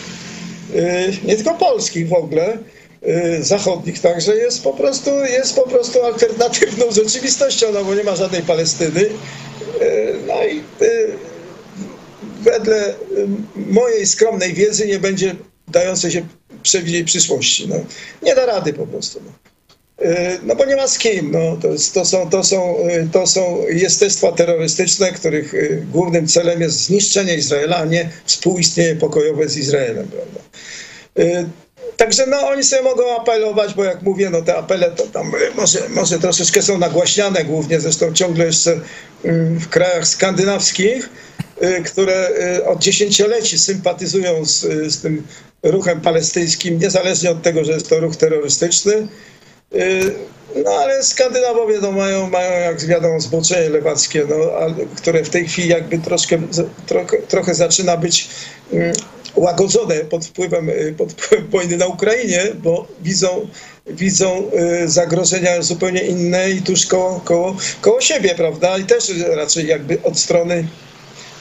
e, 0.76 1.08
nie 1.24 1.36
tylko 1.36 1.54
polskich 1.54 2.08
w 2.08 2.12
ogóle, 2.12 2.58
zachodnich 3.40 4.00
także, 4.00 4.36
jest 4.36 4.62
po 4.62 4.72
prostu, 4.72 5.10
jest 5.10 5.54
po 5.54 5.62
prostu 5.62 6.02
alternatywną 6.02 6.90
rzeczywistością, 7.02 7.66
no 7.72 7.84
bo 7.84 7.94
nie 7.94 8.04
ma 8.04 8.16
żadnej 8.16 8.42
Palestyny. 8.42 9.00
E, 9.80 10.12
No 10.26 10.44
i 10.44 10.58
e, 10.58 10.84
wedle 12.44 12.90
y, 12.90 12.94
mojej 13.56 14.06
skromnej 14.06 14.54
wiedzy 14.54 14.86
nie 14.86 14.98
będzie 14.98 15.36
dającej 15.68 16.10
się 16.10 16.26
przewidzieć 16.62 17.06
przyszłości. 17.06 17.68
No. 17.68 17.76
Nie 18.22 18.34
da 18.34 18.46
rady 18.46 18.72
po 18.72 18.86
prostu. 18.86 19.20
No. 19.24 19.32
Y, 20.06 20.38
No 20.42 20.56
bo 20.56 20.64
nie 20.64 20.76
ma 20.76 20.88
z 20.88 20.98
kim. 20.98 21.30
No. 21.30 21.56
To, 21.62 21.68
jest, 21.68 21.94
to, 21.94 22.04
są, 22.04 22.30
to, 22.30 22.44
są, 22.44 22.88
y, 22.88 23.08
to 23.12 23.26
są 23.26 23.62
jestestwa 23.68 24.32
terrorystyczne, 24.32 25.12
których 25.12 25.54
y, 25.54 25.86
głównym 25.92 26.26
celem 26.26 26.60
jest 26.60 26.80
zniszczenie 26.84 27.34
Izraela, 27.34 27.76
a 27.76 27.84
nie 27.84 28.10
współistnienie 28.24 28.96
pokojowe 28.96 29.48
z 29.48 29.56
Izraelem. 29.56 30.08
Prawda? 30.08 30.40
Także 31.96 32.26
no, 32.26 32.48
oni 32.48 32.64
sobie 32.64 32.82
mogą 32.82 33.16
apelować, 33.16 33.74
bo 33.74 33.84
jak 33.84 34.02
mówię, 34.02 34.30
no 34.30 34.42
te 34.42 34.56
apele 34.56 34.90
to 34.90 35.06
tam 35.06 35.34
y, 35.34 35.54
może, 35.54 35.88
może 35.88 36.18
troszeczkę 36.18 36.62
są 36.62 36.78
nagłaśniane, 36.78 37.44
głównie 37.44 37.80
zresztą 37.80 38.12
ciągle 38.12 38.46
jeszcze 38.46 38.72
y, 38.72 38.80
w 39.60 39.68
krajach 39.68 40.08
skandynawskich, 40.08 41.08
y, 41.62 41.82
które 41.82 42.30
od 42.66 42.78
dziesięcioleci 42.78 43.58
sympatyzują 43.58 44.44
z, 44.44 44.60
z 44.92 45.00
tym 45.00 45.26
ruchem 45.62 46.00
palestyńskim, 46.00 46.78
niezależnie 46.78 47.30
od 47.30 47.42
tego, 47.42 47.64
że 47.64 47.72
jest 47.72 47.88
to 47.88 48.00
ruch 48.00 48.16
terrorystyczny. 48.16 49.08
No 50.64 50.70
ale 50.70 51.02
Skandynawowie 51.02 51.78
no, 51.82 51.92
mają, 51.92 52.30
mają, 52.30 52.60
jak 52.60 52.84
wiadomo, 52.86 53.20
zboczenie 53.20 53.70
lewackie, 53.70 54.26
no, 54.28 54.36
które 54.96 55.24
w 55.24 55.30
tej 55.30 55.48
chwili 55.48 55.68
jakby 55.68 55.98
troszkę, 55.98 56.38
trochę, 56.86 57.16
trochę 57.16 57.54
zaczyna 57.54 57.96
być 57.96 58.28
mm, 58.72 58.92
łagodzone 59.36 59.94
pod 59.94 60.26
wpływem, 60.26 60.68
y, 60.68 60.94
pod 60.98 61.12
wpływem 61.12 61.48
wojny 61.50 61.76
na 61.76 61.86
Ukrainie, 61.86 62.42
bo 62.62 62.86
widzą, 63.02 63.48
widzą 63.86 64.50
y, 64.82 64.88
zagrożenia 64.88 65.62
zupełnie 65.62 66.00
inne 66.00 66.50
i 66.50 66.62
tuż 66.62 66.86
koło, 66.86 67.20
koło, 67.20 67.56
koło 67.80 68.00
siebie, 68.00 68.34
prawda? 68.34 68.78
I 68.78 68.84
też 68.84 69.12
raczej 69.36 69.66
jakby 69.66 70.02
od 70.02 70.18
strony 70.18 70.66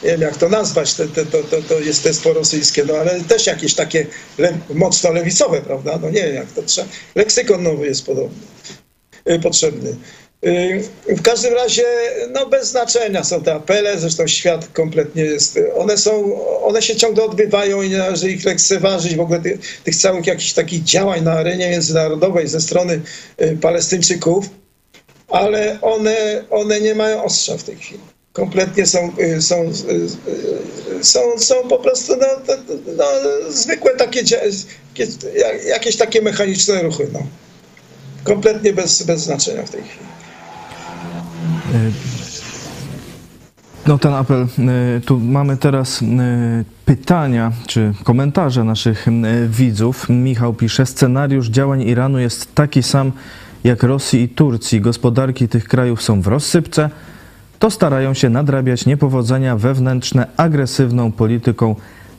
nie 0.03 0.09
wiem 0.09 0.21
jak 0.21 0.37
to 0.37 0.49
nazwać, 0.49 0.93
to, 0.93 1.07
to, 1.07 1.25
to, 1.25 1.43
to, 1.43 1.61
to 1.61 1.79
jestestwo 1.79 2.33
rosyjskie, 2.33 2.85
no 2.85 2.93
ale 2.93 3.21
też 3.21 3.47
jakieś 3.47 3.73
takie 3.73 4.05
le, 4.37 4.57
mocno 4.73 5.11
lewicowe, 5.11 5.61
prawda? 5.61 5.99
No 6.01 6.09
nie 6.09 6.23
wiem 6.23 6.35
jak 6.35 6.51
to 6.51 6.63
trzeba. 6.63 6.87
Leksykon 7.15 7.63
nowy 7.63 7.85
jest 7.85 8.05
podobny, 8.05 8.37
y, 9.29 9.39
potrzebny. 9.39 9.95
Y, 10.45 10.83
W 11.15 11.21
każdym 11.21 11.53
razie, 11.53 11.83
no 12.31 12.45
bez 12.45 12.67
znaczenia 12.67 13.23
są 13.23 13.43
te 13.43 13.53
apele, 13.53 13.99
zresztą 13.99 14.27
świat 14.27 14.67
kompletnie 14.73 15.23
jest, 15.23 15.59
one 15.75 15.97
są, 15.97 16.39
one 16.63 16.81
się 16.81 16.95
ciągle 16.95 17.23
odbywają 17.23 17.81
i 17.81 17.89
nie 17.89 17.97
należy 17.97 18.31
ich 18.31 18.45
lekceważyć, 18.45 19.15
w 19.15 19.19
ogóle 19.19 19.39
tych, 19.39 19.81
tych 19.83 19.95
całych 19.95 20.27
jakichś 20.27 20.53
takich 20.53 20.83
działań 20.83 21.23
na 21.23 21.31
arenie 21.31 21.69
międzynarodowej 21.69 22.47
ze 22.47 22.61
strony 22.61 23.01
y, 23.41 23.57
Palestyńczyków, 23.61 24.45
ale 25.27 25.81
one, 25.81 26.43
one 26.49 26.81
nie 26.81 26.95
mają 26.95 27.23
ostrza 27.23 27.57
w 27.57 27.63
tej 27.63 27.75
chwili. 27.75 27.99
Kompletnie 28.33 28.85
są, 28.85 29.11
y, 29.19 29.41
są, 29.41 29.71
są, 31.01 31.19
są 31.37 31.55
po 31.69 31.77
prostu 31.77 32.15
no, 32.15 32.27
no, 32.97 33.05
zwykłe 33.49 33.95
takie, 33.95 34.23
jakieś 35.67 35.97
takie 35.97 36.21
mechaniczne 36.21 36.81
ruchy. 36.81 37.07
No. 37.13 37.19
Kompletnie 38.23 38.73
bez, 38.73 39.03
bez 39.03 39.21
znaczenia 39.21 39.63
w 39.63 39.69
tej 39.69 39.81
chwili. 39.81 40.13
No 43.87 43.97
ten 43.97 44.13
apel, 44.13 44.47
y, 44.97 45.01
tu 45.01 45.19
mamy 45.19 45.57
teraz 45.57 46.01
y, 46.01 46.05
pytania 46.85 47.51
czy 47.67 47.93
komentarze 48.03 48.63
naszych 48.63 49.07
y, 49.07 49.11
widzów. 49.49 50.09
Michał 50.09 50.53
pisze, 50.53 50.85
scenariusz 50.85 51.49
działań 51.49 51.81
Iranu 51.81 52.19
jest 52.19 52.55
taki 52.55 52.83
sam 52.83 53.11
jak 53.63 53.83
Rosji 53.83 54.21
i 54.21 54.29
Turcji. 54.29 54.81
Gospodarki 54.81 55.47
tych 55.47 55.67
krajów 55.67 56.01
są 56.01 56.21
w 56.21 56.27
rozsypce. 56.27 56.89
To 57.59 57.69
starają 57.69 58.13
się 58.13 58.29
nadrabiać 58.29 58.85
niepowodzenia 58.85 59.57
wewnętrzne 59.57 60.27
agresywną 60.37 61.11
polityką 61.11 61.75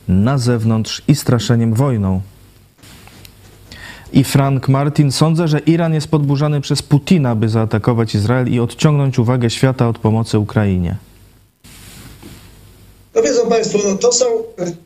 na 0.07 0.37
zewnątrz 0.37 1.01
i 1.07 1.15
straszeniem 1.15 1.73
wojną. 1.73 2.21
I 4.15 4.23
Frank 4.23 4.67
Martin, 4.67 5.11
sądzę, 5.11 5.47
że 5.47 5.59
Iran 5.59 5.93
jest 5.93 6.07
podburzany 6.07 6.61
przez 6.61 6.81
Putina, 6.81 7.35
by 7.35 7.49
zaatakować 7.49 8.15
Izrael 8.15 8.47
i 8.47 8.59
odciągnąć 8.59 9.19
uwagę 9.19 9.49
świata 9.49 9.89
od 9.89 9.99
pomocy 9.99 10.39
Ukrainie. 10.39 10.95
No 13.15 13.21
wiedzą 13.21 13.49
Państwo, 13.49 13.79
no 13.85 13.95
to 13.95 14.11
są, 14.11 14.25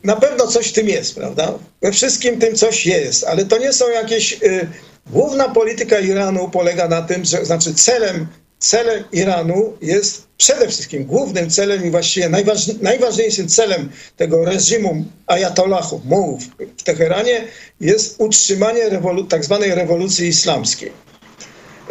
na 0.04 0.16
pewno 0.16 0.46
coś 0.46 0.68
w 0.68 0.72
tym 0.72 0.88
jest, 0.88 1.14
prawda? 1.14 1.52
We 1.82 1.92
wszystkim 1.92 2.38
tym 2.38 2.54
coś 2.54 2.86
jest, 2.86 3.24
ale 3.24 3.44
to 3.44 3.58
nie 3.58 3.72
są 3.72 3.90
jakieś, 3.90 4.32
y, 4.42 4.68
główna 5.10 5.48
polityka 5.48 5.98
Iranu 5.98 6.48
polega 6.48 6.88
na 6.88 7.02
tym, 7.02 7.24
że, 7.24 7.44
znaczy 7.44 7.74
celem, 7.74 8.26
celem 8.60 9.04
Iranu 9.12 9.72
jest 9.82 10.22
przede 10.38 10.68
wszystkim, 10.68 11.04
głównym 11.04 11.50
celem 11.50 11.86
i 11.86 11.90
właściwie 11.90 12.28
najważni, 12.28 12.78
najważniejszym 12.82 13.48
celem 13.48 13.90
tego 14.16 14.44
reżimu 14.44 15.04
ajatollahów, 15.26 16.04
mułów 16.04 16.42
w 16.78 16.82
Teheranie 16.82 17.44
jest 17.80 18.14
utrzymanie 18.18 18.90
rewolu- 18.90 19.26
tak 19.28 19.44
zwanej 19.44 19.74
rewolucji 19.74 20.28
islamskiej. 20.28 20.92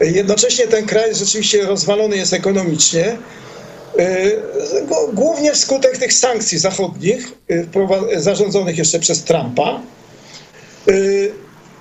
Jednocześnie 0.02 0.68
ten 0.68 0.86
kraj 0.86 1.16
rzeczywiście 1.16 1.64
rozwalony 1.66 2.18
jest 2.18 2.34
ekonomicznie, 2.34 3.18
Y, 4.00 4.42
g- 4.88 5.14
Głównie 5.14 5.54
wskutek 5.54 5.98
tych 5.98 6.14
sankcji 6.14 6.58
zachodnich, 6.60 7.32
y, 7.52 7.68
wprowa- 7.72 8.20
zarządzonych 8.20 8.78
jeszcze 8.78 9.00
przez 9.00 9.24
Trumpa. 9.24 9.82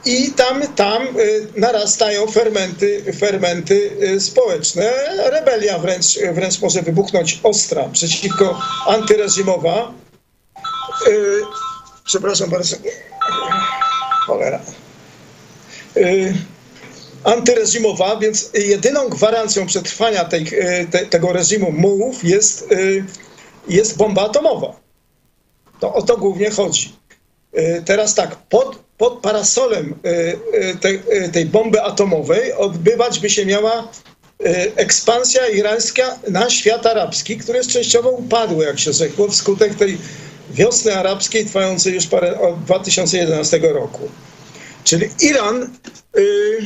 I 0.08 0.32
tam, 0.32 0.62
tam 0.76 1.02
y, 1.02 1.46
narastają 1.56 2.26
fermenty, 2.26 3.12
fermenty 3.12 3.90
y, 4.02 4.20
społeczne. 4.20 4.92
Rebelia 5.30 5.78
wręcz, 5.78 6.18
wręcz 6.32 6.60
może 6.60 6.82
wybuchnąć 6.82 7.40
ostra 7.42 7.88
przeciwko 7.92 8.60
antyreżimowa. 8.86 9.92
Y, 11.08 11.40
Przepraszam 12.04 12.50
bardzo. 12.50 12.76
Cholera. 14.26 14.60
Antyreżimowa, 17.24 18.16
więc 18.16 18.50
jedyną 18.54 19.08
gwarancją 19.08 19.66
przetrwania 19.66 20.24
tej, 20.24 20.46
te, 20.90 21.06
tego 21.06 21.32
reżimu 21.32 21.72
mułów 21.72 22.24
jest, 22.24 22.68
jest 23.68 23.96
bomba 23.96 24.22
atomowa. 24.22 24.80
To 25.80 25.94
o 25.94 26.02
to 26.02 26.16
głównie 26.16 26.50
chodzi. 26.50 26.96
Teraz 27.84 28.14
tak, 28.14 28.36
pod, 28.36 28.87
pod 28.98 29.20
parasolem 29.20 29.94
y, 30.06 30.08
y, 30.08 30.76
tej, 30.76 30.94
y, 31.24 31.28
tej 31.32 31.46
bomby 31.46 31.82
atomowej 31.82 32.52
odbywać 32.52 33.18
by 33.18 33.30
się 33.30 33.46
miała 33.46 33.88
y, 34.46 34.72
ekspansja 34.76 35.48
irańska 35.48 36.18
na 36.30 36.50
świat 36.50 36.86
arabski, 36.86 37.36
który 37.36 37.58
jest 37.58 37.70
częściowo 37.70 38.10
upadły, 38.10 38.64
jak 38.64 38.78
się 38.78 38.92
rzekło, 38.92 39.28
wskutek 39.28 39.74
tej 39.74 39.98
wiosny 40.50 40.96
arabskiej 40.96 41.46
trwającej 41.46 41.94
już 41.94 42.06
parę, 42.06 42.40
od 42.40 42.64
2011 42.64 43.58
roku. 43.58 44.08
Czyli 44.84 45.08
Iran, 45.20 45.70
y, 46.18 46.58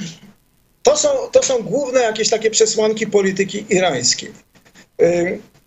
to 0.83 0.97
są, 0.97 1.09
to 1.33 1.43
są 1.43 1.63
główne 1.63 2.01
jakieś 2.01 2.29
takie 2.29 2.51
przesłanki 2.51 3.07
polityki 3.07 3.65
irańskiej. 3.69 4.33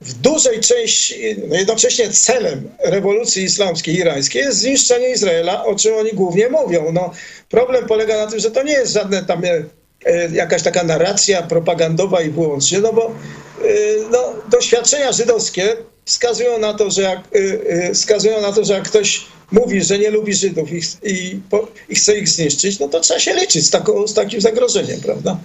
W 0.02 0.14
dużej 0.14 0.60
części, 0.60 1.36
no 1.48 1.56
jednocześnie 1.56 2.10
celem 2.10 2.70
rewolucji 2.80 3.44
islamskiej 3.44 3.96
irańskiej 3.96 4.42
jest 4.42 4.60
zniszczenie 4.60 5.10
Izraela, 5.10 5.66
o 5.66 5.76
czym 5.76 5.96
oni 5.96 6.12
głównie 6.14 6.50
mówią. 6.50 6.92
No, 6.94 7.12
problem 7.50 7.88
polega 7.88 8.18
na 8.18 8.28
tym, 8.28 8.40
że 8.40 8.52
to 8.52 8.64
nie 8.64 8.74
jest 8.74 8.94
żadne 8.94 9.26
tam 9.26 9.46
e, 9.46 9.64
e, 10.06 10.30
jakaś 10.32 10.64
taka 10.64 10.84
narracja 10.84 11.44
propagandowa 11.44 12.22
i 12.22 12.30
wyłącznie, 12.30 12.80
no 12.80 12.94
bo 12.94 13.06
e, 13.06 13.12
no, 14.12 14.34
doświadczenia 14.52 15.12
żydowskie 15.12 15.78
wskazują 16.06 16.60
na 16.60 16.74
to, 16.74 16.92
że 16.92 17.02
jak, 17.02 17.20
wskazują 17.94 18.42
na 18.42 18.52
to, 18.52 18.66
że 18.66 18.74
jak 18.74 18.84
ktoś 18.84 19.26
mówi, 19.52 19.84
że 19.84 20.00
nie 20.00 20.10
lubi 20.10 20.34
Żydów 20.34 20.72
i, 20.72 20.82
i, 21.04 21.40
i 21.90 21.96
chce 21.96 22.18
ich 22.18 22.30
zniszczyć, 22.30 22.80
no 22.80 22.88
to 22.88 23.00
trzeba 23.00 23.20
się 23.20 23.34
liczyć 23.34 23.66
z, 23.66 23.70
taką, 23.70 24.08
z 24.08 24.14
takim 24.14 24.42
zagrożeniem, 24.42 25.02
prawda? 25.02 25.38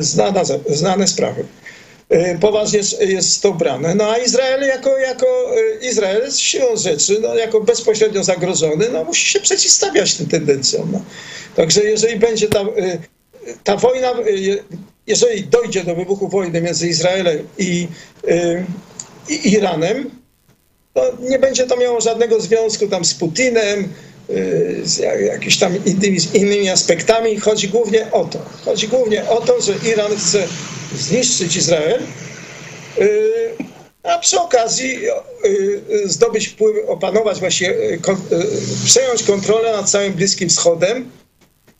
Znana, 0.00 0.42
znane 0.68 1.08
sprawy. 1.08 1.44
E, 2.12 2.38
Poważnie 2.38 2.80
jest- 3.00 3.42
to 3.42 3.52
brane. 3.52 3.94
No 3.94 4.10
a 4.10 4.18
Izrael 4.18 4.62
jako, 4.62 4.98
jako 4.98 5.26
e, 5.56 5.86
Izrael 5.86 6.22
jest 6.22 6.38
siłą 6.40 6.76
rzeczy, 6.76 7.18
no, 7.22 7.34
jako 7.34 7.60
bezpośrednio 7.60 8.24
zagrożony, 8.24 8.88
no 8.92 9.04
musi 9.04 9.26
się 9.26 9.40
przeciwstawiać 9.40 10.14
tym 10.14 10.26
tendencjom. 10.26 10.88
No. 10.92 11.02
Także 11.56 11.84
jeżeli 11.84 12.16
będzie 12.16 12.48
ta, 12.48 12.60
e, 12.60 12.98
ta 13.64 13.76
wojna, 13.76 14.12
je- 14.26 14.64
jeżeli 15.06 15.44
dojdzie 15.44 15.84
do 15.84 15.94
wybuchu 15.94 16.28
wojny 16.28 16.60
między 16.60 16.88
Izraelem 16.88 17.48
i, 17.58 17.88
i 19.28 19.52
Iranem, 19.52 20.10
to 20.94 21.12
nie 21.20 21.38
będzie 21.38 21.66
to 21.66 21.76
miało 21.76 22.00
żadnego 22.00 22.40
związku 22.40 22.88
tam 22.88 23.04
z 23.04 23.14
Putinem, 23.14 23.88
z 24.84 24.98
jak- 24.98 25.20
jakimiś 25.20 25.58
tam 25.58 25.84
innymi, 25.86 26.18
innymi 26.34 26.68
aspektami. 26.70 27.40
Chodzi 27.40 27.68
głównie 27.68 28.10
o 28.12 28.24
to. 28.24 28.38
Chodzi 28.64 28.88
głównie 28.88 29.28
o 29.28 29.40
to, 29.40 29.60
że 29.60 29.72
Iran 29.92 30.16
chce 30.16 30.46
zniszczyć 30.98 31.56
Izrael, 31.56 32.02
y, 33.00 33.54
a 34.02 34.18
przy 34.18 34.40
okazji 34.40 34.98
y, 35.08 35.50
y, 35.94 36.08
zdobyć 36.08 36.48
wpływ, 36.48 36.76
opanować 36.88 37.40
właśnie, 37.40 37.70
y, 37.70 37.74
y, 37.74 37.98
przejąć 38.84 39.22
kontrolę 39.22 39.72
nad 39.72 39.90
całym 39.90 40.12
Bliskim 40.12 40.48
Wschodem, 40.48 41.10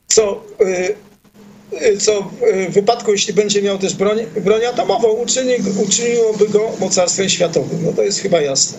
co 0.09 0.43
y, 0.61 0.95
y, 1.87 1.99
co 1.99 2.31
w 2.69 2.73
wypadku, 2.73 3.13
jeśli 3.13 3.35
będzie 3.35 3.63
miał 3.63 3.79
też 3.79 3.95
broń, 3.95 4.19
broń 4.45 4.65
atomową, 4.65 5.09
uczyni, 5.09 5.55
uczyniłoby 5.87 6.49
go 6.49 6.73
mocarstwem 6.81 7.29
światowym. 7.29 7.85
No 7.85 7.93
to 7.93 8.03
jest 8.03 8.21
chyba 8.21 8.41
jasne. 8.41 8.79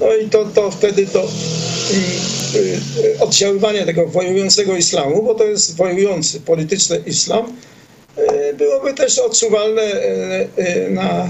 No 0.00 0.16
i 0.16 0.28
to, 0.30 0.44
to 0.44 0.70
wtedy 0.70 1.06
to 1.06 1.28
oddziaływanie 3.20 3.86
tego 3.86 4.06
wojującego 4.06 4.76
islamu, 4.76 5.22
bo 5.22 5.34
to 5.34 5.44
jest 5.44 5.76
wojujący 5.76 6.40
polityczny 6.40 6.96
islam, 7.06 7.46
y, 8.18 8.54
byłoby 8.54 8.94
też 8.94 9.18
odczuwalne 9.18 9.82
y, 9.82 10.48
y, 10.58 10.90
na 10.90 11.28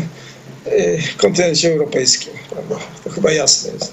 kontynencie 1.17 1.73
europejskim. 1.73 2.33
Prawda? 2.51 2.77
To 3.05 3.11
chyba 3.11 3.33
jasne 3.33 3.73
jest. 3.73 3.93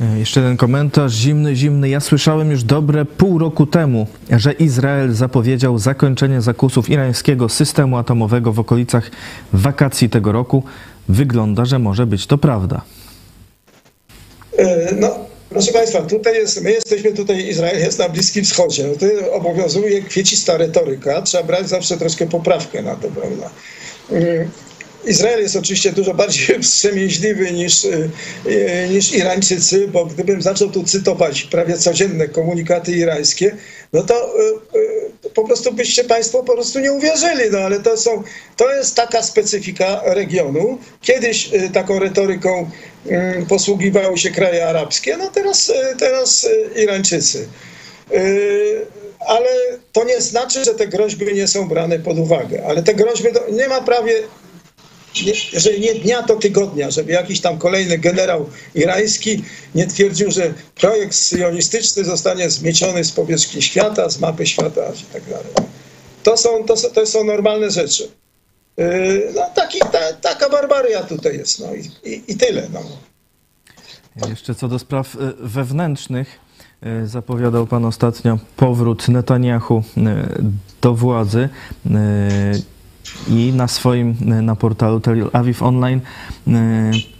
E, 0.00 0.18
Jeszcze 0.18 0.40
jeden 0.40 0.56
komentarz, 0.56 1.12
zimny, 1.12 1.56
zimny. 1.56 1.88
Ja 1.88 2.00
słyszałem 2.00 2.50
już 2.50 2.64
dobre 2.64 3.04
pół 3.04 3.38
roku 3.38 3.66
temu, 3.66 4.06
że 4.30 4.52
Izrael 4.52 5.14
zapowiedział 5.14 5.78
zakończenie 5.78 6.40
zakusów 6.40 6.90
irańskiego 6.90 7.48
systemu 7.48 7.96
atomowego 7.96 8.52
w 8.52 8.58
okolicach 8.60 9.10
wakacji 9.52 10.10
tego 10.10 10.32
roku. 10.32 10.62
Wygląda, 11.08 11.64
że 11.64 11.78
może 11.78 12.06
być 12.06 12.26
to 12.26 12.38
prawda. 12.38 12.80
E, 14.58 14.94
No, 14.94 15.18
proszę 15.50 15.72
Państwa, 15.72 16.02
tutaj 16.02 16.34
jest, 16.34 16.62
my 16.62 16.72
jesteśmy 16.72 17.12
tutaj, 17.12 17.48
Izrael 17.48 17.78
jest 17.78 17.98
na 17.98 18.08
Bliskim 18.08 18.44
Wschodzie. 18.44 18.86
No, 18.86 18.94
to 18.96 19.32
obowiązuje 19.32 20.02
kwiecista 20.02 20.56
retoryka, 20.56 21.22
trzeba 21.22 21.44
brać 21.44 21.68
zawsze 21.68 21.96
troszkę 21.96 22.26
poprawkę 22.26 22.82
na 22.82 22.96
to, 22.96 23.08
prawda? 23.08 23.50
Mm, 24.10 24.50
Izrael 25.06 25.42
jest 25.42 25.56
oczywiście 25.56 25.92
dużo 25.92 26.14
bardziej 26.14 26.58
wstrzemięźliwy 26.62 27.52
niż, 27.52 27.84
y, 27.84 28.10
niż 28.90 29.12
Irańczycy, 29.12 29.88
bo 29.88 30.06
gdybym 30.06 30.42
zaczął 30.42 30.70
tu 30.70 30.84
cytować 30.84 31.42
prawie 31.42 31.78
codzienne 31.78 32.28
komunikaty 32.28 32.92
irańskie, 32.92 33.56
no 33.92 34.02
to 34.02 34.34
po 35.34 35.44
prostu 35.44 35.72
byście 35.72 36.04
Państwo 36.04 36.42
po 36.42 36.52
prostu 36.52 36.78
nie 36.80 36.92
uwierzyli. 36.92 37.50
No 37.52 37.58
ale 37.58 37.80
to, 37.80 37.96
są, 37.96 38.22
to 38.56 38.74
jest 38.74 38.94
taka 38.94 39.22
specyfika 39.22 40.00
regionu. 40.04 40.78
Kiedyś 41.00 41.50
taką 41.72 41.98
retoryką 41.98 42.70
posługiwały 43.48 44.18
się 44.18 44.30
kraje 44.30 44.68
arabskie, 44.68 45.16
no 45.16 45.30
teraz, 45.30 45.68
y, 45.68 45.96
teraz 45.98 46.44
y, 46.44 46.80
Irańczycy. 46.82 47.48
Y, 48.14 48.86
Ale 49.26 49.48
to 49.92 50.04
nie 50.04 50.20
znaczy, 50.20 50.64
że 50.64 50.74
te 50.74 50.86
groźby 50.86 51.34
nie 51.34 51.48
są 51.48 51.68
brane 51.68 51.98
pod 51.98 52.18
uwagę. 52.18 52.62
Ale 52.68 52.82
te 52.82 52.94
groźby, 52.94 53.28
nie 53.52 53.68
ma 53.68 53.80
prawie 53.80 54.12
jeżeli 55.52 55.80
nie 55.80 55.94
dnia, 55.94 56.22
to 56.22 56.36
tygodnia, 56.36 56.90
żeby 56.90 57.12
jakiś 57.12 57.40
tam 57.40 57.58
kolejny 57.58 57.98
generał 57.98 58.48
irański 58.74 59.44
nie 59.74 59.86
twierdził, 59.86 60.30
że 60.30 60.54
projekt 60.74 61.14
syjonistyczny 61.14 62.04
zostanie 62.04 62.50
zmieciony 62.50 63.04
z 63.04 63.12
powierzchni 63.12 63.62
świata, 63.62 64.10
z 64.10 64.18
mapy 64.18 64.46
świata 64.46 64.92
i 65.10 65.12
tak 65.12 65.24
dalej. 65.24 65.46
To 66.22 66.36
są, 66.36 66.64
to, 66.64 66.76
są- 66.76 66.90
to 66.90 67.06
są 67.06 67.24
normalne 67.24 67.70
rzeczy. 67.70 68.08
Yy, 68.76 69.32
No, 69.34 69.40
taki, 69.54 69.78
ta, 69.78 69.98
taka 70.20 70.48
barbaria 70.50 71.02
tutaj 71.02 71.36
jest, 71.38 71.60
no 71.60 71.66
i, 71.74 72.10
i, 72.10 72.32
i 72.32 72.36
tyle. 72.36 72.68
No. 72.72 72.80
Jeszcze 74.28 74.54
co 74.54 74.68
do 74.68 74.78
spraw 74.78 75.16
e, 75.16 75.18
wewnętrznych, 75.40 76.40
e, 76.82 77.06
zapowiadał 77.06 77.66
Pan 77.66 77.84
ostatnio 77.84 78.38
powrót 78.56 79.08
Netanyahu 79.08 79.82
e, 79.96 80.28
do 80.82 80.94
władzy 80.94 81.48
i 83.28 83.52
na 83.56 83.68
swoim, 83.68 84.16
na 84.42 84.56
portalu 84.56 85.00
Tel 85.00 85.30
Aviv 85.32 85.62
Online 85.62 86.00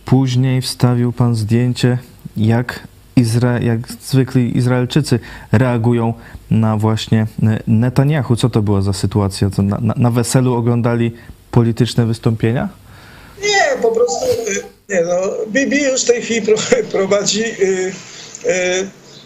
później 0.05 0.63
wstawił 0.63 1.13
Pan 1.13 1.35
zdjęcie, 1.35 1.99
jak, 2.37 2.89
Izra- 3.17 3.63
jak 3.63 3.89
zwykli 3.89 4.57
Izraelczycy 4.59 5.19
reagują 5.53 6.15
na 6.51 6.77
właśnie 6.77 7.27
Netanyahu. 7.67 8.37
Co 8.37 8.51
to 8.51 8.63
była 8.63 8.81
za 8.83 8.93
sytuacja? 8.93 9.51
Co 9.51 9.63
na, 9.63 9.79
na, 9.81 9.95
na 9.97 10.11
weselu 10.11 10.55
oglądali 10.55 11.13
polityczne 11.57 12.07
wystąpienia? 12.07 12.69
Nie, 13.43 13.83
po 13.83 13.93
prostu 13.93 14.25
y, 14.25 14.63
nie, 14.89 15.01
no, 15.01 15.21
Bibi 15.49 15.83
już 15.83 16.03
w 16.03 16.07
tej 16.07 16.23
chwili 16.23 16.43
pro, 16.43 16.57
prowadzi, 16.93 17.45
y, 17.45 17.93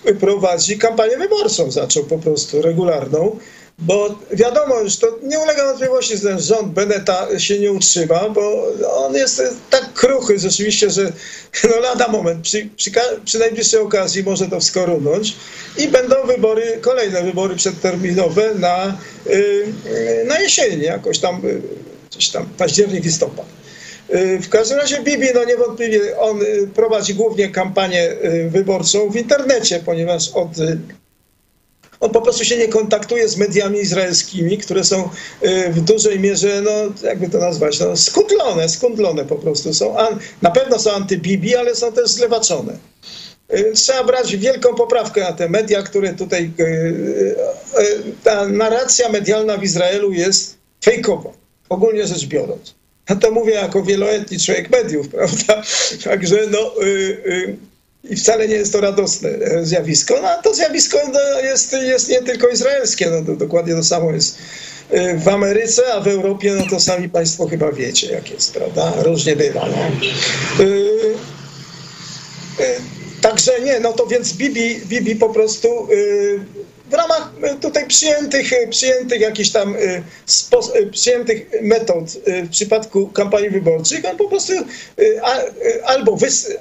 y, 0.09 0.15
prowadzi 0.15 0.79
kampanię 0.79 1.17
wyborczą, 1.17 1.71
zaczął 1.71 2.05
po 2.05 2.19
prostu 2.19 2.63
regularną, 2.63 3.39
bo 3.79 4.15
wiadomo 4.33 4.81
już, 4.81 4.97
to 4.97 5.19
nie 5.23 5.39
ulega 5.39 5.65
wątpliwości, 5.65 6.17
że 6.17 6.29
ten 6.29 6.41
rząd 6.41 6.73
Beneta 6.73 7.39
się 7.39 7.59
nie 7.59 7.73
utrzyma, 7.73 8.29
bo 8.29 8.67
on 8.97 9.15
jest 9.15 9.43
tak 9.71 9.93
kruchy 9.93 10.39
rzeczywiście, 10.39 10.91
że 10.91 11.13
no 11.71 11.81
lada 11.81 12.09
moment, 12.09 12.43
przy, 12.43 12.69
przy, 12.77 12.91
przy 13.25 13.39
najbliższej 13.39 13.81
okazji 13.81 14.23
może 14.23 14.47
to 14.47 14.61
wskorunąć 14.61 15.37
i 15.79 15.89
będą 15.89 16.27
wybory, 16.27 16.79
kolejne 16.81 17.23
wybory 17.23 17.57
przedterminowe 17.57 18.55
na, 18.55 18.99
na 20.27 20.41
jesieni, 20.41 20.83
jakoś 20.83 21.19
tam, 21.19 21.43
gdzieś 22.11 22.29
tam 22.29 22.47
październik, 22.59 23.05
listopad. 23.05 23.47
Y, 24.15 24.39
W 24.43 24.49
każdym 24.49 24.79
razie 24.79 25.03
Bibi, 25.03 25.27
no 25.35 25.45
niewątpliwie 25.45 26.19
on 26.19 26.43
y, 26.43 26.69
prowadzi 26.75 27.15
głównie 27.15 27.49
kampanię 27.49 28.11
y, 28.11 28.51
wyborczą 28.51 29.11
w 29.11 29.17
internecie, 29.17 29.83
ponieważ 29.85 30.29
od, 30.29 30.49
on 32.01 32.11
po 32.11 32.21
prostu 32.23 32.45
się 32.45 32.57
nie 32.57 32.69
kontaktuje 32.69 33.29
z 33.29 33.37
mediami 33.37 33.79
izraelskimi, 33.79 34.59
które 34.59 34.85
są 34.85 35.09
w 35.71 35.81
dużej 35.81 36.21
mierze, 36.21 36.63
no 36.63 36.71
jakby 37.09 37.29
to 37.29 37.39
nazwać, 37.39 37.81
no, 37.81 37.97
skundlone, 37.97 38.69
skundlone 38.69 39.25
po 39.25 39.37
prostu. 39.37 39.75
Są 39.75 39.97
na 40.43 40.51
pewno 40.51 40.79
są 40.79 40.91
anty-Bibi, 40.91 41.55
ale 41.57 41.75
są 41.75 41.93
też 41.93 42.11
zlewaczone. 42.11 42.79
Trzeba 43.75 44.05
brać 44.05 44.37
wielką 44.37 44.75
poprawkę 44.75 45.21
na 45.21 45.33
te 45.33 45.49
media, 45.49 45.83
które 45.83 46.15
tutaj. 46.15 46.51
Ta 48.25 48.49
narracja 48.49 49.09
medialna 49.09 49.57
w 49.59 49.65
Izraelu 49.65 50.13
jest 50.13 50.59
fejkowa, 50.85 51.31
ogólnie 51.71 52.07
rzecz 52.07 52.27
biorąc. 52.27 52.75
Ja 53.11 53.17
to 53.17 53.31
mówię 53.31 53.53
jako 53.53 53.83
wieloletni 53.83 54.39
człowiek 54.39 54.71
mediów, 54.71 55.09
prawda? 55.17 55.63
Także 56.05 56.37
no. 56.51 56.83
Y, 56.83 56.87
y, 57.27 57.57
i 58.05 58.17
wcale 58.17 58.49
nie 58.49 58.55
jest 58.55 58.73
to 58.73 58.81
radosne 58.81 59.31
zjawisko. 59.63 60.15
No, 60.23 60.29
a 60.29 60.43
to 60.43 60.55
zjawisko 60.55 60.99
no, 61.13 61.41
jest, 61.41 61.73
jest 61.73 62.09
nie 62.09 62.23
tylko 62.23 62.49
izraelskie, 62.49 63.11
no, 63.11 63.25
to 63.25 63.37
dokładnie 63.37 63.75
to 63.75 63.85
samo 63.85 64.13
jest 64.13 64.39
e, 64.91 65.19
w 65.19 65.29
Ameryce, 65.29 65.95
a 65.95 66.01
w 66.01 66.09
Europie, 66.09 66.55
no 66.55 66.67
to 66.71 66.81
sami 66.81 67.09
Państwo 67.09 67.47
chyba 67.47 67.73
wiecie, 67.73 68.13
jak 68.13 68.31
jest, 68.31 68.55
prawda? 68.55 68.93
Różnie 69.03 69.37
bywa. 69.37 69.67
No. 69.69 70.07
Y, 70.65 71.15
y, 72.61 72.81
Także 73.21 73.61
nie, 73.61 73.81
no 73.81 73.93
to 73.93 74.07
więc 74.07 74.33
Bibi, 74.33 74.81
Bibi 74.87 75.17
po 75.17 75.29
prostu 75.29 75.89
y, 75.93 76.41
w 76.91 76.95
ramach 76.95 77.33
e, 77.43 77.55
tutaj 77.55 77.87
przyjętych, 77.87 78.53
e, 78.53 78.67
przyjętych 78.69 79.21
jakichś 79.21 79.51
tam 79.51 79.77
e, 79.77 80.87
przyjętych 80.91 81.51
metod 81.63 82.11
w 82.45 82.49
przypadku 82.51 83.09
kampanii 83.09 83.51
wyborczych, 83.51 84.05
on 84.05 84.17
po 84.17 84.29
prostu 84.29 84.53
albo 85.85 86.17
wys, 86.17 86.53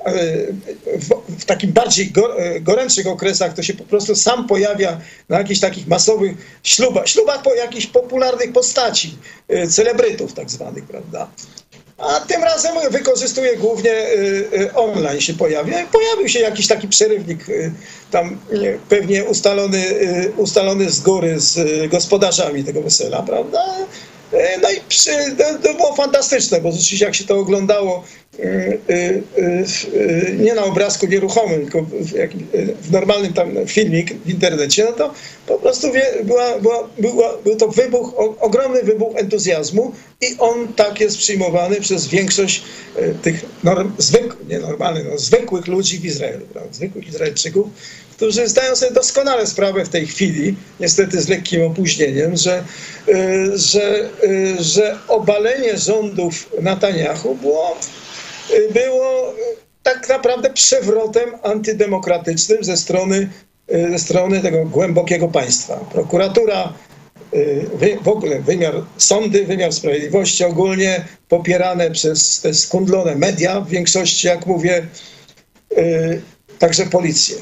w, 1.30 1.46
takim 1.46 1.72
bardziej 1.72 2.12
go, 2.12 2.36
gorętszych 2.62 3.08
okresach 3.08 3.54
to 3.54 3.64
się 3.64 3.74
po 3.74 3.84
prostu 3.84 4.16
sam 4.16 4.48
pojawia 4.48 5.02
na 5.30 5.38
jakichś 5.38 5.60
takich 5.60 5.88
masowych 5.88 6.32
ślubach, 6.64 7.08
ślubach 7.08 7.42
po 7.42 7.54
jakichś 7.54 7.88
popularnych 7.88 8.54
postaci, 8.54 9.18
celebrytów 9.70 10.34
tak 10.34 10.52
zwanych, 10.52 10.86
prawda? 10.86 11.28
A 12.00 12.20
tym 12.20 12.44
razem 12.44 12.72
wykorzystuje 12.92 13.58
głównie 13.58 13.92
y, 13.92 14.50
y, 14.54 14.74
online 14.74 15.22
się 15.22 15.34
pojawia. 15.34 15.86
Pojawił 15.92 16.30
się 16.30 16.40
jakiś 16.40 16.68
taki 16.68 16.88
przerywnik 16.88 17.50
y, 17.50 17.72
tam 18.12 18.38
nie, 18.54 18.78
pewnie 18.90 19.26
ustalony, 19.26 19.84
ustalony 20.38 20.90
z 20.90 21.00
góry 21.00 21.40
z 21.40 21.60
gospodarzami 21.92 22.64
tego 22.64 22.82
wesela, 22.82 23.22
prawda? 23.22 23.66
Y, 24.34 24.38
No 24.62 24.72
i 24.72 24.82
przy, 24.88 25.12
to, 25.64 25.74
było 25.74 25.96
fantastyczne, 25.96 26.62
bo 26.62 26.72
rzeczywiście 26.72 27.06
jak 27.06 27.16
się 27.16 27.24
to 27.24 27.38
oglądało 27.38 28.04
nie 30.38 30.54
na 30.54 30.64
obrazku 30.64 31.08
nieruchomym, 31.08 31.62
tylko 31.62 31.82
w, 31.82 32.14
y, 32.14 32.76
normalnym 32.92 33.34
tam 33.34 33.68
filmik 33.68 34.14
w 34.26 34.30
internecie, 34.30 34.84
no 34.86 34.92
to 34.92 35.14
po 35.48 35.58
prostu 35.58 35.92
wie, 35.92 36.06
była, 36.24 36.60
była, 36.60 36.90
była, 37.00 37.38
był 37.38 37.56
to 37.56 37.68
wybuch, 37.68 38.14
ogromny 38.40 38.84
wybuch 38.84 39.16
entuzjazmu 39.16 39.92
i 40.22 40.26
on 40.38 40.74
tak 40.74 41.00
jest 41.00 41.18
przyjmowany 41.18 41.82
przez 41.82 42.08
większość 42.08 42.64
y, 43.00 43.16
tych 43.22 43.46
norm, 43.64 43.92
nie 44.50 44.60
normalnych, 44.60 45.06
no, 45.12 45.18
zwykłych 45.18 45.68
ludzi 45.68 46.00
w 46.00 46.06
Izraelu, 46.06 46.46
zwykłych 46.72 47.08
Izraelczyków, 47.08 47.68
którzy 48.12 48.48
zdają 48.48 48.76
sobie 48.76 48.92
doskonale 48.92 49.48
sprawę 49.48 49.86
w 49.86 49.90
tej 49.90 50.08
chwili, 50.08 50.56
niestety 50.80 51.22
z 51.22 51.28
lekkim 51.28 51.64
opóźnieniem, 51.64 52.38
że, 52.38 52.64
y, 53.10 53.58
że, 53.58 54.10
y, 54.24 54.64
że 54.64 54.98
obalenie 55.08 55.78
rządów 55.78 56.50
Netanyahu 56.62 57.36
było, 57.36 57.78
y, 57.78 57.99
było 58.74 59.34
tak 59.84 60.10
naprawdę 60.10 60.50
przewrotem 60.50 61.30
antydemokratycznym 61.44 62.64
ze 62.64 62.78
strony, 62.78 63.30
y, 63.74 63.92
ze 63.92 64.00
strony 64.00 64.42
tego 64.42 64.66
głębokiego 64.66 65.28
państwa. 65.28 65.76
Prokuratura, 65.76 66.74
wy, 67.74 67.98
w 68.02 68.08
ogóle 68.08 68.40
wymiar 68.40 68.74
sądy, 68.98 69.46
wymiar 69.46 69.74
sprawiedliwości 69.74 70.44
ogólnie 70.44 71.06
popierane 71.28 71.92
przez 71.92 72.42
te 72.42 72.54
skundlone 72.54 73.16
media 73.16 73.62
w 73.62 73.70
większości, 73.70 74.28
jak 74.28 74.46
mówię, 74.46 74.88
także 76.60 76.86
policję. 76.86 77.36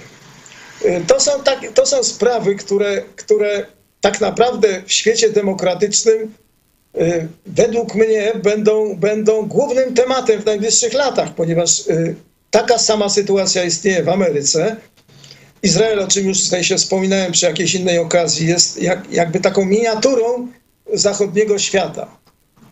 To 1.08 1.20
są, 1.20 1.32
tak, 1.44 1.60
to 1.74 1.86
są 1.86 2.04
sprawy, 2.04 2.56
które, 2.56 3.04
które 3.16 3.66
tak 4.02 4.22
naprawdę 4.22 4.82
w 4.86 4.92
świecie 4.94 5.30
demokratycznym 5.30 6.34
według 7.46 7.96
mnie 7.96 8.32
będą, 8.44 8.96
będą 8.96 9.48
głównym 9.48 9.94
tematem 9.94 10.42
w 10.42 10.46
najbliższych 10.46 10.94
latach, 10.94 11.36
ponieważ 11.36 11.88
y, 11.88 12.16
taka 12.52 12.78
sama 12.78 13.10
sytuacja 13.10 13.64
istnieje 13.64 14.04
w 14.04 14.10
Ameryce. 14.10 14.76
Izrael, 15.64 16.00
o 16.00 16.08
czym 16.08 16.28
już 16.28 16.44
tutaj 16.44 16.64
się 16.64 16.78
wspominałem 16.78 17.32
przy 17.32 17.46
jakiejś 17.46 17.76
innej 17.76 18.00
okazji, 18.00 18.48
jest 18.48 18.82
jak, 18.82 19.12
jakby 19.12 19.40
taką 19.40 19.66
miniaturą 19.66 20.48
zachodniego 20.94 21.60
świata. 21.60 22.18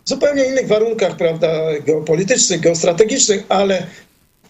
W 0.04 0.08
zupełnie 0.08 0.44
innych 0.44 0.66
warunkach, 0.66 1.16
prawda, 1.16 1.48
geopolitycznych, 1.86 2.60
geostrategicznych, 2.60 3.44
ale 3.48 3.86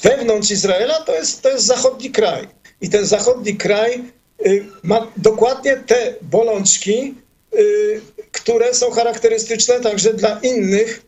wewnątrz 0.03 0.51
Izraela 0.51 0.95
to 0.95 1.15
jest, 1.15 1.43
to 1.43 1.49
jest 1.49 1.65
zachodni 1.65 2.11
kraj. 2.11 2.49
I 2.81 2.89
ten 2.89 3.07
zachodni 3.07 3.57
kraj 3.57 4.05
y, 4.47 4.65
ma 4.83 5.07
dokładnie 5.17 5.77
te 5.77 6.15
bolączki, 6.23 7.15
y, 7.21 7.26
które 8.33 8.75
są 8.75 8.91
charakterystyczne 8.91 9.81
także 9.81 10.15
dla 10.15 10.41
innych 10.43 11.03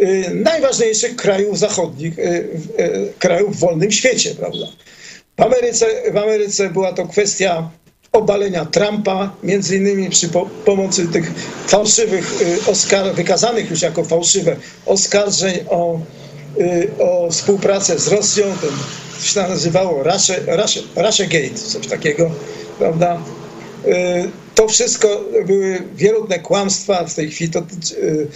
y, 0.00 0.30
najważniejszych 0.34 1.16
krajów 1.16 1.58
zachodnich, 1.58 2.18
y, 2.18 2.22
y, 2.80 3.12
krajów 3.18 3.56
w 3.56 3.60
wolnym 3.60 3.92
świecie, 3.92 4.34
prawda? 4.34 4.66
W 5.38 5.42
Ameryce, 5.42 6.12
w 6.12 6.16
Ameryce 6.16 6.70
była 6.70 6.92
to 6.92 7.06
kwestia 7.06 7.70
obalenia 8.12 8.64
Trumpa, 8.64 9.36
między 9.42 9.76
innymi 9.76 10.10
przy 10.10 10.28
po, 10.28 10.46
pomocy 10.64 11.08
tych 11.08 11.32
fałszywych, 11.66 12.42
y, 12.42 12.70
oskar, 12.70 13.14
wykazanych 13.14 13.70
już 13.70 13.82
jako 13.82 14.04
fałszywe 14.04 14.56
oskarżeń 14.86 15.58
o, 15.68 16.00
y, 16.60 16.90
o 16.98 17.30
współpracę 17.30 17.98
z 17.98 18.08
Rosją, 18.08 18.44
to 18.60 18.66
się 19.26 19.40
nazywało 19.40 20.02
Russia, 20.02 20.34
Russia, 20.46 20.80
Russia 20.96 21.24
Gate, 21.24 21.54
coś 21.54 21.86
takiego, 21.86 22.30
prawda? 22.78 23.22
To 24.54 24.68
wszystko 24.68 25.24
były 25.46 25.82
wierutne 25.96 26.38
kłamstwa. 26.38 27.04
W 27.04 27.14
tej 27.14 27.30
chwili 27.30 27.50
to 27.50 27.60
y, 27.60 28.28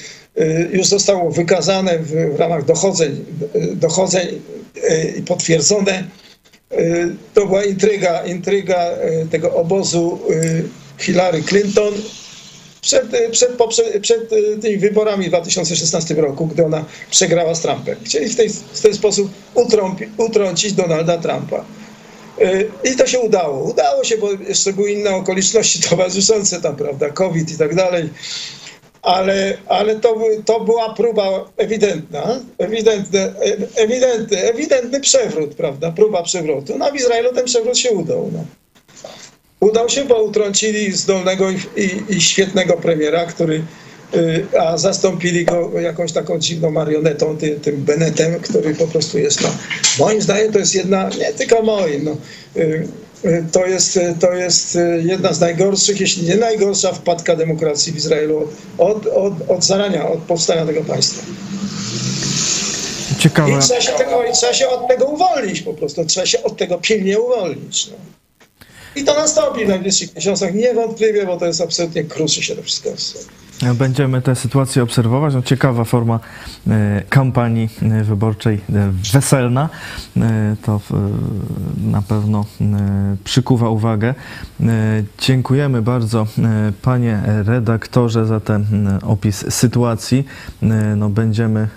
y, 0.43 0.71
już 0.73 0.87
zostało 0.87 1.31
wykazane 1.31 1.99
w, 1.99 2.37
ramach 2.39 2.65
dochodzeń, 2.65 3.25
y, 3.57 3.77
dochodzeń 3.77 4.41
i 5.19 5.23
potwierdzone. 5.23 6.05
To 7.35 7.47
była 7.47 7.65
intryga, 7.65 8.25
intryga 8.25 8.91
tego 9.31 9.55
obozu 9.55 10.19
Hillary 10.99 11.43
Clinton 11.43 11.95
przed, 12.85 13.07
przed, 13.31 13.57
przed 14.01 14.31
tymi 14.63 14.77
wyborami 14.77 15.25
w 15.25 15.29
2016 15.29 16.15
roku, 16.15 16.47
gdy 16.47 16.65
ona 16.65 16.85
przegrała 17.11 17.55
z 17.55 17.61
Trumpem. 17.61 17.97
Chcieli 18.05 18.29
w, 18.29 18.37
tej, 18.37 18.49
w 18.49 18.81
ten 18.81 18.95
sposób 18.95 19.31
utrąpi, 19.55 20.05
utrącić 20.17 20.73
Donalda 20.73 21.19
Trumpa. 21.19 21.65
I 22.85 22.97
to 22.97 23.07
się 23.07 23.21
udało. 23.21 23.71
Udało 23.71 24.05
się, 24.05 24.19
bo 24.19 24.33
jeszcze 24.33 24.73
były 24.73 24.91
inne 24.91 25.11
okoliczności 25.11 25.81
towarzyszące 25.91 26.61
tam, 26.61 26.77
prawda, 26.77 27.11
COVID 27.11 27.53
i 27.53 27.59
tak 27.59 27.75
dalej. 27.75 28.11
Ale, 29.03 29.57
ale 29.69 29.97
to, 29.97 30.21
to 30.45 30.61
była 30.61 30.95
próba 30.95 31.51
ewidentna, 31.57 32.41
ewidentny, 32.59 33.35
ewidentny, 33.77 34.43
ewidentny 34.43 35.01
przewrót, 35.01 35.55
prawda, 35.55 35.93
próba 35.93 36.23
przewrotu. 36.23 36.79
No 36.79 36.91
w 36.91 36.95
Izraelu 36.95 37.35
ten 37.35 37.45
przewrót 37.45 37.79
się 37.79 37.91
udał. 37.91 38.31
No. 38.33 38.45
Udał 39.61 39.89
się, 39.89 40.05
bo 40.05 40.23
utrącili 40.23 40.93
zdolnego 40.93 41.51
i, 41.51 41.57
i, 41.77 42.17
i 42.17 42.21
świetnego 42.21 42.77
premiera, 42.77 43.27
który, 43.27 43.63
a 44.61 44.79
zastąpili 44.79 45.45
go 45.45 45.81
jakąś 45.81 46.13
taką 46.13 46.39
dziwną 46.39 46.71
marionetą, 46.71 47.37
ty, 47.37 47.61
tym 47.61 47.77
Bennettem, 47.77 48.41
który 48.41 48.75
po 48.75 48.87
prostu 48.87 49.19
jest, 49.19 49.43
no, 49.43 49.49
moim 49.99 50.23
zdaniem 50.23 50.53
to 50.53 50.59
jest 50.59 50.75
jedna, 50.75 51.09
nie 51.09 51.33
tylko 51.33 51.63
moim, 51.63 52.05
no, 52.05 52.17
y, 52.57 52.89
y, 53.25 53.45
to 53.53 53.67
jest, 53.67 53.97
y, 53.97 54.15
to 54.21 54.33
jest 54.33 54.77
y, 54.77 55.03
jedna 55.05 55.33
z 55.33 55.41
najgorszych, 55.41 56.01
jeśli 56.01 56.29
nie 56.29 56.37
najgorsza 56.37 56.93
wpadka 56.93 57.37
demokracji 57.37 57.93
w 57.93 57.97
Izraelu 57.97 58.49
od, 58.79 59.07
od, 59.07 59.51
od 59.51 59.65
zarania, 59.65 60.09
od 60.09 60.19
powstania 60.19 60.67
tego 60.67 60.85
państwa. 60.85 61.23
Ciekawe. 63.19 63.53
I 63.53 63.59
trzeba 63.59 63.81
się, 63.81 63.93
tego, 63.93 64.25
i 64.25 64.33
trzeba 64.33 64.55
się 64.55 64.69
od 64.69 64.89
tego 64.89 65.05
uwolnić 65.05 65.63
po 65.63 65.75
prostu. 65.75 66.05
Trzeba 66.05 66.27
się 66.27 66.43
od 66.43 66.57
tego 66.57 66.79
pilnie 66.79 67.21
uwolnić. 67.21 67.89
No. 67.91 67.97
I 68.97 69.05
to 69.05 69.15
nastąpi 69.15 69.65
w 69.65 69.69
najbliższych 69.69 70.15
miesiącach 70.17 70.55
niewątpliwie, 70.55 71.27
bo 71.27 71.37
to 71.37 71.47
jest 71.47 71.61
absolutnie 71.61 72.05
kruszy 72.05 72.43
się 72.43 72.57
to 72.57 72.63
wszystko. 72.63 72.91
Będziemy 73.75 74.23
tę 74.23 74.37
sytuację 74.37 74.83
obserwować. 74.83 75.35
No, 75.35 75.43
ciekawa 75.43 75.85
forma 75.85 76.21
e, 76.69 77.03
kampanii 77.09 77.69
e, 77.83 78.05
wyborczej, 78.05 78.55
e, 78.55 78.93
weselna. 79.13 79.69
To 80.63 80.81
na 81.77 82.03
pewno 82.03 82.45
przykuwa 83.25 83.69
uwagę. 83.69 84.15
Dziękujemy 85.19 85.83
bardzo 85.83 86.27
panie 86.83 87.23
redaktorze 87.27 88.27
za 88.27 88.41
ten 88.41 88.89
opis 89.03 89.45
sytuacji. 89.49 90.25
No, 90.97 91.11
będziemy, 91.11 91.69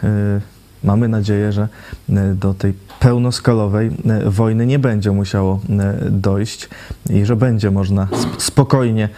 mamy 0.87 1.07
nadzieję, 1.07 1.51
że 1.51 1.67
e, 2.09 2.33
do 2.33 2.53
tej 2.53 2.73
pełnoskalowej 2.99 3.87
e, 3.87 4.29
wojny 4.29 4.65
nie 4.65 4.79
będzie 4.79 5.11
musiało 5.11 5.59
e, 5.69 6.09
dojść 6.09 6.69
i 7.09 7.25
że 7.25 7.35
będzie 7.35 7.71
można 7.71 8.07
sp- 8.23 8.37
spokojnie 8.41 9.09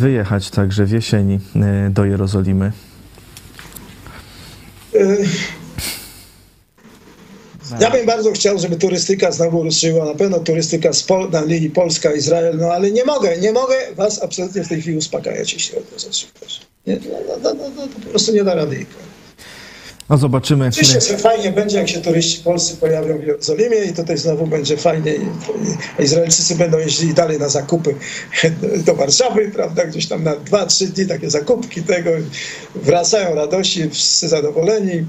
wyjechać 0.00 0.50
także 0.50 0.84
w 0.84 0.90
jesieni 0.90 1.40
do 1.90 2.04
Jerozolimy. 2.04 2.72
Ja 7.80 7.90
bym 7.90 8.06
bardzo 8.06 8.32
chciał, 8.32 8.58
żeby 8.58 8.76
turystyka 8.76 9.32
znowu 9.32 9.62
ruszyła. 9.62 10.04
Na 10.04 10.14
pewno 10.14 10.38
turystyka 10.38 10.92
z 10.92 11.02
Pol- 11.02 11.30
na 11.30 11.44
linii 11.44 11.70
Polska-Izrael, 11.70 12.56
no 12.58 12.66
ale 12.72 12.90
nie 12.90 13.04
mogę, 13.04 13.38
nie 13.38 13.52
mogę 13.52 13.74
was 13.96 14.22
absolutnie 14.22 14.64
w 14.64 14.68
tej 14.68 14.80
chwili 14.82 14.96
uspokajać, 14.96 15.52
jeśli 15.52 15.78
o 15.78 15.80
to 15.80 15.98
rzeczy 15.98 16.26
chodzi. 16.40 16.60
Nie, 16.86 16.96
no, 16.96 17.36
no, 17.42 17.54
no, 17.54 17.70
no, 17.76 17.82
to 17.82 18.00
po 18.04 18.10
prostu 18.10 18.32
nie 18.32 18.44
da 18.44 18.54
rady. 18.54 18.86
No 20.10 20.16
zobaczymy. 20.16 20.66
Oczywiście, 20.68 21.00
że 21.00 21.18
fajnie 21.18 21.52
będzie, 21.52 21.78
jak 21.78 21.88
się 21.88 22.00
turyści 22.00 22.42
polscy 22.42 22.76
pojawią 22.76 23.18
w 23.18 23.26
Jerozolimie 23.26 23.76
i 23.76 23.92
tutaj 23.92 24.18
znowu 24.18 24.46
będzie 24.46 24.76
fajnie. 24.76 25.12
Izraelczycy 25.98 26.54
będą 26.54 26.78
jeździli 26.78 27.14
dalej 27.14 27.38
na 27.38 27.48
zakupy 27.48 27.94
do 28.86 28.94
Warszawy, 28.94 29.50
prawda, 29.54 29.84
gdzieś 29.84 30.06
tam 30.06 30.24
na 30.24 30.36
dwa, 30.36 30.66
trzy 30.66 30.86
dni 30.86 31.06
takie 31.06 31.30
zakupki 31.30 31.82
tego. 31.82 32.10
Wracają 32.74 33.34
radości, 33.34 33.90
wszyscy 33.90 34.28
zadowoleni. 34.28 35.06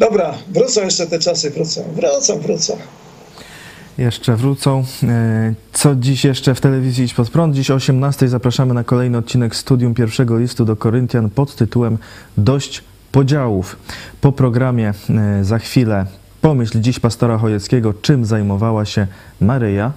Dobra, 0.00 0.38
wrócą 0.48 0.84
jeszcze 0.84 1.06
te 1.06 1.18
czasy, 1.18 1.50
wrócą, 1.50 1.84
wrócą, 1.96 2.40
wrócą. 2.40 2.78
Jeszcze 3.98 4.36
wrócą. 4.36 4.84
E, 5.02 5.54
Co 5.72 5.94
dziś 5.94 6.24
jeszcze 6.24 6.54
w 6.54 6.60
telewizji 6.60 7.04
Idź 7.04 7.14
Pod 7.14 7.30
Prąd? 7.30 7.54
Dziś 7.54 7.70
o 7.70 7.74
18 7.74 8.28
zapraszamy 8.28 8.74
na 8.74 8.84
kolejny 8.84 9.18
odcinek 9.18 9.56
studium 9.56 9.94
pierwszego 9.94 10.38
listu 10.38 10.64
do 10.64 10.76
Koryntian 10.76 11.30
pod 11.30 11.56
tytułem 11.56 11.98
Dość 12.38 12.84
podziałów. 13.12 13.76
Po 14.20 14.32
programie 14.32 14.92
e, 15.10 15.44
za 15.44 15.58
chwilę 15.58 16.06
pomyśl 16.40 16.80
dziś 16.80 17.00
pastora 17.00 17.38
Chojeckiego, 17.38 17.94
czym 17.94 18.24
zajmowała 18.24 18.84
się 18.84 19.06
Maryja. 19.40 19.92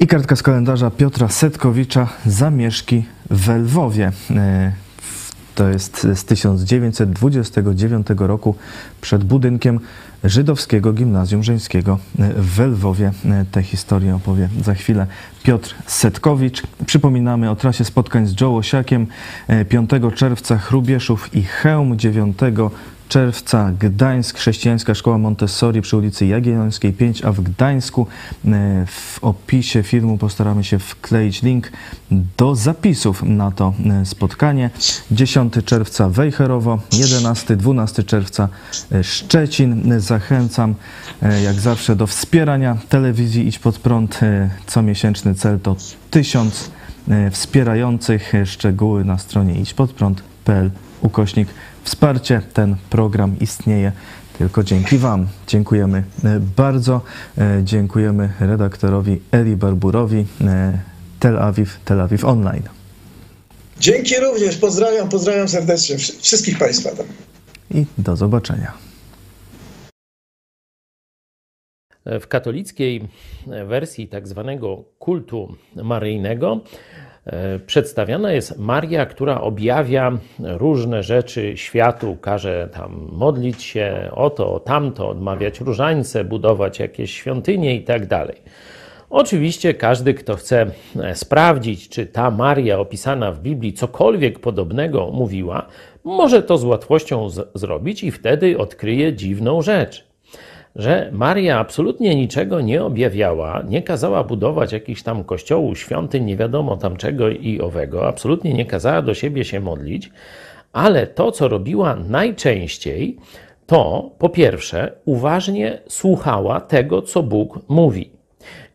I 0.00 0.06
kartka 0.06 0.36
z 0.36 0.42
kalendarza 0.42 0.90
Piotra 0.90 1.28
Setkowicza 1.28 2.08
Zamieszki 2.26 3.04
w 3.30 3.48
Lwowie. 3.48 4.12
E, 4.30 4.72
To 5.54 5.68
jest 5.68 6.06
z 6.14 6.24
1929 6.24 8.06
roku 8.18 8.54
przed 9.00 9.24
budynkiem 9.24 9.80
Żydowskiego 10.26 10.92
Gimnazjum 10.92 11.42
Żeńskiego 11.42 11.98
w 12.36 12.60
Lwowie. 12.60 13.12
E, 13.24 13.44
Tę 13.50 13.62
historię 13.62 14.14
opowie 14.14 14.48
za 14.64 14.74
chwilę 14.74 15.06
Piotr 15.42 15.74
Setkowicz. 15.86 16.62
Przypominamy 16.86 17.50
o 17.50 17.56
trasie 17.56 17.84
spotkań 17.84 18.26
z 18.26 18.40
Joe 18.40 18.56
Osiakiem. 18.56 19.06
E, 19.48 19.64
5 19.64 19.90
czerwca 20.14 20.58
Chrubieszów 20.58 21.34
i 21.34 21.42
Chełm, 21.42 21.98
9 21.98 22.36
czerwca 23.08 23.72
Gdańsk, 23.80 24.38
chrześcijańska 24.38 24.94
szkoła 24.94 25.18
Montessori 25.18 25.82
przy 25.82 25.96
ulicy 25.96 26.26
Jagiellońskiej 26.26 26.92
5, 26.92 27.24
a 27.24 27.32
w 27.32 27.40
Gdańsku 27.40 28.06
e, 28.44 28.86
w 28.86 29.18
opisie 29.24 29.82
filmu 29.82 30.18
postaramy 30.18 30.64
się 30.64 30.78
wkleić 30.78 31.42
link 31.42 31.72
do 32.36 32.54
zapisów 32.54 33.22
na 33.22 33.50
to 33.50 33.74
e, 34.02 34.06
spotkanie. 34.06 34.70
10 35.10 35.54
czerwca 35.64 36.08
Wejherowo, 36.08 36.78
11-12 36.90 38.04
czerwca 38.04 38.48
e, 38.92 39.04
Szczecin. 39.04 40.00
Zachęcam 40.00 40.74
jak 41.44 41.60
zawsze 41.60 41.96
do 41.96 42.06
wspierania 42.06 42.76
telewizji 42.88 43.48
Idź 43.48 43.58
Pod 43.58 43.78
Prąd. 43.78 44.20
Comiesięczny 44.66 45.34
cel 45.34 45.60
to 45.60 45.76
1000 46.10 46.70
e, 46.70 46.85
wspierających. 47.30 48.32
Szczegóły 48.44 49.04
na 49.04 49.18
stronie 49.18 49.54
idźpodprąd.pl 49.60 50.70
ukośnik 51.02 51.48
wsparcie. 51.84 52.42
Ten 52.52 52.76
program 52.90 53.36
istnieje 53.40 53.92
tylko 54.38 54.62
dzięki 54.64 54.98
Wam. 54.98 55.26
Dziękujemy 55.46 56.04
e, 56.24 56.40
bardzo. 56.56 57.00
E, 57.38 57.60
Dziękujemy 57.64 58.32
redaktorowi 58.40 59.20
Eli 59.32 59.56
Barburowi, 59.56 60.26
e, 60.40 60.78
Tel 61.20 61.38
Awiw, 61.38 61.80
Tel 61.84 62.00
Awiw 62.00 62.24
Online. 62.24 62.62
Dzięki 63.80 64.14
również, 64.20 64.56
pozdrawiam, 64.56 65.08
pozdrawiam 65.08 65.48
serdecznie 65.48 65.96
wszy- 65.98 66.12
wszystkich 66.20 66.58
Państwa. 66.58 66.90
I 67.70 67.86
do 67.98 68.16
zobaczenia. 68.16 68.72
W 72.20 72.26
katolickiej 72.28 73.02
wersji 73.66 74.08
tak 74.08 74.28
zwanego 74.28 74.84
kultu 74.98 75.54
maryjnego 75.76 76.60
e, 77.26 77.58
przedstawiana 77.58 78.32
jest 78.32 78.58
Maria, 78.58 79.06
która 79.06 79.40
objawia 79.40 80.18
różne 80.38 81.02
rzeczy 81.02 81.56
światu, 81.56 82.16
każe 82.20 82.68
tam 82.72 83.08
modlić 83.12 83.62
się 83.62 84.10
o 84.12 84.30
to, 84.30 84.54
o 84.54 84.60
tamto, 84.60 85.08
odmawiać 85.08 85.60
różańce, 85.60 86.24
budować 86.24 86.78
jakieś 86.78 87.10
świątynie 87.14 87.76
i 87.76 87.84
tak. 87.84 88.02
Oczywiście 89.10 89.74
każdy, 89.74 90.14
kto 90.14 90.34
chce 90.34 90.66
e, 91.02 91.14
sprawdzić, 91.14 91.88
czy 91.88 92.06
ta 92.06 92.30
Maria 92.30 92.78
opisana 92.78 93.32
w 93.32 93.40
Biblii 93.40 93.72
cokolwiek 93.72 94.38
podobnego 94.38 95.10
mówiła, 95.10 95.66
może 96.04 96.42
to 96.42 96.58
z 96.58 96.64
łatwością 96.64 97.30
z- 97.30 97.48
zrobić 97.54 98.04
i 98.04 98.10
wtedy 98.10 98.58
odkryje 98.58 99.12
dziwną 99.12 99.62
rzecz 99.62 100.05
że 100.76 101.10
Maria 101.12 101.58
absolutnie 101.58 102.14
niczego 102.14 102.60
nie 102.60 102.84
objawiała, 102.84 103.62
nie 103.68 103.82
kazała 103.82 104.24
budować 104.24 104.72
jakichś 104.72 105.02
tam 105.02 105.24
kościołów, 105.24 105.78
świątyń, 105.78 106.24
nie 106.24 106.36
wiadomo 106.36 106.76
tam 106.76 106.96
czego 106.96 107.28
i 107.28 107.60
owego, 107.60 108.08
absolutnie 108.08 108.54
nie 108.54 108.66
kazała 108.66 109.02
do 109.02 109.14
siebie 109.14 109.44
się 109.44 109.60
modlić, 109.60 110.10
ale 110.72 111.06
to, 111.06 111.32
co 111.32 111.48
robiła 111.48 111.96
najczęściej, 111.96 113.16
to 113.66 114.10
po 114.18 114.28
pierwsze 114.28 114.92
uważnie 115.04 115.78
słuchała 115.88 116.60
tego, 116.60 117.02
co 117.02 117.22
Bóg 117.22 117.58
mówi. 117.68 118.10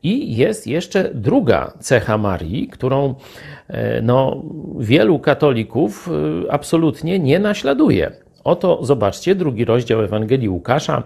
I 0.04 0.36
jest 0.36 0.68
jeszcze 0.68 1.10
druga 1.14 1.74
cecha 1.80 2.18
Marii, 2.18 2.68
którą 2.68 3.16
e, 3.68 4.02
no, 4.02 4.44
wielu 4.80 5.20
katolików 5.20 6.10
e, 6.48 6.52
absolutnie 6.52 7.20
nie 7.20 7.40
naśladuje. 7.40 8.12
Oto 8.44 8.80
zobaczcie 8.86 9.36
drugi 9.36 9.66
rozdział 9.66 10.02
Ewangelii 10.02 10.50
Łukasza, 10.50 11.04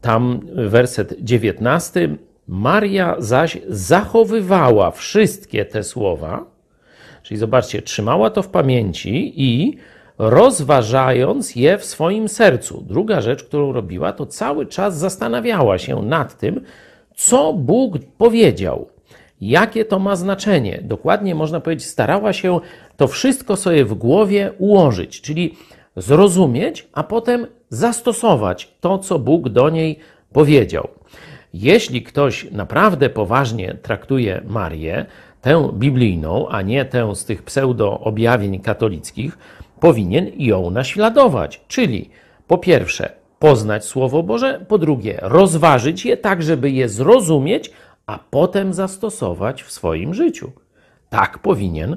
tam 0.00 0.40
werset 0.54 1.14
19. 1.20 2.16
Maria 2.48 3.16
zaś 3.18 3.58
zachowywała 3.68 4.90
wszystkie 4.90 5.64
te 5.64 5.82
słowa, 5.82 6.44
czyli 7.22 7.38
zobaczcie, 7.38 7.82
trzymała 7.82 8.30
to 8.30 8.42
w 8.42 8.48
pamięci 8.48 9.42
i 9.42 9.76
rozważając 10.18 11.56
je 11.56 11.78
w 11.78 11.84
swoim 11.84 12.28
sercu. 12.28 12.84
Druga 12.88 13.20
rzecz, 13.20 13.44
którą 13.44 13.72
robiła, 13.72 14.12
to 14.12 14.26
cały 14.26 14.66
czas 14.66 14.98
zastanawiała 14.98 15.78
się 15.78 16.02
nad 16.02 16.38
tym, 16.38 16.60
co 17.16 17.52
Bóg 17.52 17.94
powiedział, 18.18 18.88
jakie 19.40 19.84
to 19.84 19.98
ma 19.98 20.16
znaczenie. 20.16 20.80
Dokładnie 20.82 21.34
można 21.34 21.60
powiedzieć, 21.60 21.86
starała 21.86 22.32
się 22.32 22.60
to 22.96 23.08
wszystko 23.08 23.56
sobie 23.56 23.84
w 23.84 23.94
głowie 23.94 24.52
ułożyć, 24.58 25.20
czyli 25.20 25.54
zrozumieć, 26.02 26.88
a 26.92 27.02
potem 27.02 27.46
zastosować 27.68 28.76
to, 28.80 28.98
co 28.98 29.18
Bóg 29.18 29.48
do 29.48 29.70
niej 29.70 29.98
powiedział. 30.32 30.88
Jeśli 31.54 32.02
ktoś 32.02 32.50
naprawdę 32.50 33.10
poważnie 33.10 33.74
traktuje 33.82 34.42
Marię, 34.46 35.06
tę 35.42 35.70
biblijną, 35.74 36.48
a 36.48 36.62
nie 36.62 36.84
tę 36.84 37.16
z 37.16 37.24
tych 37.24 37.42
pseudo-objawień 37.42 38.60
katolickich, 38.60 39.38
powinien 39.80 40.30
ją 40.36 40.70
naśladować. 40.70 41.60
Czyli 41.68 42.10
po 42.46 42.58
pierwsze, 42.58 43.12
poznać 43.38 43.84
Słowo 43.84 44.22
Boże, 44.22 44.64
po 44.68 44.78
drugie, 44.78 45.18
rozważyć 45.22 46.04
je 46.04 46.16
tak, 46.16 46.42
żeby 46.42 46.70
je 46.70 46.88
zrozumieć, 46.88 47.70
a 48.06 48.18
potem 48.30 48.72
zastosować 48.72 49.62
w 49.62 49.72
swoim 49.72 50.14
życiu. 50.14 50.52
Tak 51.10 51.38
powinien 51.38 51.96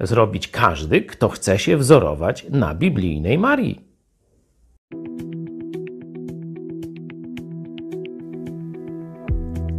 zrobić 0.00 0.48
każdy, 0.48 1.00
kto 1.00 1.28
chce 1.28 1.58
się 1.58 1.76
wzorować 1.76 2.46
na 2.50 2.74
biblijnej 2.74 3.38
Marii. 3.38 3.86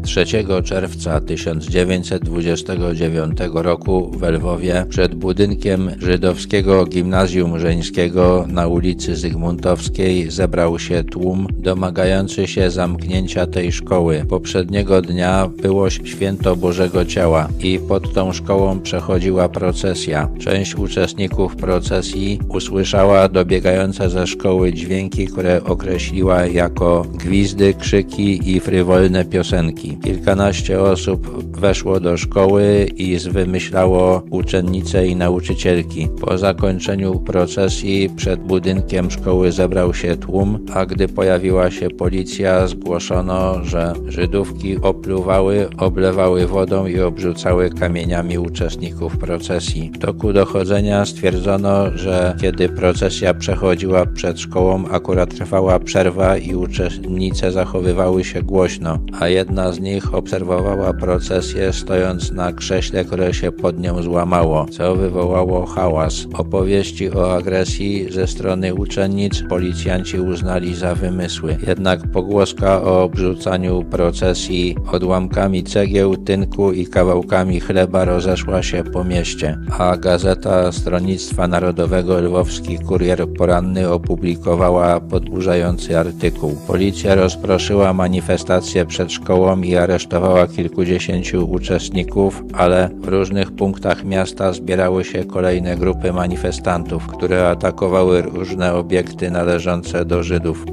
3 0.08 0.26
czerwca 0.64 1.22
1929 1.22 3.38
roku 3.54 4.12
w 4.12 4.24
Lwowie 4.24 4.86
przed 4.90 5.16
budynkiem 5.16 5.92
żydowskiego 6.00 6.86
gimnazjum 6.86 7.60
żeńskiego 7.60 8.46
na 8.48 8.68
ulicy 8.68 9.16
Zygmuntowskiej 9.16 10.32
zebrał 10.32 10.80
się 10.80 11.04
tłum 11.04 11.48
domagający 11.58 12.48
się 12.48 12.72
zamknięcia 12.72 13.48
tej 13.48 13.72
szkoły. 13.72 14.26
Poprzedniego 14.30 15.02
dnia 15.02 15.50
było 15.62 15.90
święto 15.90 16.56
Bożego 16.56 17.06
Ciała 17.06 17.48
i 17.60 17.80
pod 17.88 18.14
tą 18.14 18.34
szkołą 18.34 18.80
przechodziła 18.80 19.50
procesja. 19.50 20.30
Część 20.40 20.76
uczestników 20.76 21.56
procesji 21.56 22.40
usłyszała 22.50 23.30
dobiegające 23.30 24.10
ze 24.10 24.28
szkoły 24.28 24.74
dźwięki, 24.74 25.28
które 25.28 25.64
określiła 25.64 26.46
jako 26.46 27.06
gwizdy, 27.14 27.74
krzyki 27.74 28.56
i 28.56 28.60
frywolne 28.60 29.26
piosenki. 29.26 29.97
Kilkanaście 30.04 30.82
osób 30.82 31.48
weszło 31.60 32.00
do 32.00 32.18
szkoły 32.18 32.88
i 32.98 33.20
zwymyślało 33.20 34.24
uczennice 34.30 35.08
i 35.08 35.16
nauczycielki. 35.16 36.08
Po 36.22 36.38
zakończeniu 36.38 37.20
procesji 37.20 38.10
przed 38.16 38.40
budynkiem 38.40 39.12
szkoły 39.12 39.52
zebrał 39.52 39.94
się 39.94 40.16
tłum, 40.16 40.66
a 40.74 40.86
gdy 40.86 41.08
pojawiła 41.08 41.72
się 41.72 41.90
policja, 41.90 42.68
zgłoszono, 42.68 43.66
że 43.66 43.94
Żydówki 44.08 44.82
opluwały, 44.82 45.68
oblewały 45.78 46.48
wodą 46.48 46.86
i 46.86 47.00
obrzucały 47.00 47.70
kamieniami 47.70 48.38
uczestników 48.38 49.18
procesji. 49.18 49.92
W 49.96 50.00
toku 50.00 50.34
dochodzenia 50.34 51.06
stwierdzono, 51.06 51.98
że 51.98 52.36
kiedy 52.42 52.70
procesja 52.70 53.34
przechodziła 53.34 54.06
przed 54.06 54.40
szkołą, 54.40 54.88
akurat 54.88 55.36
trwała 55.36 55.80
przerwa 55.80 56.38
i 56.38 56.56
uczestnice 56.56 57.52
zachowywały 57.52 58.24
się 58.24 58.42
głośno, 58.42 59.00
a 59.20 59.28
jedna 59.28 59.72
z 59.72 59.80
nich 59.80 59.87
obserwowała 60.12 60.94
procesję 60.94 61.74
stojąc 61.74 62.32
na 62.32 62.54
krześle, 62.54 63.06
które 63.06 63.34
się 63.34 63.52
pod 63.52 63.80
nią 63.80 64.02
złamało, 64.04 64.66
co 64.72 64.96
wywołało 64.96 65.66
hałas. 65.66 66.28
Opowieści 66.34 67.12
o 67.12 67.36
agresji 67.36 68.08
ze 68.12 68.28
strony 68.28 68.74
uczennic 68.74 69.44
policjanci 69.50 70.20
uznali 70.20 70.76
za 70.76 70.96
wymysły. 70.96 71.58
Jednak 71.68 72.12
pogłoska 72.12 72.82
o 72.82 73.04
obrzucaniu 73.04 73.84
procesji 73.84 74.76
odłamkami 74.92 75.64
cegieł, 75.64 76.18
tynku 76.18 76.72
i 76.72 76.88
kawałkami 76.88 77.60
chleba 77.60 78.06
rozeszła 78.06 78.64
się 78.64 78.84
po 78.84 79.04
mieście, 79.04 79.58
a 79.80 79.98
gazeta 79.98 80.72
Stronnictwa 80.72 81.48
Narodowego 81.48 82.22
Lwowski 82.22 82.80
Kurier 82.80 83.28
Poranny 83.38 83.90
opublikowała 83.90 85.00
podburzający 85.00 86.00
artykuł. 86.00 86.58
Policja 86.68 87.16
rozproszyła 87.16 87.94
manifestację 87.94 88.86
przed 88.86 89.12
szkołą 89.12 89.62
i 89.62 89.77
aresztowała 89.78 90.48
kilkudziesięciu 90.48 91.52
uczestników, 91.52 92.44
ale 92.54 92.90
w 93.02 93.08
różnych 93.08 93.52
punktach 93.52 94.04
miasta 94.04 94.54
zbierały 94.54 95.06
się 95.06 95.24
kolejne 95.24 95.78
grupy 95.78 96.14
manifestantów, 96.14 97.08
które 97.08 97.50
atakowały 97.50 98.22
różne 98.22 98.74
obiekty 98.74 99.32
należące 99.32 100.06
do 100.06 100.24
Żydów, 100.24 100.66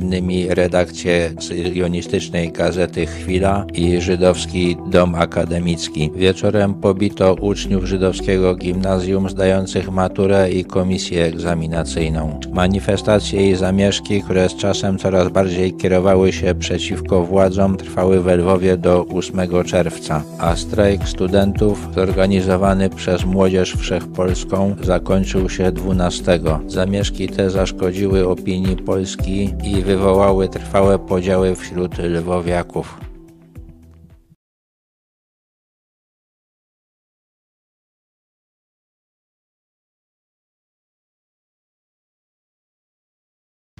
innymi 0.00 0.48
redakcję 0.48 1.30
sionistycznej 1.74 2.52
gazety 2.52 3.06
Chwila 3.06 3.66
i 3.74 4.00
żydowski 4.00 4.76
dom 4.90 5.14
akademicki. 5.14 6.10
Wieczorem 6.14 6.74
pobito 6.74 7.34
uczniów 7.40 7.84
żydowskiego 7.84 8.54
gimnazjum 8.54 9.30
zdających 9.30 9.90
maturę 9.90 10.50
i 10.50 10.64
komisję 10.64 11.24
egzaminacyjną. 11.24 12.40
Manifestacje 12.52 13.50
i 13.50 13.54
zamieszki, 13.54 14.22
które 14.22 14.48
z 14.48 14.56
czasem 14.56 14.98
coraz 14.98 15.28
bardziej 15.28 15.74
kierowały 15.74 16.32
się 16.32 16.54
przeciwko 16.54 17.22
władzom, 17.22 17.76
trwały 17.76 18.20
we 18.20 18.36
Lwowie 18.46 18.76
do 18.76 19.06
8 19.06 19.64
czerwca, 19.64 20.22
a 20.38 20.56
strajk 20.56 21.08
studentów 21.08 21.88
zorganizowany 21.94 22.90
przez 22.90 23.24
Młodzież 23.24 23.74
Wszechpolską 23.74 24.76
zakończył 24.82 25.48
się 25.48 25.72
12. 25.72 26.40
Zamieszki 26.66 27.28
te 27.28 27.50
zaszkodziły 27.50 28.28
opinii 28.28 28.76
Polski 28.76 29.54
i 29.64 29.82
wywołały 29.82 30.48
trwałe 30.48 30.98
podziały 30.98 31.54
wśród 31.56 31.98
lwowiaków. 31.98 32.98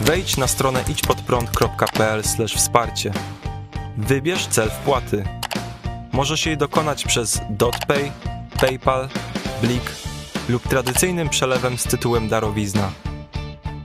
Wejdź 0.00 0.36
na 0.36 0.46
stronę 0.46 0.84
idźpodprąd.pl 0.88 2.22
wsparcie. 2.56 3.12
Wybierz 3.96 4.46
cel 4.46 4.70
wpłaty. 4.70 5.24
Możesz 6.12 6.46
jej 6.46 6.56
dokonać 6.56 7.04
przez 7.04 7.40
DotPay, 7.50 8.12
PayPal, 8.60 9.08
Blik 9.62 9.92
lub 10.48 10.68
tradycyjnym 10.68 11.28
przelewem 11.28 11.78
z 11.78 11.84
tytułem 11.84 12.28
darowizna. 12.28 12.92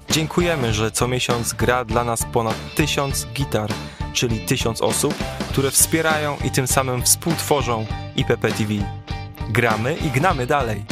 Dziękujemy, 0.10 0.74
że 0.74 0.92
co 0.92 1.08
miesiąc 1.08 1.54
gra 1.54 1.86
dla 1.86 2.04
nas 2.04 2.26
ponad 2.34 2.76
tysiąc 2.76 3.28
gitar, 3.34 3.70
czyli 4.14 4.40
tysiąc 4.40 4.82
osób, 4.82 5.14
które 5.50 5.72
wspierają 5.72 6.38
i 6.46 6.52
tym 6.52 6.68
samym 6.68 7.04
współtworzą 7.04 7.86
IPP 8.16 8.52
TV. 8.52 8.74
Gramy 9.50 9.96
i 9.96 10.10
gnamy 10.10 10.46
dalej. 10.46 10.86